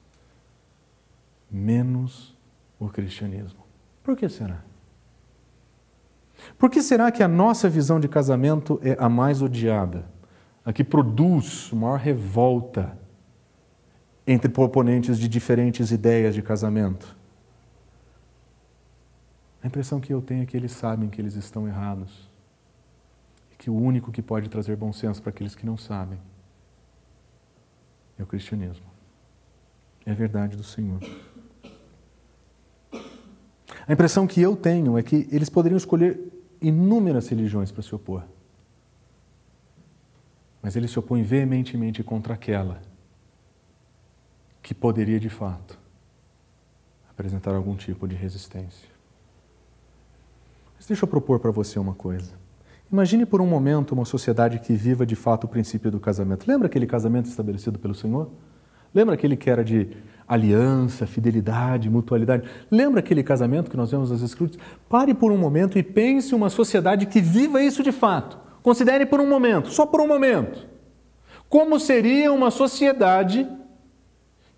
menos 1.50 2.36
o 2.78 2.90
cristianismo. 2.90 3.64
Por 4.04 4.18
que 4.18 4.28
será? 4.28 4.73
Por 6.58 6.70
que 6.70 6.82
será 6.82 7.12
que 7.12 7.24
a 7.24 7.28
nossa 7.28 7.70
visão 7.70 8.00
de 8.00 8.08
casamento 8.08 8.80
é 8.84 8.96
a 9.00 9.10
mais 9.10 9.42
odiada, 9.42 10.06
a 10.66 10.72
que 10.72 10.84
produz 10.84 11.72
maior 11.72 12.00
revolta 12.00 12.98
entre 14.26 14.50
proponentes 14.50 15.20
de 15.20 15.28
diferentes 15.28 15.92
ideias 15.92 16.34
de 16.34 16.42
casamento? 16.42 17.16
A 19.64 19.68
impressão 19.68 20.00
que 20.00 20.14
eu 20.14 20.22
tenho 20.22 20.44
é 20.44 20.46
que 20.46 20.58
eles 20.58 20.74
sabem 20.74 21.10
que 21.10 21.22
eles 21.22 21.36
estão 21.36 21.68
errados 21.68 22.30
e 23.52 23.56
que 23.56 23.70
o 23.70 23.76
único 23.76 24.12
que 24.12 24.22
pode 24.22 24.50
trazer 24.50 24.76
bom 24.76 24.92
senso 24.92 25.22
para 25.22 25.30
aqueles 25.30 25.56
que 25.56 25.66
não 25.66 25.78
sabem 25.78 26.20
é 28.18 28.24
o 28.24 28.26
cristianismo. 28.26 28.86
É 30.06 30.12
a 30.12 30.14
verdade 30.14 30.58
do 30.58 30.64
Senhor. 30.64 31.00
A 33.88 33.92
impressão 33.92 34.26
que 34.28 34.42
eu 34.42 34.56
tenho 34.56 34.98
é 34.98 35.04
que 35.04 35.28
eles 35.32 35.50
poderiam 35.50 35.78
escolher 35.78 36.33
inúmeras 36.64 37.28
religiões 37.28 37.72
para 37.72 37.84
se 37.84 37.94
opor. 37.94 38.24
Mas 40.62 40.76
eles 40.76 40.92
se 40.92 40.98
opõem 40.98 41.22
veementemente 41.22 42.02
contra 42.04 42.34
aquela 42.34 42.82
que 44.62 44.74
poderia, 44.74 45.20
de 45.20 45.30
fato, 45.30 45.78
apresentar 47.10 47.54
algum 47.54 47.76
tipo 47.76 48.08
de 48.08 48.16
resistência. 48.16 48.90
Mas 50.78 50.88
deixa 50.88 51.04
eu 51.04 51.08
propor 51.08 51.40
para 51.40 51.52
você 51.52 51.78
uma 51.78 51.94
coisa. 51.94 52.32
Imagine 52.90 53.26
por 53.26 53.42
um 53.42 53.48
momento 53.48 53.92
uma 53.92 54.06
sociedade 54.06 54.60
que 54.60 54.74
viva 54.74 55.06
de 55.06 55.16
fato 55.16 55.44
o 55.44 55.48
princípio 55.48 55.92
do 55.92 56.00
casamento. 56.00 56.48
Lembra 56.48 56.68
aquele 56.68 56.88
casamento 56.88 57.26
estabelecido 57.26 57.78
pelo 57.78 57.94
Senhor? 57.94 58.30
Lembra 58.94 59.16
aquele 59.16 59.36
que 59.36 59.50
era 59.50 59.64
de 59.64 59.90
aliança, 60.28 61.08
fidelidade, 61.08 61.90
mutualidade? 61.90 62.44
Lembra 62.70 63.00
aquele 63.00 63.24
casamento 63.24 63.70
que 63.70 63.78
nós 63.78 63.92
vemos 63.92 64.12
nas 64.12 64.22
Escrituras? 64.22 64.64
Pare 64.88 65.14
por 65.14 65.32
um 65.32 65.38
momento 65.38 65.78
e 65.78 65.84
pense 65.84 66.36
uma 66.36 66.50
sociedade 66.50 67.06
que 67.06 67.20
viva 67.20 67.62
isso 67.62 67.82
de 67.82 67.92
fato. 67.92 68.38
Considere 68.62 69.06
por 69.06 69.20
um 69.20 69.28
momento, 69.28 69.70
só 69.70 69.86
por 69.86 70.00
um 70.00 70.08
momento. 70.08 70.66
Como 71.50 71.80
seria 71.80 72.32
uma 72.32 72.50
sociedade 72.50 73.48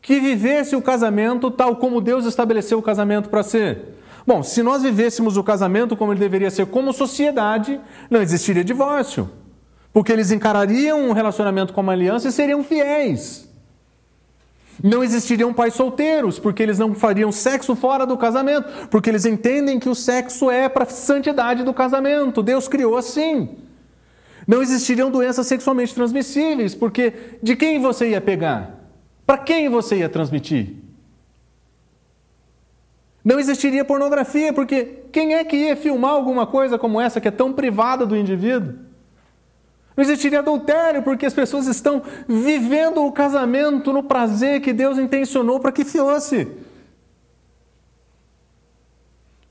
que 0.01 0.19
vivesse 0.19 0.75
o 0.75 0.81
casamento 0.81 1.49
tal 1.49 1.77
como 1.77 1.99
Deus 1.99 2.25
estabeleceu 2.25 2.77
o 2.77 2.83
casamento 2.83 3.29
para 3.29 3.41
ser? 3.41 3.95
Bom, 4.25 4.43
se 4.43 4.61
nós 4.63 4.83
vivêssemos 4.83 5.38
o 5.38 5.43
casamento 5.43 5.95
como 5.95 6.11
ele 6.11 6.19
deveria 6.19 6.51
ser 6.51 6.65
como 6.67 6.93
sociedade, 6.93 7.79
não 8.09 8.21
existiria 8.21 8.63
divórcio. 8.63 9.29
Porque 9.93 10.11
eles 10.11 10.31
encarariam 10.31 11.09
um 11.09 11.11
relacionamento 11.11 11.73
como 11.73 11.89
aliança 11.89 12.27
e 12.27 12.31
seriam 12.31 12.63
fiéis. 12.63 13.49
Não 14.84 15.03
existiriam 15.03 15.53
pais 15.53 15.73
solteiros, 15.73 16.38
porque 16.38 16.61
eles 16.61 16.78
não 16.78 16.93
fariam 16.93 17.32
sexo 17.32 17.76
fora 17.76 18.05
do 18.05 18.17
casamento, 18.17 18.88
porque 18.89 19.09
eles 19.09 19.26
entendem 19.26 19.80
que 19.80 19.89
o 19.89 19.95
sexo 19.95 20.51
é 20.51 20.67
para 20.67 20.84
a 20.84 20.88
santidade 20.88 21.63
do 21.63 21.73
casamento. 21.73 22.43
Deus 22.43 22.67
criou 22.67 22.97
assim. 22.97 23.49
Não 24.47 24.61
existiriam 24.61 25.09
doenças 25.09 25.47
sexualmente 25.47 25.95
transmissíveis, 25.95 26.76
porque 26.76 27.13
de 27.41 27.55
quem 27.55 27.80
você 27.80 28.09
ia 28.09 28.21
pegar? 28.21 28.76
Para 29.26 29.39
quem 29.39 29.69
você 29.69 29.97
ia 29.97 30.09
transmitir? 30.09 30.76
Não 33.23 33.39
existiria 33.39 33.84
pornografia, 33.84 34.53
porque 34.53 35.05
quem 35.11 35.34
é 35.34 35.43
que 35.43 35.55
ia 35.55 35.76
filmar 35.76 36.11
alguma 36.11 36.45
coisa 36.45 36.78
como 36.78 37.01
essa 37.01 37.19
que 37.19 37.28
é 37.28 37.32
tão 37.32 37.53
privada 37.53 38.05
do 38.05 38.15
indivíduo? 38.15 38.84
Não 39.96 40.04
existiria 40.04 40.39
adultério, 40.39 41.02
porque 41.04 41.26
as 41.26 41.34
pessoas 41.34 41.68
estão 41.68 42.02
vivendo 42.28 43.06
o 43.06 43.12
casamento 43.12 43.93
no 43.93 44.04
prazer 44.04 44.60
que 44.62 44.74
Deus 44.74 44.98
intencionou 44.98 45.60
para 45.60 45.72
que 45.72 45.86
fosse. 45.86 46.41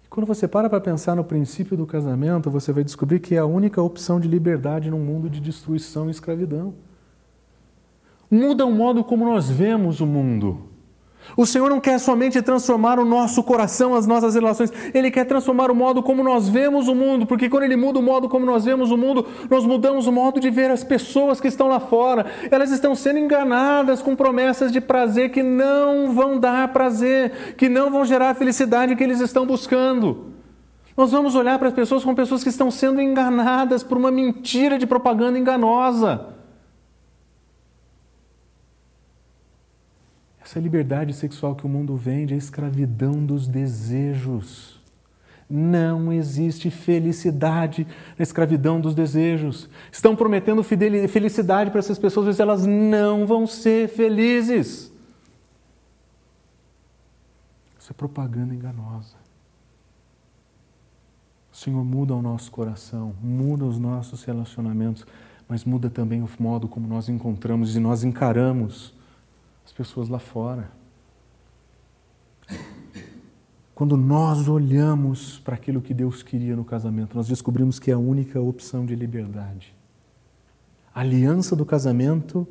E 0.04 0.08
quando 0.10 0.26
você 0.26 0.46
para 0.46 0.68
para 0.68 0.80
pensar 0.80 1.16
no 1.16 1.24
princípio 1.24 1.76
do 1.76 1.86
casamento, 1.86 2.50
você 2.50 2.72
vai 2.72 2.84
descobrir 2.84 3.20
que 3.20 3.34
é 3.34 3.38
a 3.38 3.46
única 3.46 3.80
opção 3.80 4.20
de 4.20 4.28
liberdade 4.28 4.90
num 4.90 5.00
mundo 5.00 5.30
de 5.30 5.40
destruição 5.40 6.08
e 6.08 6.10
escravidão. 6.10 6.74
Muda 8.30 8.66
o 8.66 8.72
modo 8.72 9.02
como 9.02 9.24
nós 9.24 9.48
vemos 9.48 10.00
o 10.00 10.06
mundo. 10.06 10.73
O 11.36 11.44
Senhor 11.46 11.68
não 11.68 11.80
quer 11.80 11.98
somente 11.98 12.40
transformar 12.42 12.98
o 12.98 13.04
nosso 13.04 13.42
coração, 13.42 13.94
as 13.94 14.06
nossas 14.06 14.34
relações, 14.34 14.72
Ele 14.92 15.10
quer 15.10 15.24
transformar 15.24 15.70
o 15.70 15.74
modo 15.74 16.02
como 16.02 16.22
nós 16.22 16.48
vemos 16.48 16.86
o 16.88 16.94
mundo, 16.94 17.26
porque 17.26 17.48
quando 17.48 17.64
Ele 17.64 17.76
muda 17.76 17.98
o 17.98 18.02
modo 18.02 18.28
como 18.28 18.46
nós 18.46 18.64
vemos 18.64 18.90
o 18.90 18.96
mundo, 18.96 19.26
nós 19.50 19.64
mudamos 19.64 20.06
o 20.06 20.12
modo 20.12 20.38
de 20.38 20.50
ver 20.50 20.70
as 20.70 20.84
pessoas 20.84 21.40
que 21.40 21.48
estão 21.48 21.68
lá 21.68 21.80
fora. 21.80 22.26
Elas 22.50 22.70
estão 22.70 22.94
sendo 22.94 23.18
enganadas 23.18 24.00
com 24.00 24.14
promessas 24.14 24.70
de 24.70 24.80
prazer 24.80 25.30
que 25.30 25.42
não 25.42 26.12
vão 26.12 26.38
dar 26.38 26.68
prazer, 26.68 27.54
que 27.56 27.68
não 27.68 27.90
vão 27.90 28.04
gerar 28.04 28.30
a 28.30 28.34
felicidade 28.34 28.94
que 28.94 29.02
eles 29.02 29.20
estão 29.20 29.46
buscando. 29.46 30.32
Nós 30.96 31.10
vamos 31.10 31.34
olhar 31.34 31.58
para 31.58 31.68
as 31.68 31.74
pessoas 31.74 32.04
como 32.04 32.14
pessoas 32.14 32.44
que 32.44 32.48
estão 32.48 32.70
sendo 32.70 33.00
enganadas 33.00 33.82
por 33.82 33.98
uma 33.98 34.12
mentira 34.12 34.78
de 34.78 34.86
propaganda 34.86 35.38
enganosa. 35.38 36.33
Essa 40.44 40.60
liberdade 40.60 41.14
sexual 41.14 41.54
que 41.54 41.64
o 41.64 41.68
mundo 41.68 41.96
vende 41.96 42.34
é 42.34 42.36
a 42.36 42.38
escravidão 42.38 43.24
dos 43.24 43.48
desejos. 43.48 44.78
Não 45.48 46.12
existe 46.12 46.70
felicidade 46.70 47.86
na 48.18 48.22
escravidão 48.22 48.78
dos 48.78 48.94
desejos. 48.94 49.70
Estão 49.90 50.14
prometendo 50.14 50.62
felicidade 50.62 51.70
para 51.70 51.78
essas 51.78 51.98
pessoas, 51.98 52.26
mas 52.26 52.40
elas 52.40 52.66
não 52.66 53.26
vão 53.26 53.46
ser 53.46 53.88
felizes. 53.88 54.92
Isso 57.78 57.90
é 57.90 57.94
propaganda 57.94 58.54
enganosa. 58.54 59.16
O 61.50 61.56
Senhor 61.56 61.84
muda 61.84 62.14
o 62.14 62.20
nosso 62.20 62.50
coração, 62.50 63.14
muda 63.22 63.64
os 63.64 63.78
nossos 63.78 64.24
relacionamentos, 64.24 65.06
mas 65.48 65.64
muda 65.64 65.88
também 65.88 66.22
o 66.22 66.28
modo 66.38 66.68
como 66.68 66.86
nós 66.86 67.08
encontramos 67.08 67.74
e 67.74 67.80
nós 67.80 68.04
encaramos 68.04 68.92
as 69.64 69.72
pessoas 69.72 70.08
lá 70.08 70.18
fora. 70.18 70.70
Quando 73.74 73.96
nós 73.96 74.48
olhamos 74.48 75.40
para 75.40 75.56
aquilo 75.56 75.82
que 75.82 75.92
Deus 75.92 76.22
queria 76.22 76.54
no 76.54 76.64
casamento, 76.64 77.16
nós 77.16 77.26
descobrimos 77.26 77.80
que 77.80 77.90
é 77.90 77.94
a 77.94 77.98
única 77.98 78.40
opção 78.40 78.86
de 78.86 78.94
liberdade. 78.94 79.74
A 80.94 81.00
aliança 81.00 81.56
do 81.56 81.66
casamento, 81.66 82.46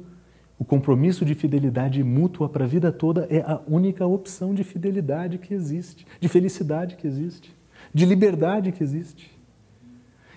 o 0.60 0.66
compromisso 0.66 1.24
de 1.24 1.34
fidelidade 1.34 2.04
mútua 2.04 2.50
para 2.50 2.66
a 2.66 2.68
vida 2.68 2.92
toda 2.92 3.26
é 3.30 3.40
a 3.40 3.62
única 3.66 4.06
opção 4.06 4.54
de 4.54 4.66
fidelidade 4.66 5.38
que 5.38 5.54
existe, 5.54 6.06
de 6.20 6.28
felicidade 6.28 6.98
que 6.98 7.08
existe, 7.08 7.56
de 7.94 8.06
liberdade 8.06 8.74
que 8.74 8.84
existe. 8.84 9.32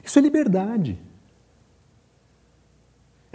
Isso 0.04 0.18
é 0.20 0.22
liberdade. 0.22 1.00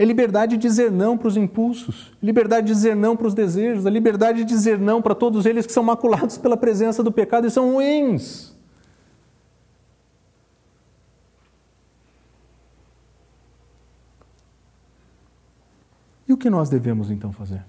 É 0.01 0.03
liberdade 0.03 0.57
de 0.57 0.61
dizer 0.63 0.91
não 0.91 1.15
para 1.15 1.27
os 1.27 1.37
impulsos, 1.37 2.11
liberdade 2.23 2.65
de 2.65 2.73
dizer 2.73 2.95
não 2.95 3.15
para 3.15 3.27
os 3.27 3.35
desejos, 3.35 3.85
a 3.85 3.89
liberdade 3.91 4.39
de 4.39 4.45
dizer 4.45 4.79
não 4.79 4.99
para 4.99 5.13
todos 5.13 5.45
eles 5.45 5.63
que 5.67 5.71
são 5.71 5.83
maculados 5.83 6.39
pela 6.39 6.57
presença 6.57 7.03
do 7.03 7.11
pecado 7.11 7.45
e 7.45 7.51
são 7.51 7.73
ruins. 7.73 8.51
E 16.27 16.33
o 16.33 16.37
que 16.37 16.49
nós 16.49 16.67
devemos 16.67 17.11
então 17.11 17.31
fazer? 17.31 17.63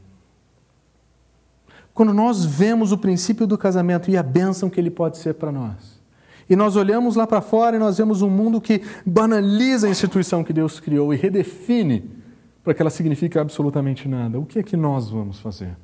Quando 1.93 2.15
nós 2.15 2.47
vemos 2.47 2.93
o 2.93 2.97
princípio 2.97 3.47
do 3.47 3.59
casamento 3.59 4.11
e 4.11 4.17
a 4.17 4.23
bênção 4.23 4.71
que 4.71 4.81
ele 4.81 4.91
pode 4.91 5.19
ser 5.19 5.35
para 5.35 5.53
nós, 5.53 6.01
e 6.49 6.57
nós 6.57 6.77
olhamos 6.77 7.15
lá 7.15 7.27
para 7.27 7.43
fora 7.43 7.77
e 7.77 7.79
nós 7.79 7.99
vemos 7.99 8.23
um 8.23 8.31
mundo 8.31 8.59
que 8.59 8.81
banaliza 9.05 9.87
a 9.87 9.91
instituição 9.91 10.43
que 10.43 10.55
Deus 10.55 10.81
criou 10.81 11.13
e 11.13 11.17
redefine 11.19 12.22
para 12.63 12.75
que 12.75 12.83
ela 12.83 12.91
signifique 12.91 13.39
absolutamente 13.39 14.09
nada. 14.09 14.39
O 14.39 14.47
que 14.47 14.59
é 14.59 14.63
que 14.63 14.77
nós 14.77 15.11
vamos 15.11 15.41
fazer? 15.41 15.77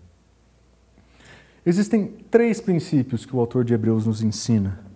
Existem 1.66 2.14
três 2.30 2.60
princípios 2.60 3.26
que 3.26 3.34
o 3.34 3.40
autor 3.40 3.64
de 3.64 3.74
Hebreus 3.74 4.06
nos 4.06 4.22
ensina. 4.22 4.88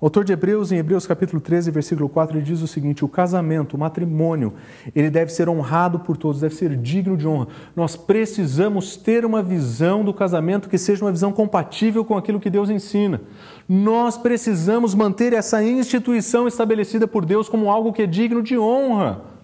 O 0.00 0.06
autor 0.06 0.22
de 0.22 0.32
Hebreus, 0.32 0.70
em 0.70 0.76
Hebreus 0.76 1.08
capítulo 1.08 1.40
13, 1.40 1.72
versículo 1.72 2.08
4, 2.08 2.36
ele 2.36 2.44
diz 2.44 2.62
o 2.62 2.68
seguinte: 2.68 3.04
o 3.04 3.08
casamento, 3.08 3.74
o 3.74 3.78
matrimônio, 3.78 4.54
ele 4.94 5.10
deve 5.10 5.32
ser 5.32 5.48
honrado 5.48 5.98
por 5.98 6.16
todos, 6.16 6.40
deve 6.40 6.54
ser 6.54 6.76
digno 6.76 7.16
de 7.16 7.26
honra. 7.26 7.48
Nós 7.74 7.96
precisamos 7.96 8.96
ter 8.96 9.24
uma 9.24 9.42
visão 9.42 10.04
do 10.04 10.14
casamento 10.14 10.68
que 10.68 10.78
seja 10.78 11.04
uma 11.04 11.10
visão 11.10 11.32
compatível 11.32 12.04
com 12.04 12.16
aquilo 12.16 12.38
que 12.38 12.48
Deus 12.48 12.70
ensina. 12.70 13.20
Nós 13.68 14.16
precisamos 14.16 14.94
manter 14.94 15.32
essa 15.32 15.64
instituição 15.64 16.46
estabelecida 16.46 17.08
por 17.08 17.24
Deus 17.24 17.48
como 17.48 17.68
algo 17.68 17.92
que 17.92 18.02
é 18.02 18.06
digno 18.06 18.40
de 18.40 18.56
honra. 18.56 19.37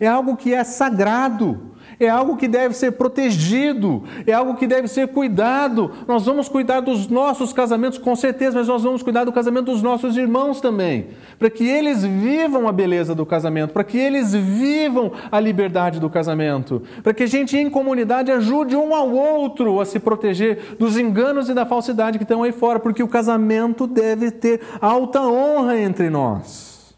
É 0.00 0.06
algo 0.06 0.36
que 0.36 0.52
é 0.52 0.64
sagrado 0.64 1.72
é 2.04 2.08
algo 2.08 2.36
que 2.36 2.48
deve 2.48 2.74
ser 2.74 2.92
protegido, 2.92 4.02
é 4.26 4.32
algo 4.32 4.56
que 4.56 4.66
deve 4.66 4.88
ser 4.88 5.08
cuidado. 5.08 5.90
Nós 6.06 6.26
vamos 6.26 6.48
cuidar 6.48 6.80
dos 6.80 7.08
nossos 7.08 7.52
casamentos, 7.52 7.98
com 7.98 8.14
certeza, 8.16 8.58
mas 8.58 8.68
nós 8.68 8.82
vamos 8.82 9.02
cuidar 9.02 9.24
do 9.24 9.32
casamento 9.32 9.66
dos 9.66 9.82
nossos 9.82 10.16
irmãos 10.16 10.60
também, 10.60 11.08
para 11.38 11.50
que 11.50 11.64
eles 11.64 12.04
vivam 12.04 12.68
a 12.68 12.72
beleza 12.72 13.14
do 13.14 13.24
casamento, 13.24 13.72
para 13.72 13.84
que 13.84 13.98
eles 13.98 14.32
vivam 14.32 15.12
a 15.30 15.38
liberdade 15.38 16.00
do 16.00 16.10
casamento, 16.10 16.82
para 17.02 17.14
que 17.14 17.22
a 17.22 17.26
gente 17.28 17.56
em 17.56 17.70
comunidade 17.70 18.30
ajude 18.30 18.76
um 18.76 18.94
ao 18.94 19.10
outro 19.10 19.80
a 19.80 19.84
se 19.84 19.98
proteger 19.98 20.76
dos 20.78 20.98
enganos 20.98 21.48
e 21.48 21.54
da 21.54 21.66
falsidade 21.66 22.18
que 22.18 22.24
estão 22.24 22.42
aí 22.42 22.52
fora, 22.52 22.80
porque 22.80 23.02
o 23.02 23.08
casamento 23.08 23.86
deve 23.86 24.30
ter 24.30 24.60
alta 24.80 25.22
honra 25.22 25.78
entre 25.78 26.10
nós. 26.10 26.94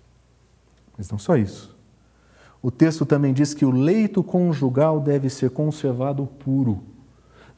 Mas 0.97 1.11
não 1.11 1.19
só 1.19 1.37
isso. 1.37 1.74
O 2.65 2.71
texto 2.71 3.05
também 3.05 3.35
diz 3.35 3.53
que 3.53 3.67
o 3.67 3.71
leito 3.71 4.23
conjugal 4.23 4.99
deve 4.99 5.29
ser 5.29 5.51
conservado 5.51 6.25
puro. 6.25 6.83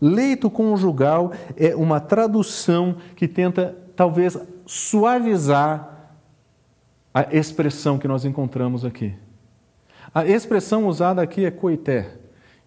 Leito 0.00 0.50
conjugal 0.50 1.30
é 1.57 1.76
uma 1.76 2.00
tradução 2.00 2.96
que 3.14 3.28
tenta, 3.28 3.78
talvez, 3.94 4.36
suavizar 4.66 6.11
a 7.14 7.32
expressão 7.32 8.00
que 8.00 8.09
nós 8.09 8.24
encontramos 8.24 8.84
aqui. 8.84 9.14
A 10.12 10.26
expressão 10.26 10.88
usada 10.88 11.22
aqui 11.22 11.44
é 11.44 11.52
coité. 11.52 12.11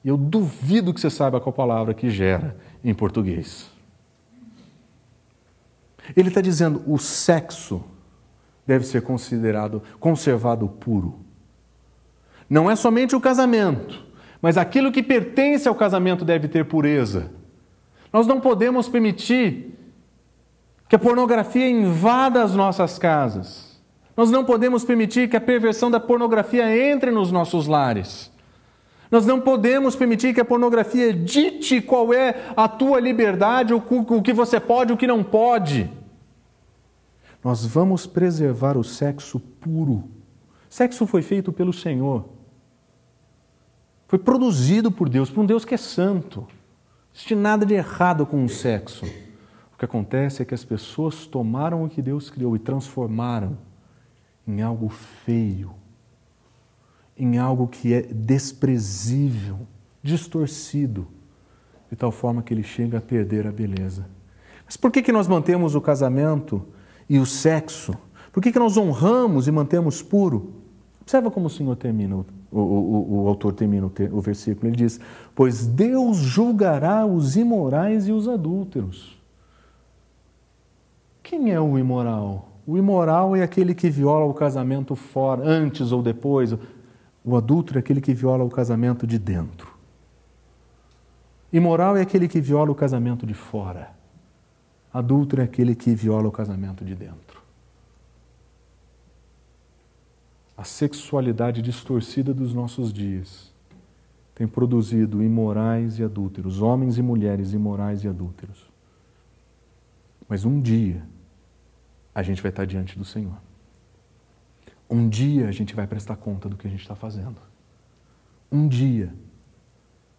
Eu 0.03 0.15
duvido 0.15 0.93
que 0.93 1.01
você 1.01 1.09
saiba 1.09 1.41
qual 1.41 1.51
palavra 1.51 1.93
que 1.93 2.09
gera 2.09 2.55
em 2.81 2.93
português. 2.93 3.69
Ele 6.15 6.29
está 6.29 6.39
dizendo 6.39 6.81
o 6.87 6.97
sexo 6.97 7.83
deve 8.65 8.85
ser 8.85 9.01
considerado, 9.01 9.83
conservado 9.99 10.69
puro. 10.69 11.18
Não 12.49 12.69
é 12.69 12.75
somente 12.75 13.15
o 13.15 13.21
casamento, 13.21 14.03
mas 14.41 14.57
aquilo 14.57 14.91
que 14.91 15.03
pertence 15.03 15.67
ao 15.67 15.75
casamento 15.75 16.25
deve 16.25 16.47
ter 16.47 16.65
pureza. 16.65 17.31
Nós 18.11 18.25
não 18.25 18.39
podemos 18.39 18.89
permitir 18.89 19.77
que 20.87 20.95
a 20.95 20.99
pornografia 20.99 21.69
invada 21.69 22.43
as 22.43 22.55
nossas 22.55 22.97
casas. 22.97 23.79
Nós 24.17 24.31
não 24.31 24.43
podemos 24.43 24.83
permitir 24.83 25.29
que 25.29 25.37
a 25.37 25.41
perversão 25.41 25.91
da 25.91 25.99
pornografia 25.99 26.91
entre 26.91 27.11
nos 27.11 27.31
nossos 27.31 27.67
lares. 27.67 28.31
Nós 29.11 29.25
não 29.25 29.39
podemos 29.39 29.95
permitir 29.95 30.33
que 30.33 30.41
a 30.41 30.45
pornografia 30.45 31.13
dite 31.13 31.81
qual 31.81 32.13
é 32.13 32.35
a 32.57 32.67
tua 32.67 32.99
liberdade, 32.99 33.73
o 33.73 34.21
que 34.21 34.33
você 34.33 34.59
pode, 34.59 34.91
o 34.91 34.97
que 34.97 35.07
não 35.07 35.23
pode. 35.23 35.89
Nós 37.43 37.65
vamos 37.65 38.05
preservar 38.05 38.75
o 38.75 38.83
sexo 38.83 39.39
puro. 39.39 40.03
Sexo 40.69 41.07
foi 41.07 41.21
feito 41.21 41.53
pelo 41.53 41.71
Senhor. 41.71 42.25
Foi 44.09 44.17
produzido 44.17 44.91
por 44.91 45.07
Deus, 45.07 45.29
por 45.29 45.41
um 45.41 45.45
Deus 45.45 45.63
que 45.63 45.75
é 45.75 45.77
santo. 45.77 46.39
Não 46.39 46.47
existe 47.13 47.35
nada 47.35 47.63
de 47.63 47.75
errado 47.75 48.25
com 48.25 48.43
o 48.43 48.49
sexo. 48.49 49.05
O 49.05 49.77
que 49.77 49.85
acontece 49.85 50.41
é 50.41 50.45
que 50.45 50.55
as 50.55 50.65
pessoas 50.65 51.27
tomaram 51.27 51.83
o 51.83 51.89
que 51.89 52.01
Deus 52.01 52.27
criou 52.27 52.55
e 52.55 52.59
transformaram 52.59 53.55
em 54.47 54.63
algo 54.63 54.89
feio, 54.89 55.75
em 57.15 57.37
algo 57.37 57.67
que 57.67 57.93
é 57.93 58.01
desprezível, 58.01 59.59
distorcido, 60.01 61.07
de 61.87 61.95
tal 61.95 62.11
forma 62.11 62.41
que 62.41 62.51
ele 62.51 62.63
chega 62.63 62.97
a 62.97 63.01
perder 63.01 63.45
a 63.45 63.51
beleza. 63.51 64.07
Mas 64.65 64.75
por 64.75 64.91
que, 64.91 65.03
que 65.03 65.11
nós 65.11 65.27
mantemos 65.27 65.75
o 65.75 65.81
casamento 65.81 66.65
e 67.07 67.19
o 67.19 67.27
sexo? 67.27 67.95
Por 68.33 68.41
que, 68.41 68.51
que 68.51 68.57
nós 68.57 68.75
honramos 68.75 69.47
e 69.47 69.51
mantemos 69.51 70.01
puro? 70.01 70.58
Observa 71.09 71.31
como 71.31 71.47
o 71.47 71.49
Senhor 71.49 71.75
termina 71.75 72.17
o 72.17 72.25
o, 72.51 72.59
o, 72.59 73.23
o 73.23 73.27
autor 73.27 73.53
termina 73.53 73.85
o, 73.85 73.91
o 74.11 74.21
versículo, 74.21 74.67
ele 74.67 74.75
diz: 74.75 74.99
Pois 75.35 75.67
Deus 75.67 76.17
julgará 76.17 77.05
os 77.05 77.35
imorais 77.35 78.07
e 78.07 78.11
os 78.11 78.27
adúlteros. 78.27 79.19
Quem 81.21 81.51
é 81.51 81.59
o 81.59 81.77
imoral? 81.77 82.49
O 82.65 82.77
imoral 82.77 83.35
é 83.35 83.43
aquele 83.43 83.75
que 83.75 83.89
viola 83.89 84.25
o 84.25 84.33
casamento 84.33 84.95
fora, 84.95 85.43
antes 85.43 85.91
ou 85.91 86.01
depois. 86.01 86.55
O 87.23 87.35
adúltero 87.35 87.77
é 87.77 87.81
aquele 87.81 88.01
que 88.01 88.13
viola 88.13 88.43
o 88.43 88.49
casamento 88.49 89.05
de 89.05 89.19
dentro. 89.19 89.71
Imoral 91.51 91.97
é 91.97 92.01
aquele 92.01 92.27
que 92.27 92.41
viola 92.41 92.71
o 92.71 92.75
casamento 92.75 93.25
de 93.25 93.33
fora. 93.33 93.91
Adúltero 94.91 95.41
é 95.41 95.45
aquele 95.45 95.75
que 95.75 95.93
viola 95.93 96.27
o 96.27 96.31
casamento 96.31 96.83
de 96.83 96.95
dentro. 96.95 97.28
A 100.59 100.65
sexualidade 100.65 101.61
distorcida 101.61 102.33
dos 102.33 102.53
nossos 102.53 102.91
dias 102.91 103.49
tem 104.35 104.45
produzido 104.45 105.23
imorais 105.23 105.99
e 105.99 106.03
adúlteros, 106.03 106.61
homens 106.61 106.97
e 106.97 107.01
mulheres 107.01 107.53
imorais 107.53 108.03
e 108.03 108.09
adúlteros. 108.09 108.69
Mas 110.27 110.43
um 110.43 110.59
dia 110.59 111.01
a 112.13 112.21
gente 112.21 112.41
vai 112.41 112.49
estar 112.49 112.65
diante 112.65 112.97
do 112.97 113.05
Senhor. 113.05 113.37
Um 114.89 115.07
dia 115.07 115.47
a 115.47 115.51
gente 115.53 115.73
vai 115.73 115.87
prestar 115.87 116.17
conta 116.17 116.49
do 116.49 116.57
que 116.57 116.67
a 116.67 116.69
gente 116.69 116.81
está 116.81 116.95
fazendo. 116.95 117.37
Um 118.51 118.67
dia 118.67 119.13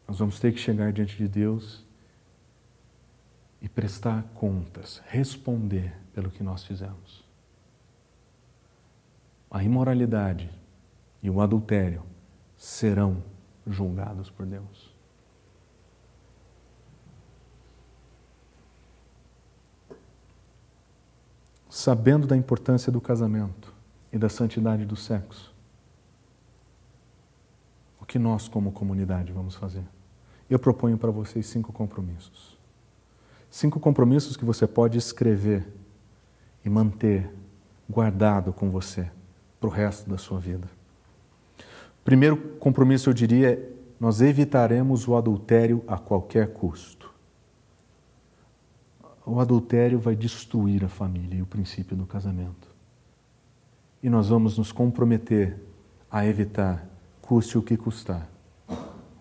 nós 0.08 0.20
vamos 0.20 0.40
ter 0.40 0.54
que 0.54 0.58
chegar 0.58 0.90
diante 0.90 1.18
de 1.18 1.28
Deus 1.28 1.84
e 3.60 3.68
prestar 3.68 4.22
contas, 4.32 5.02
responder 5.06 5.94
pelo 6.14 6.30
que 6.30 6.42
nós 6.42 6.64
fizemos 6.64 7.19
a 9.50 9.64
imoralidade 9.64 10.48
e 11.22 11.28
o 11.28 11.40
adultério 11.40 12.02
serão 12.56 13.22
julgados 13.66 14.30
por 14.30 14.46
Deus. 14.46 14.94
Sabendo 21.68 22.26
da 22.26 22.36
importância 22.36 22.92
do 22.92 23.00
casamento 23.00 23.74
e 24.12 24.18
da 24.18 24.28
santidade 24.28 24.84
do 24.84 24.96
sexo, 24.96 25.54
o 28.00 28.04
que 28.04 28.18
nós, 28.18 28.48
como 28.48 28.72
comunidade, 28.72 29.32
vamos 29.32 29.54
fazer? 29.54 29.84
Eu 30.48 30.58
proponho 30.58 30.98
para 30.98 31.10
vocês 31.10 31.46
cinco 31.46 31.72
compromissos. 31.72 32.58
Cinco 33.48 33.80
compromissos 33.80 34.36
que 34.36 34.44
você 34.44 34.66
pode 34.66 34.98
escrever 34.98 35.66
e 36.64 36.68
manter 36.68 37.32
guardado 37.88 38.52
com 38.52 38.70
você 38.70 39.10
para 39.60 39.68
o 39.68 39.72
resto 39.72 40.08
da 40.08 40.16
sua 40.16 40.40
vida. 40.40 40.68
Primeiro 42.02 42.36
compromisso, 42.58 43.10
eu 43.10 43.14
diria, 43.14 43.70
nós 44.00 44.22
evitaremos 44.22 45.06
o 45.06 45.14
adultério 45.14 45.84
a 45.86 45.98
qualquer 45.98 46.52
custo. 46.54 47.12
O 49.26 49.38
adultério 49.38 49.98
vai 49.98 50.16
destruir 50.16 50.82
a 50.84 50.88
família 50.88 51.36
e 51.36 51.42
o 51.42 51.46
princípio 51.46 51.94
do 51.94 52.06
casamento. 52.06 52.68
E 54.02 54.08
nós 54.08 54.30
vamos 54.30 54.56
nos 54.56 54.72
comprometer 54.72 55.56
a 56.10 56.26
evitar, 56.26 56.86
custe 57.20 57.58
o 57.58 57.62
que 57.62 57.76
custar, 57.76 58.26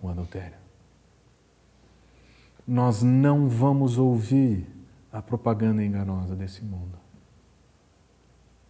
o 0.02 0.08
adultério. 0.08 0.58
Nós 2.66 3.04
não 3.04 3.50
vamos 3.50 3.98
ouvir 3.98 4.66
a 5.12 5.22
propaganda 5.22 5.84
enganosa 5.84 6.36
desse 6.36 6.64
mundo. 6.64 6.98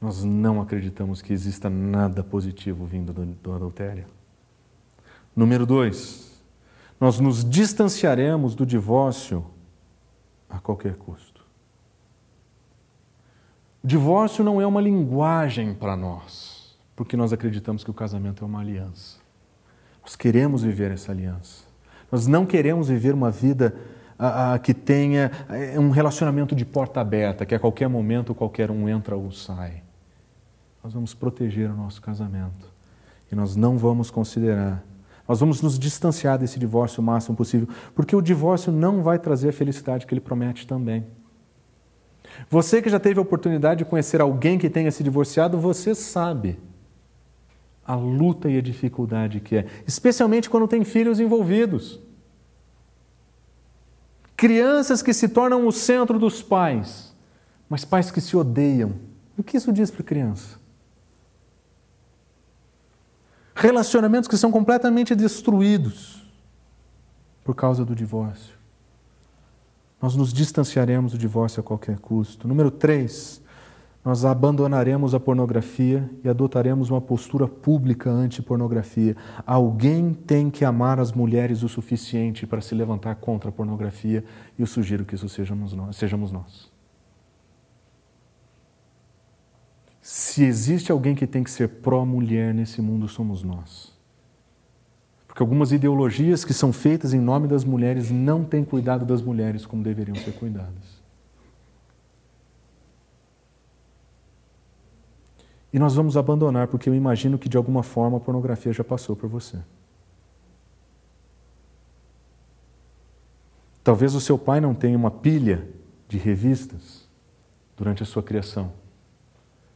Nós 0.02 0.24
não 0.24 0.62
acreditamos 0.62 1.22
que 1.22 1.34
exista 1.34 1.70
nada 1.70 2.24
positivo 2.24 2.86
vindo 2.86 3.12
do, 3.12 3.26
do 3.26 3.54
adultério. 3.54 4.06
Número 5.36 5.66
dois, 5.66 6.42
nós 7.00 7.20
nos 7.20 7.44
distanciaremos 7.44 8.56
do 8.56 8.66
divórcio 8.66 9.46
a 10.50 10.60
qualquer 10.60 10.96
custo. 10.96 11.46
O 13.84 13.88
divórcio 13.88 14.44
não 14.44 14.62
é 14.62 14.66
uma 14.66 14.82
linguagem 14.82 15.74
para 15.74 15.96
nós, 15.96 16.78
porque 16.96 17.18
nós 17.18 17.34
acreditamos 17.34 17.84
que 17.84 17.92
o 17.92 17.94
casamento 17.94 18.44
é 18.44 18.48
uma 18.48 18.60
aliança. 18.60 19.20
Nós 20.02 20.16
queremos 20.16 20.64
viver 20.64 20.92
essa 20.92 21.12
aliança. 21.12 21.66
Nós 22.12 22.26
não 22.26 22.46
queremos 22.46 22.88
viver 22.88 23.14
uma 23.14 23.30
vida 23.30 23.76
a, 24.18 24.54
a, 24.54 24.60
que 24.60 24.74
tenha 24.74 25.32
é, 25.50 25.80
um 25.80 25.90
relacionamento 25.90 26.56
de 26.56 26.66
porta 26.66 27.00
aberta, 27.00 27.46
que 27.46 27.54
a 27.54 27.60
qualquer 27.60 27.88
momento 27.88 28.34
qualquer 28.34 28.72
um 28.72 28.90
entra 28.90 29.16
ou 29.16 29.32
sai 29.32 29.84
nós 30.84 30.94
vamos 30.94 31.14
proteger 31.14 31.70
o 31.70 31.76
nosso 31.76 32.02
casamento. 32.02 32.68
E 33.32 33.36
nós 33.36 33.56
não 33.56 33.78
vamos 33.78 34.10
considerar, 34.10 34.84
Nós 35.28 35.40
vamos 35.40 35.62
nos 35.62 35.78
distanciar 35.78 36.40
desse 36.40 36.58
divórcio 36.58 37.02
o 37.02 37.04
máximo 37.06 37.38
possível, 37.38 37.68
porque 37.94 38.16
o 38.16 38.22
divórcio 38.22 38.72
não 38.72 39.04
vai 39.04 39.20
trazer 39.20 39.50
a 39.50 39.54
felicidade 39.54 40.08
que 40.08 40.14
ele 40.14 40.22
promete 40.22 40.66
também. 40.66 41.06
Você 42.50 42.82
que 42.82 42.90
já 42.90 43.00
teve 43.00 43.20
a 43.20 43.22
oportunidade 43.22 43.80
de 43.80 43.86
conhecer 43.86 44.22
alguém 44.22 44.58
que 44.58 44.70
tenha 44.70 44.92
se 44.92 45.04
divorciado, 45.04 45.60
você 45.60 45.94
sabe 45.94 46.58
a 47.86 47.96
luta 47.96 48.50
e 48.50 48.58
a 48.58 48.62
dificuldade 48.62 49.40
que 49.40 49.58
é, 49.58 49.68
especialmente 49.86 50.50
quando 50.50 50.68
tem 50.68 50.84
filhos 50.84 51.20
envolvidos. 51.20 52.00
Crianças 54.36 55.02
que 55.02 55.14
se 55.14 55.28
tornam 55.28 55.68
o 55.68 55.72
centro 55.72 56.18
dos 56.18 56.42
pais, 56.42 57.14
mas 57.68 57.84
pais 57.84 58.10
que 58.10 58.22
se 58.22 58.38
odeiam. 58.38 58.94
O 59.38 59.44
que 59.44 59.58
isso 59.58 59.72
diz 59.72 59.92
para 59.92 60.04
criança? 60.04 60.58
Relacionamentos 63.62 64.30
que 64.30 64.38
são 64.38 64.52
completamente 64.52 65.14
destruídos 65.14 66.26
por 67.44 67.54
causa 67.54 67.84
do 67.84 67.94
divórcio. 67.94 68.56
Nós 70.02 70.16
nos 70.16 70.32
distanciaremos 70.32 71.12
do 71.12 71.18
divórcio 71.18 71.60
a 71.60 71.64
qualquer 71.64 72.00
custo. 72.00 72.48
Número 72.48 72.72
três, 72.72 73.42
nós 74.04 74.24
abandonaremos 74.24 75.14
a 75.14 75.20
pornografia 75.20 76.10
e 76.24 76.30
adotaremos 76.30 76.90
uma 76.90 77.02
postura 77.02 77.50
pública 77.50 78.10
anti-pornografia. 78.10 79.18
Alguém 79.46 80.14
tem 80.14 80.50
que 80.50 80.64
amar 80.64 80.98
as 80.98 81.12
mulheres 81.12 81.62
o 81.62 81.68
suficiente 81.68 82.48
para 82.48 82.62
se 82.62 82.74
levantar 82.74 83.16
contra 83.16 83.50
a 83.50 83.52
pornografia 83.52 84.24
e 84.58 84.62
eu 84.62 84.68
sugiro 84.68 85.04
que 85.04 85.16
isso 85.16 85.28
sejamos 85.28 85.74
nós. 85.74 85.98
Sejamos 85.98 86.32
nós. 86.32 86.69
Se 90.12 90.44
existe 90.44 90.92
alguém 90.92 91.14
que 91.14 91.28
tem 91.28 91.44
que 91.44 91.52
ser 91.52 91.68
pró-mulher 91.68 92.52
nesse 92.52 92.82
mundo, 92.82 93.08
somos 93.08 93.44
nós. 93.44 93.96
Porque 95.28 95.44
algumas 95.44 95.72
ideologias 95.72 96.44
que 96.44 96.52
são 96.52 96.74
feitas 96.74 97.14
em 97.14 97.20
nome 97.20 97.48
das 97.48 97.64
mulheres 97.64 98.10
não 98.10 98.44
têm 98.44 98.64
cuidado 98.64 99.06
das 99.06 99.22
mulheres 99.22 99.68
como 99.68 99.84
deveriam 99.84 100.16
ser 100.16 100.32
cuidadas. 100.32 101.00
E 105.72 105.78
nós 105.78 105.94
vamos 105.94 106.18
abandonar, 106.18 106.70
porque 106.70 106.90
eu 106.90 106.96
imagino 106.96 107.38
que 107.38 107.48
de 107.48 107.56
alguma 107.56 107.84
forma 107.84 108.18
a 108.18 108.20
pornografia 108.20 108.74
já 108.74 108.84
passou 108.84 109.16
por 109.16 109.30
você. 109.30 109.60
Talvez 113.84 114.16
o 114.16 114.20
seu 114.20 114.40
pai 114.40 114.60
não 114.60 114.74
tenha 114.74 114.98
uma 114.98 115.12
pilha 115.12 115.70
de 116.08 116.18
revistas 116.18 117.08
durante 117.78 118.02
a 118.02 118.08
sua 118.08 118.24
criação, 118.24 118.74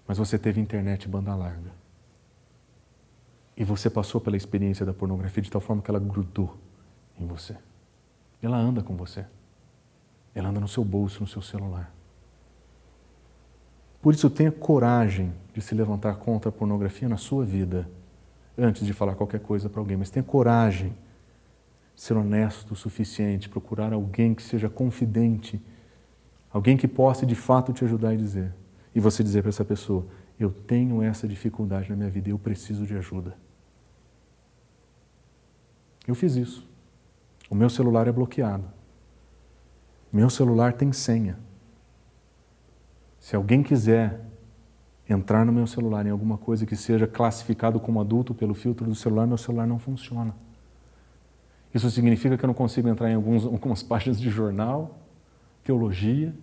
mas 0.07 0.17
você 0.17 0.37
teve 0.37 0.59
internet 0.59 1.07
banda 1.07 1.33
larga. 1.35 1.71
E 3.55 3.63
você 3.63 3.89
passou 3.89 4.19
pela 4.19 4.35
experiência 4.35 4.85
da 4.85 4.93
pornografia 4.93 5.43
de 5.43 5.51
tal 5.51 5.61
forma 5.61 5.81
que 5.81 5.89
ela 5.89 5.99
grudou 5.99 6.57
em 7.19 7.25
você. 7.25 7.55
Ela 8.41 8.57
anda 8.57 8.81
com 8.81 8.95
você. 8.95 9.25
Ela 10.35 10.49
anda 10.49 10.59
no 10.59 10.67
seu 10.67 10.83
bolso, 10.83 11.21
no 11.21 11.27
seu 11.27 11.41
celular. 11.41 11.93
Por 14.01 14.13
isso, 14.13 14.29
tenha 14.29 14.51
coragem 14.51 15.33
de 15.53 15.61
se 15.61 15.73
levantar 15.73 16.15
contra 16.15 16.49
a 16.49 16.51
pornografia 16.51 17.07
na 17.07 17.15
sua 17.15 17.45
vida, 17.45 17.89
antes 18.57 18.85
de 18.85 18.91
falar 18.91 19.15
qualquer 19.15 19.39
coisa 19.39 19.69
para 19.69 19.79
alguém, 19.79 19.95
mas 19.95 20.09
tenha 20.09 20.23
coragem 20.23 20.93
de 21.95 22.01
ser 22.01 22.17
honesto 22.17 22.71
o 22.71 22.75
suficiente, 22.75 23.47
procurar 23.47 23.93
alguém 23.93 24.33
que 24.33 24.43
seja 24.43 24.69
confidente, 24.69 25.61
alguém 26.51 26.75
que 26.75 26.87
possa 26.87 27.25
de 27.25 27.35
fato 27.35 27.71
te 27.71 27.85
ajudar 27.85 28.13
e 28.13 28.17
dizer. 28.17 28.53
E 28.95 28.99
você 28.99 29.23
dizer 29.23 29.41
para 29.41 29.49
essa 29.49 29.65
pessoa: 29.65 30.05
Eu 30.39 30.51
tenho 30.51 31.01
essa 31.01 31.27
dificuldade 31.27 31.89
na 31.89 31.95
minha 31.95 32.09
vida, 32.09 32.29
eu 32.29 32.39
preciso 32.39 32.85
de 32.85 32.95
ajuda. 32.95 33.35
Eu 36.07 36.15
fiz 36.15 36.35
isso. 36.35 36.67
O 37.49 37.55
meu 37.55 37.69
celular 37.69 38.07
é 38.07 38.11
bloqueado. 38.11 38.65
Meu 40.11 40.29
celular 40.29 40.73
tem 40.73 40.91
senha. 40.91 41.37
Se 43.19 43.35
alguém 43.35 43.63
quiser 43.63 44.21
entrar 45.09 45.45
no 45.45 45.51
meu 45.51 45.65
celular 45.65 46.05
em 46.05 46.09
alguma 46.09 46.37
coisa 46.37 46.65
que 46.65 46.75
seja 46.75 47.07
classificado 47.07 47.79
como 47.79 47.99
adulto 47.99 48.33
pelo 48.33 48.53
filtro 48.53 48.85
do 48.85 48.95
celular, 48.95 49.25
meu 49.25 49.37
celular 49.37 49.65
não 49.65 49.79
funciona. 49.79 50.35
Isso 51.73 51.89
significa 51.89 52.37
que 52.37 52.45
eu 52.45 52.47
não 52.47 52.53
consigo 52.53 52.87
entrar 52.87 53.09
em 53.09 53.15
alguns, 53.15 53.45
algumas 53.47 53.81
páginas 53.81 54.19
de 54.19 54.29
jornal, 54.29 54.99
teologia. 55.63 56.33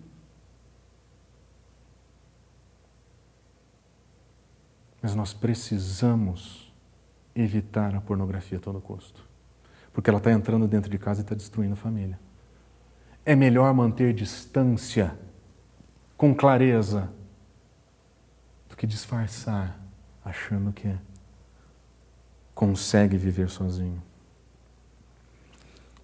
Mas 5.03 5.15
nós 5.15 5.33
precisamos 5.33 6.73
evitar 7.35 7.95
a 7.95 8.01
pornografia 8.01 8.59
a 8.59 8.61
todo 8.61 8.81
custo. 8.81 9.25
Porque 9.93 10.11
ela 10.11 10.19
está 10.19 10.31
entrando 10.31 10.69
dentro 10.69 10.91
de 10.91 10.99
casa 10.99 11.21
e 11.21 11.23
está 11.23 11.35
destruindo 11.35 11.73
a 11.73 11.77
família. 11.77 12.19
É 13.25 13.35
melhor 13.35 13.73
manter 13.75 14.13
distância 14.13 15.17
com 16.17 16.35
clareza 16.35 17.11
do 18.69 18.77
que 18.77 18.87
disfarçar 18.87 19.79
achando 20.25 20.73
que 20.73 20.95
consegue 22.55 23.17
viver 23.17 23.49
sozinho. 23.49 24.03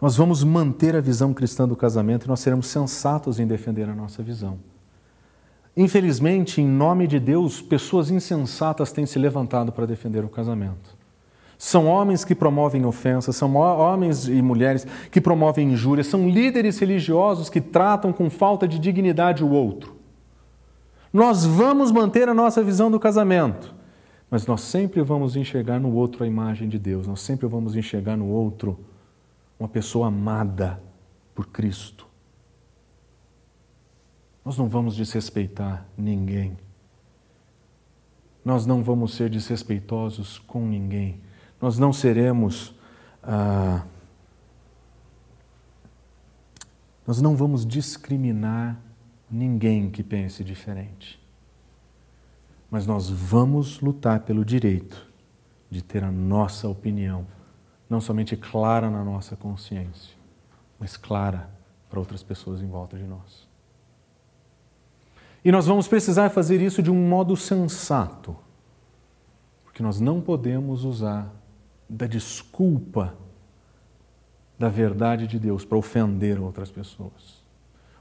Nós 0.00 0.16
vamos 0.16 0.44
manter 0.44 0.94
a 0.94 1.00
visão 1.00 1.32
cristã 1.32 1.66
do 1.66 1.76
casamento 1.76 2.24
e 2.24 2.28
nós 2.28 2.40
seremos 2.40 2.66
sensatos 2.66 3.38
em 3.38 3.46
defender 3.46 3.88
a 3.88 3.94
nossa 3.94 4.22
visão. 4.22 4.58
Infelizmente, 5.76 6.62
em 6.62 6.66
nome 6.66 7.06
de 7.06 7.20
Deus, 7.20 7.60
pessoas 7.60 8.10
insensatas 8.10 8.92
têm 8.92 9.04
se 9.04 9.18
levantado 9.18 9.70
para 9.70 9.86
defender 9.86 10.24
o 10.24 10.28
casamento. 10.28 10.96
São 11.58 11.86
homens 11.86 12.24
que 12.24 12.34
promovem 12.34 12.84
ofensas, 12.86 13.36
são 13.36 13.54
homens 13.56 14.26
e 14.26 14.40
mulheres 14.40 14.86
que 15.10 15.20
promovem 15.20 15.72
injúrias, 15.72 16.06
são 16.06 16.28
líderes 16.28 16.78
religiosos 16.78 17.50
que 17.50 17.60
tratam 17.60 18.12
com 18.12 18.30
falta 18.30 18.66
de 18.66 18.78
dignidade 18.78 19.44
o 19.44 19.50
outro. 19.50 19.96
Nós 21.12 21.44
vamos 21.44 21.92
manter 21.92 22.28
a 22.28 22.34
nossa 22.34 22.62
visão 22.62 22.90
do 22.90 23.00
casamento, 23.00 23.74
mas 24.30 24.46
nós 24.46 24.62
sempre 24.62 25.02
vamos 25.02 25.36
enxergar 25.36 25.78
no 25.78 25.94
outro 25.94 26.24
a 26.24 26.26
imagem 26.26 26.68
de 26.68 26.78
Deus, 26.78 27.06
nós 27.06 27.20
sempre 27.20 27.46
vamos 27.46 27.74
enxergar 27.74 28.16
no 28.16 28.26
outro 28.26 28.78
uma 29.58 29.68
pessoa 29.68 30.08
amada 30.08 30.78
por 31.34 31.46
Cristo. 31.46 32.05
Nós 34.46 34.56
não 34.56 34.68
vamos 34.68 34.94
desrespeitar 34.94 35.84
ninguém. 35.98 36.56
Nós 38.44 38.64
não 38.64 38.80
vamos 38.80 39.16
ser 39.16 39.28
desrespeitosos 39.28 40.38
com 40.38 40.64
ninguém. 40.64 41.20
Nós 41.60 41.80
não 41.80 41.92
seremos. 41.92 42.72
Ah, 43.20 43.84
nós 47.04 47.20
não 47.20 47.34
vamos 47.34 47.66
discriminar 47.66 48.80
ninguém 49.28 49.90
que 49.90 50.04
pense 50.04 50.44
diferente. 50.44 51.20
Mas 52.70 52.86
nós 52.86 53.10
vamos 53.10 53.80
lutar 53.80 54.20
pelo 54.20 54.44
direito 54.44 55.10
de 55.68 55.82
ter 55.82 56.04
a 56.04 56.12
nossa 56.12 56.68
opinião, 56.68 57.26
não 57.90 58.00
somente 58.00 58.36
clara 58.36 58.88
na 58.88 59.02
nossa 59.02 59.34
consciência, 59.34 60.14
mas 60.78 60.96
clara 60.96 61.50
para 61.90 61.98
outras 61.98 62.22
pessoas 62.22 62.62
em 62.62 62.68
volta 62.68 62.96
de 62.96 63.04
nós. 63.08 63.45
E 65.46 65.52
nós 65.52 65.64
vamos 65.68 65.86
precisar 65.86 66.28
fazer 66.30 66.60
isso 66.60 66.82
de 66.82 66.90
um 66.90 67.08
modo 67.08 67.36
sensato, 67.36 68.36
porque 69.62 69.80
nós 69.80 70.00
não 70.00 70.20
podemos 70.20 70.82
usar 70.82 71.32
da 71.88 72.04
desculpa 72.04 73.14
da 74.58 74.68
verdade 74.68 75.24
de 75.28 75.38
Deus 75.38 75.64
para 75.64 75.78
ofender 75.78 76.40
outras 76.40 76.68
pessoas 76.68 77.46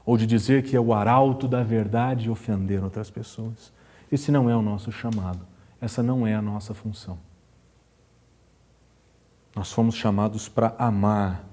ou 0.04 0.16
de 0.16 0.26
dizer 0.26 0.64
que 0.64 0.74
é 0.74 0.80
o 0.80 0.92
arauto 0.92 1.46
da 1.46 1.62
verdade 1.62 2.28
ofender 2.28 2.82
outras 2.82 3.10
pessoas. 3.10 3.72
Esse 4.10 4.32
não 4.32 4.50
é 4.50 4.56
o 4.56 4.62
nosso 4.62 4.90
chamado, 4.90 5.46
essa 5.80 6.02
não 6.02 6.26
é 6.26 6.34
a 6.34 6.42
nossa 6.42 6.74
função. 6.74 7.16
Nós 9.54 9.70
fomos 9.70 9.94
chamados 9.94 10.48
para 10.48 10.74
amar 10.76 11.44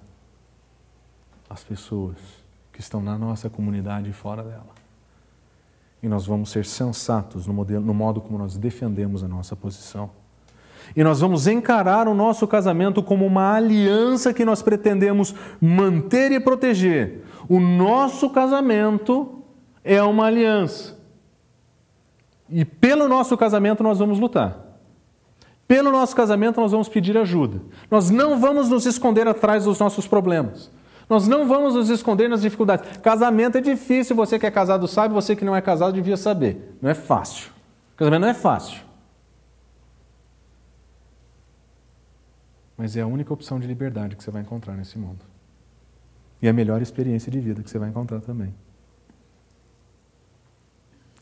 as 1.48 1.64
pessoas 1.64 2.18
que 2.72 2.80
estão 2.80 3.00
na 3.00 3.16
nossa 3.16 3.48
comunidade 3.48 4.10
e 4.10 4.14
fora 4.14 4.41
dela. 4.41 4.83
E 6.04 6.10
nós 6.10 6.26
vamos 6.26 6.49
ser 6.49 6.66
sensatos 6.66 7.47
no, 7.47 7.54
modelo, 7.54 7.86
no 7.86 7.93
modo 7.93 8.20
como 8.20 8.38
nós 8.38 8.58
defendemos 8.58 9.24
a 9.24 9.28
nossa 9.28 9.56
posição. 9.56 10.10
E 10.93 11.01
nós 11.01 11.22
vamos 11.22 11.47
encarar 11.47 12.10
o 12.10 12.14
nosso 12.14 12.45
casamento 12.45 13.01
como 13.01 13.26
uma 13.26 13.54
aliança 13.54 14.34
que 14.34 14.43
nós 14.43 14.62
pretendemos 14.62 15.34
manter 15.62 16.34
e 16.34 16.41
proteger. 16.41 17.24
O 17.47 17.58
nosso 17.58 18.30
casamento 18.30 19.41
é 19.82 20.04
uma 20.04 20.26
aliança. 20.26 20.99
E 22.49 22.66
pelo 22.66 23.08
nosso 23.08 23.38
casamento 23.38 23.82
nós 23.82 23.97
vamos 23.97 24.20
lutar. 24.20 24.60
Pelo 25.66 25.89
nosso 25.89 26.14
casamento 26.14 26.60
nós 26.60 26.74
vamos 26.74 26.89
pedir 26.89 27.18
ajuda. 27.18 27.62
Nós 27.89 28.10
não 28.10 28.38
vamos 28.38 28.68
nos 28.68 28.86
esconder 28.86 29.26
atrás 29.26 29.64
dos 29.64 29.80
nossos 29.80 30.06
problemas. 30.06 30.70
Nós 31.10 31.28
não 31.28 31.47
vamos 31.47 31.76
nos 31.76 31.89
esconder 31.89 32.30
nas 32.30 32.41
dificuldades. 32.41 32.97
Casamento 32.97 33.58
é 33.58 33.62
difícil, 33.62 34.16
você 34.16 34.39
que 34.39 34.45
é 34.45 34.51
casado 34.51 34.88
sabe, 34.88 35.14
você 35.14 35.36
que 35.36 35.45
não 35.45 35.56
é 35.56 35.62
casado 35.62 35.93
devia 35.93 36.18
saber. 36.18 36.78
Não 36.82 36.89
é 36.89 36.93
fácil. 36.93 37.51
Casamento 37.95 38.22
não 38.22 38.30
é 38.30 38.34
fácil. 38.34 38.93
mas 42.84 42.97
é 42.97 43.01
a 43.01 43.08
única 43.08 43.34
opção 43.34 43.60
de 43.60 43.68
liberdade 43.68 44.16
que 44.16 44.22
você 44.24 44.32
vai 44.32 44.41
encontrar 44.41 44.76
nesse 44.76 44.97
mundo. 44.97 45.24
E 46.41 46.49
a 46.49 46.51
melhor 46.51 46.82
experiência 46.82 47.32
de 47.32 47.39
vida 47.39 47.64
que 47.64 47.70
você 47.70 47.80
vai 47.80 47.89
encontrar 47.89 48.20
também. 48.20 48.54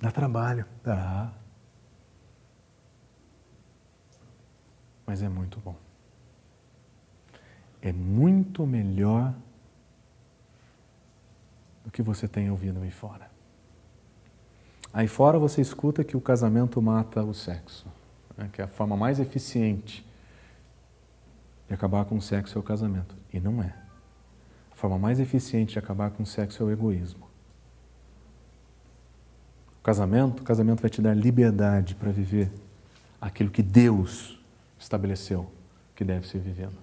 Dá 0.02 0.10
trabalho. 0.10 0.66
Dá. 0.84 1.32
Mas 5.06 5.22
é 5.22 5.30
muito 5.30 5.60
bom. 5.60 5.76
É 7.82 7.94
muito 7.94 8.66
melhor 8.66 9.36
do 11.84 11.92
que 11.92 12.02
você 12.02 12.28
tem 12.28 12.50
ouvido 12.50 12.82
aí 12.82 12.92
fora. 12.92 13.30
Aí 14.94 15.08
fora 15.08 15.40
você 15.40 15.62
escuta 15.62 16.04
que 16.04 16.18
o 16.18 16.22
casamento 16.22 16.82
mata 16.82 17.24
o 17.24 17.34
sexo, 17.34 17.88
né? 18.38 18.50
que 18.52 18.62
é 18.62 18.66
a 18.66 18.68
forma 18.68 18.98
mais 18.98 19.20
eficiente 19.20 20.06
de 21.68 21.74
acabar 21.74 22.04
com 22.04 22.18
o 22.18 22.22
sexo 22.22 22.58
é 22.58 22.60
o 22.60 22.64
casamento. 22.64 23.16
E 23.32 23.40
não 23.40 23.64
é. 23.64 23.74
A 24.72 24.76
forma 24.76 25.00
mais 25.00 25.22
eficiente 25.22 25.74
de 25.74 25.80
acabar 25.80 26.12
com 26.12 26.24
o 26.24 26.26
sexo 26.26 26.62
é 26.62 26.66
o 26.66 26.70
egoísmo. 26.72 27.30
O 29.80 29.82
casamento, 29.82 30.42
o 30.42 30.44
casamento 30.44 30.82
vai 30.82 30.90
te 30.90 31.02
dar 31.02 31.14
liberdade 31.14 31.96
para 31.96 32.12
viver 32.12 32.52
aquilo 33.22 33.50
que 33.50 33.64
Deus 33.64 34.38
estabeleceu 34.78 35.50
que 35.96 36.04
deve 36.04 36.28
ser 36.28 36.40
vivendo. 36.40 36.76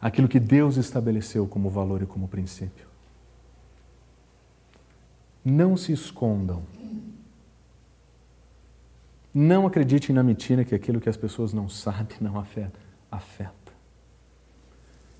Aquilo 0.00 0.28
que 0.28 0.38
Deus 0.38 0.76
estabeleceu 0.76 1.46
como 1.46 1.70
valor 1.70 2.02
e 2.02 2.06
como 2.06 2.28
princípio. 2.28 2.86
Não 5.44 5.76
se 5.76 5.92
escondam. 5.92 6.62
Não 9.32 9.66
acreditem 9.66 10.14
na 10.14 10.22
mentira 10.22 10.64
que 10.64 10.74
aquilo 10.74 11.00
que 11.00 11.08
as 11.08 11.16
pessoas 11.16 11.52
não 11.52 11.68
sabem 11.68 12.16
não 12.20 12.38
afeta. 12.38 12.78
Afeta. 13.10 13.72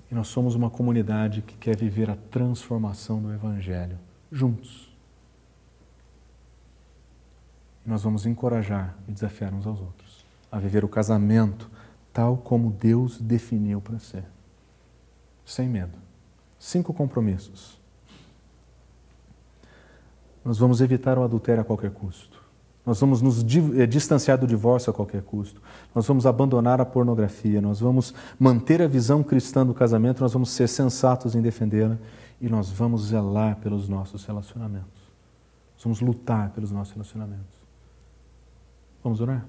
E 0.09 0.15
nós 0.15 0.27
somos 0.27 0.55
uma 0.55 0.69
comunidade 0.69 1.41
que 1.41 1.57
quer 1.57 1.75
viver 1.75 2.09
a 2.09 2.15
transformação 2.15 3.21
do 3.21 3.33
Evangelho 3.33 3.97
juntos. 4.31 4.93
E 7.85 7.89
nós 7.89 8.03
vamos 8.03 8.25
encorajar 8.25 8.97
e 9.07 9.11
desafiar 9.11 9.53
uns 9.53 9.67
aos 9.67 9.79
outros 9.79 10.25
a 10.55 10.59
viver 10.59 10.85
o 10.85 10.87
casamento 10.87 11.69
tal 12.13 12.37
como 12.37 12.71
Deus 12.71 13.19
definiu 13.19 13.81
para 13.81 13.99
ser. 13.99 14.23
Sem 15.45 15.67
medo. 15.67 15.97
Cinco 16.57 16.93
compromissos. 16.93 17.74
Nós 20.45 20.59
vamos 20.59 20.79
evitar 20.79 21.17
o 21.17 21.23
adultério 21.23 21.61
a 21.61 21.65
qualquer 21.65 21.89
custo. 21.89 22.45
Nós 22.85 22.99
vamos 22.99 23.19
nos 23.19 23.43
eh, 23.75 23.87
distanciar 23.87 24.37
do 24.37 24.45
divórcio 24.45 24.91
a 24.91 24.93
qualquer 24.93 25.23
custo. 25.23 25.59
Nós 25.93 26.05
vamos 26.05 26.27
abandonar 26.27 26.79
a 26.79 26.85
pornografia. 26.85 27.59
Nós 27.59 27.79
vamos 27.79 28.13
manter 28.39 28.79
a 28.79 28.87
visão 28.87 29.23
cristã 29.23 29.65
do 29.65 29.73
casamento. 29.73 30.21
Nós 30.21 30.33
vamos 30.33 30.51
ser 30.51 30.69
sensatos 30.69 31.33
em 31.33 31.41
defendê-la. 31.41 31.97
E 32.39 32.47
nós 32.47 32.69
vamos 32.69 33.07
zelar 33.07 33.55
pelos 33.55 33.89
nossos 33.89 34.23
relacionamentos. 34.23 34.85
Nós 35.73 35.83
vamos 35.83 35.99
lutar 35.99 36.51
pelos 36.51 36.71
nossos 36.71 36.93
relacionamentos. 36.93 37.55
Vamos 39.03 39.19
orar? 39.19 39.43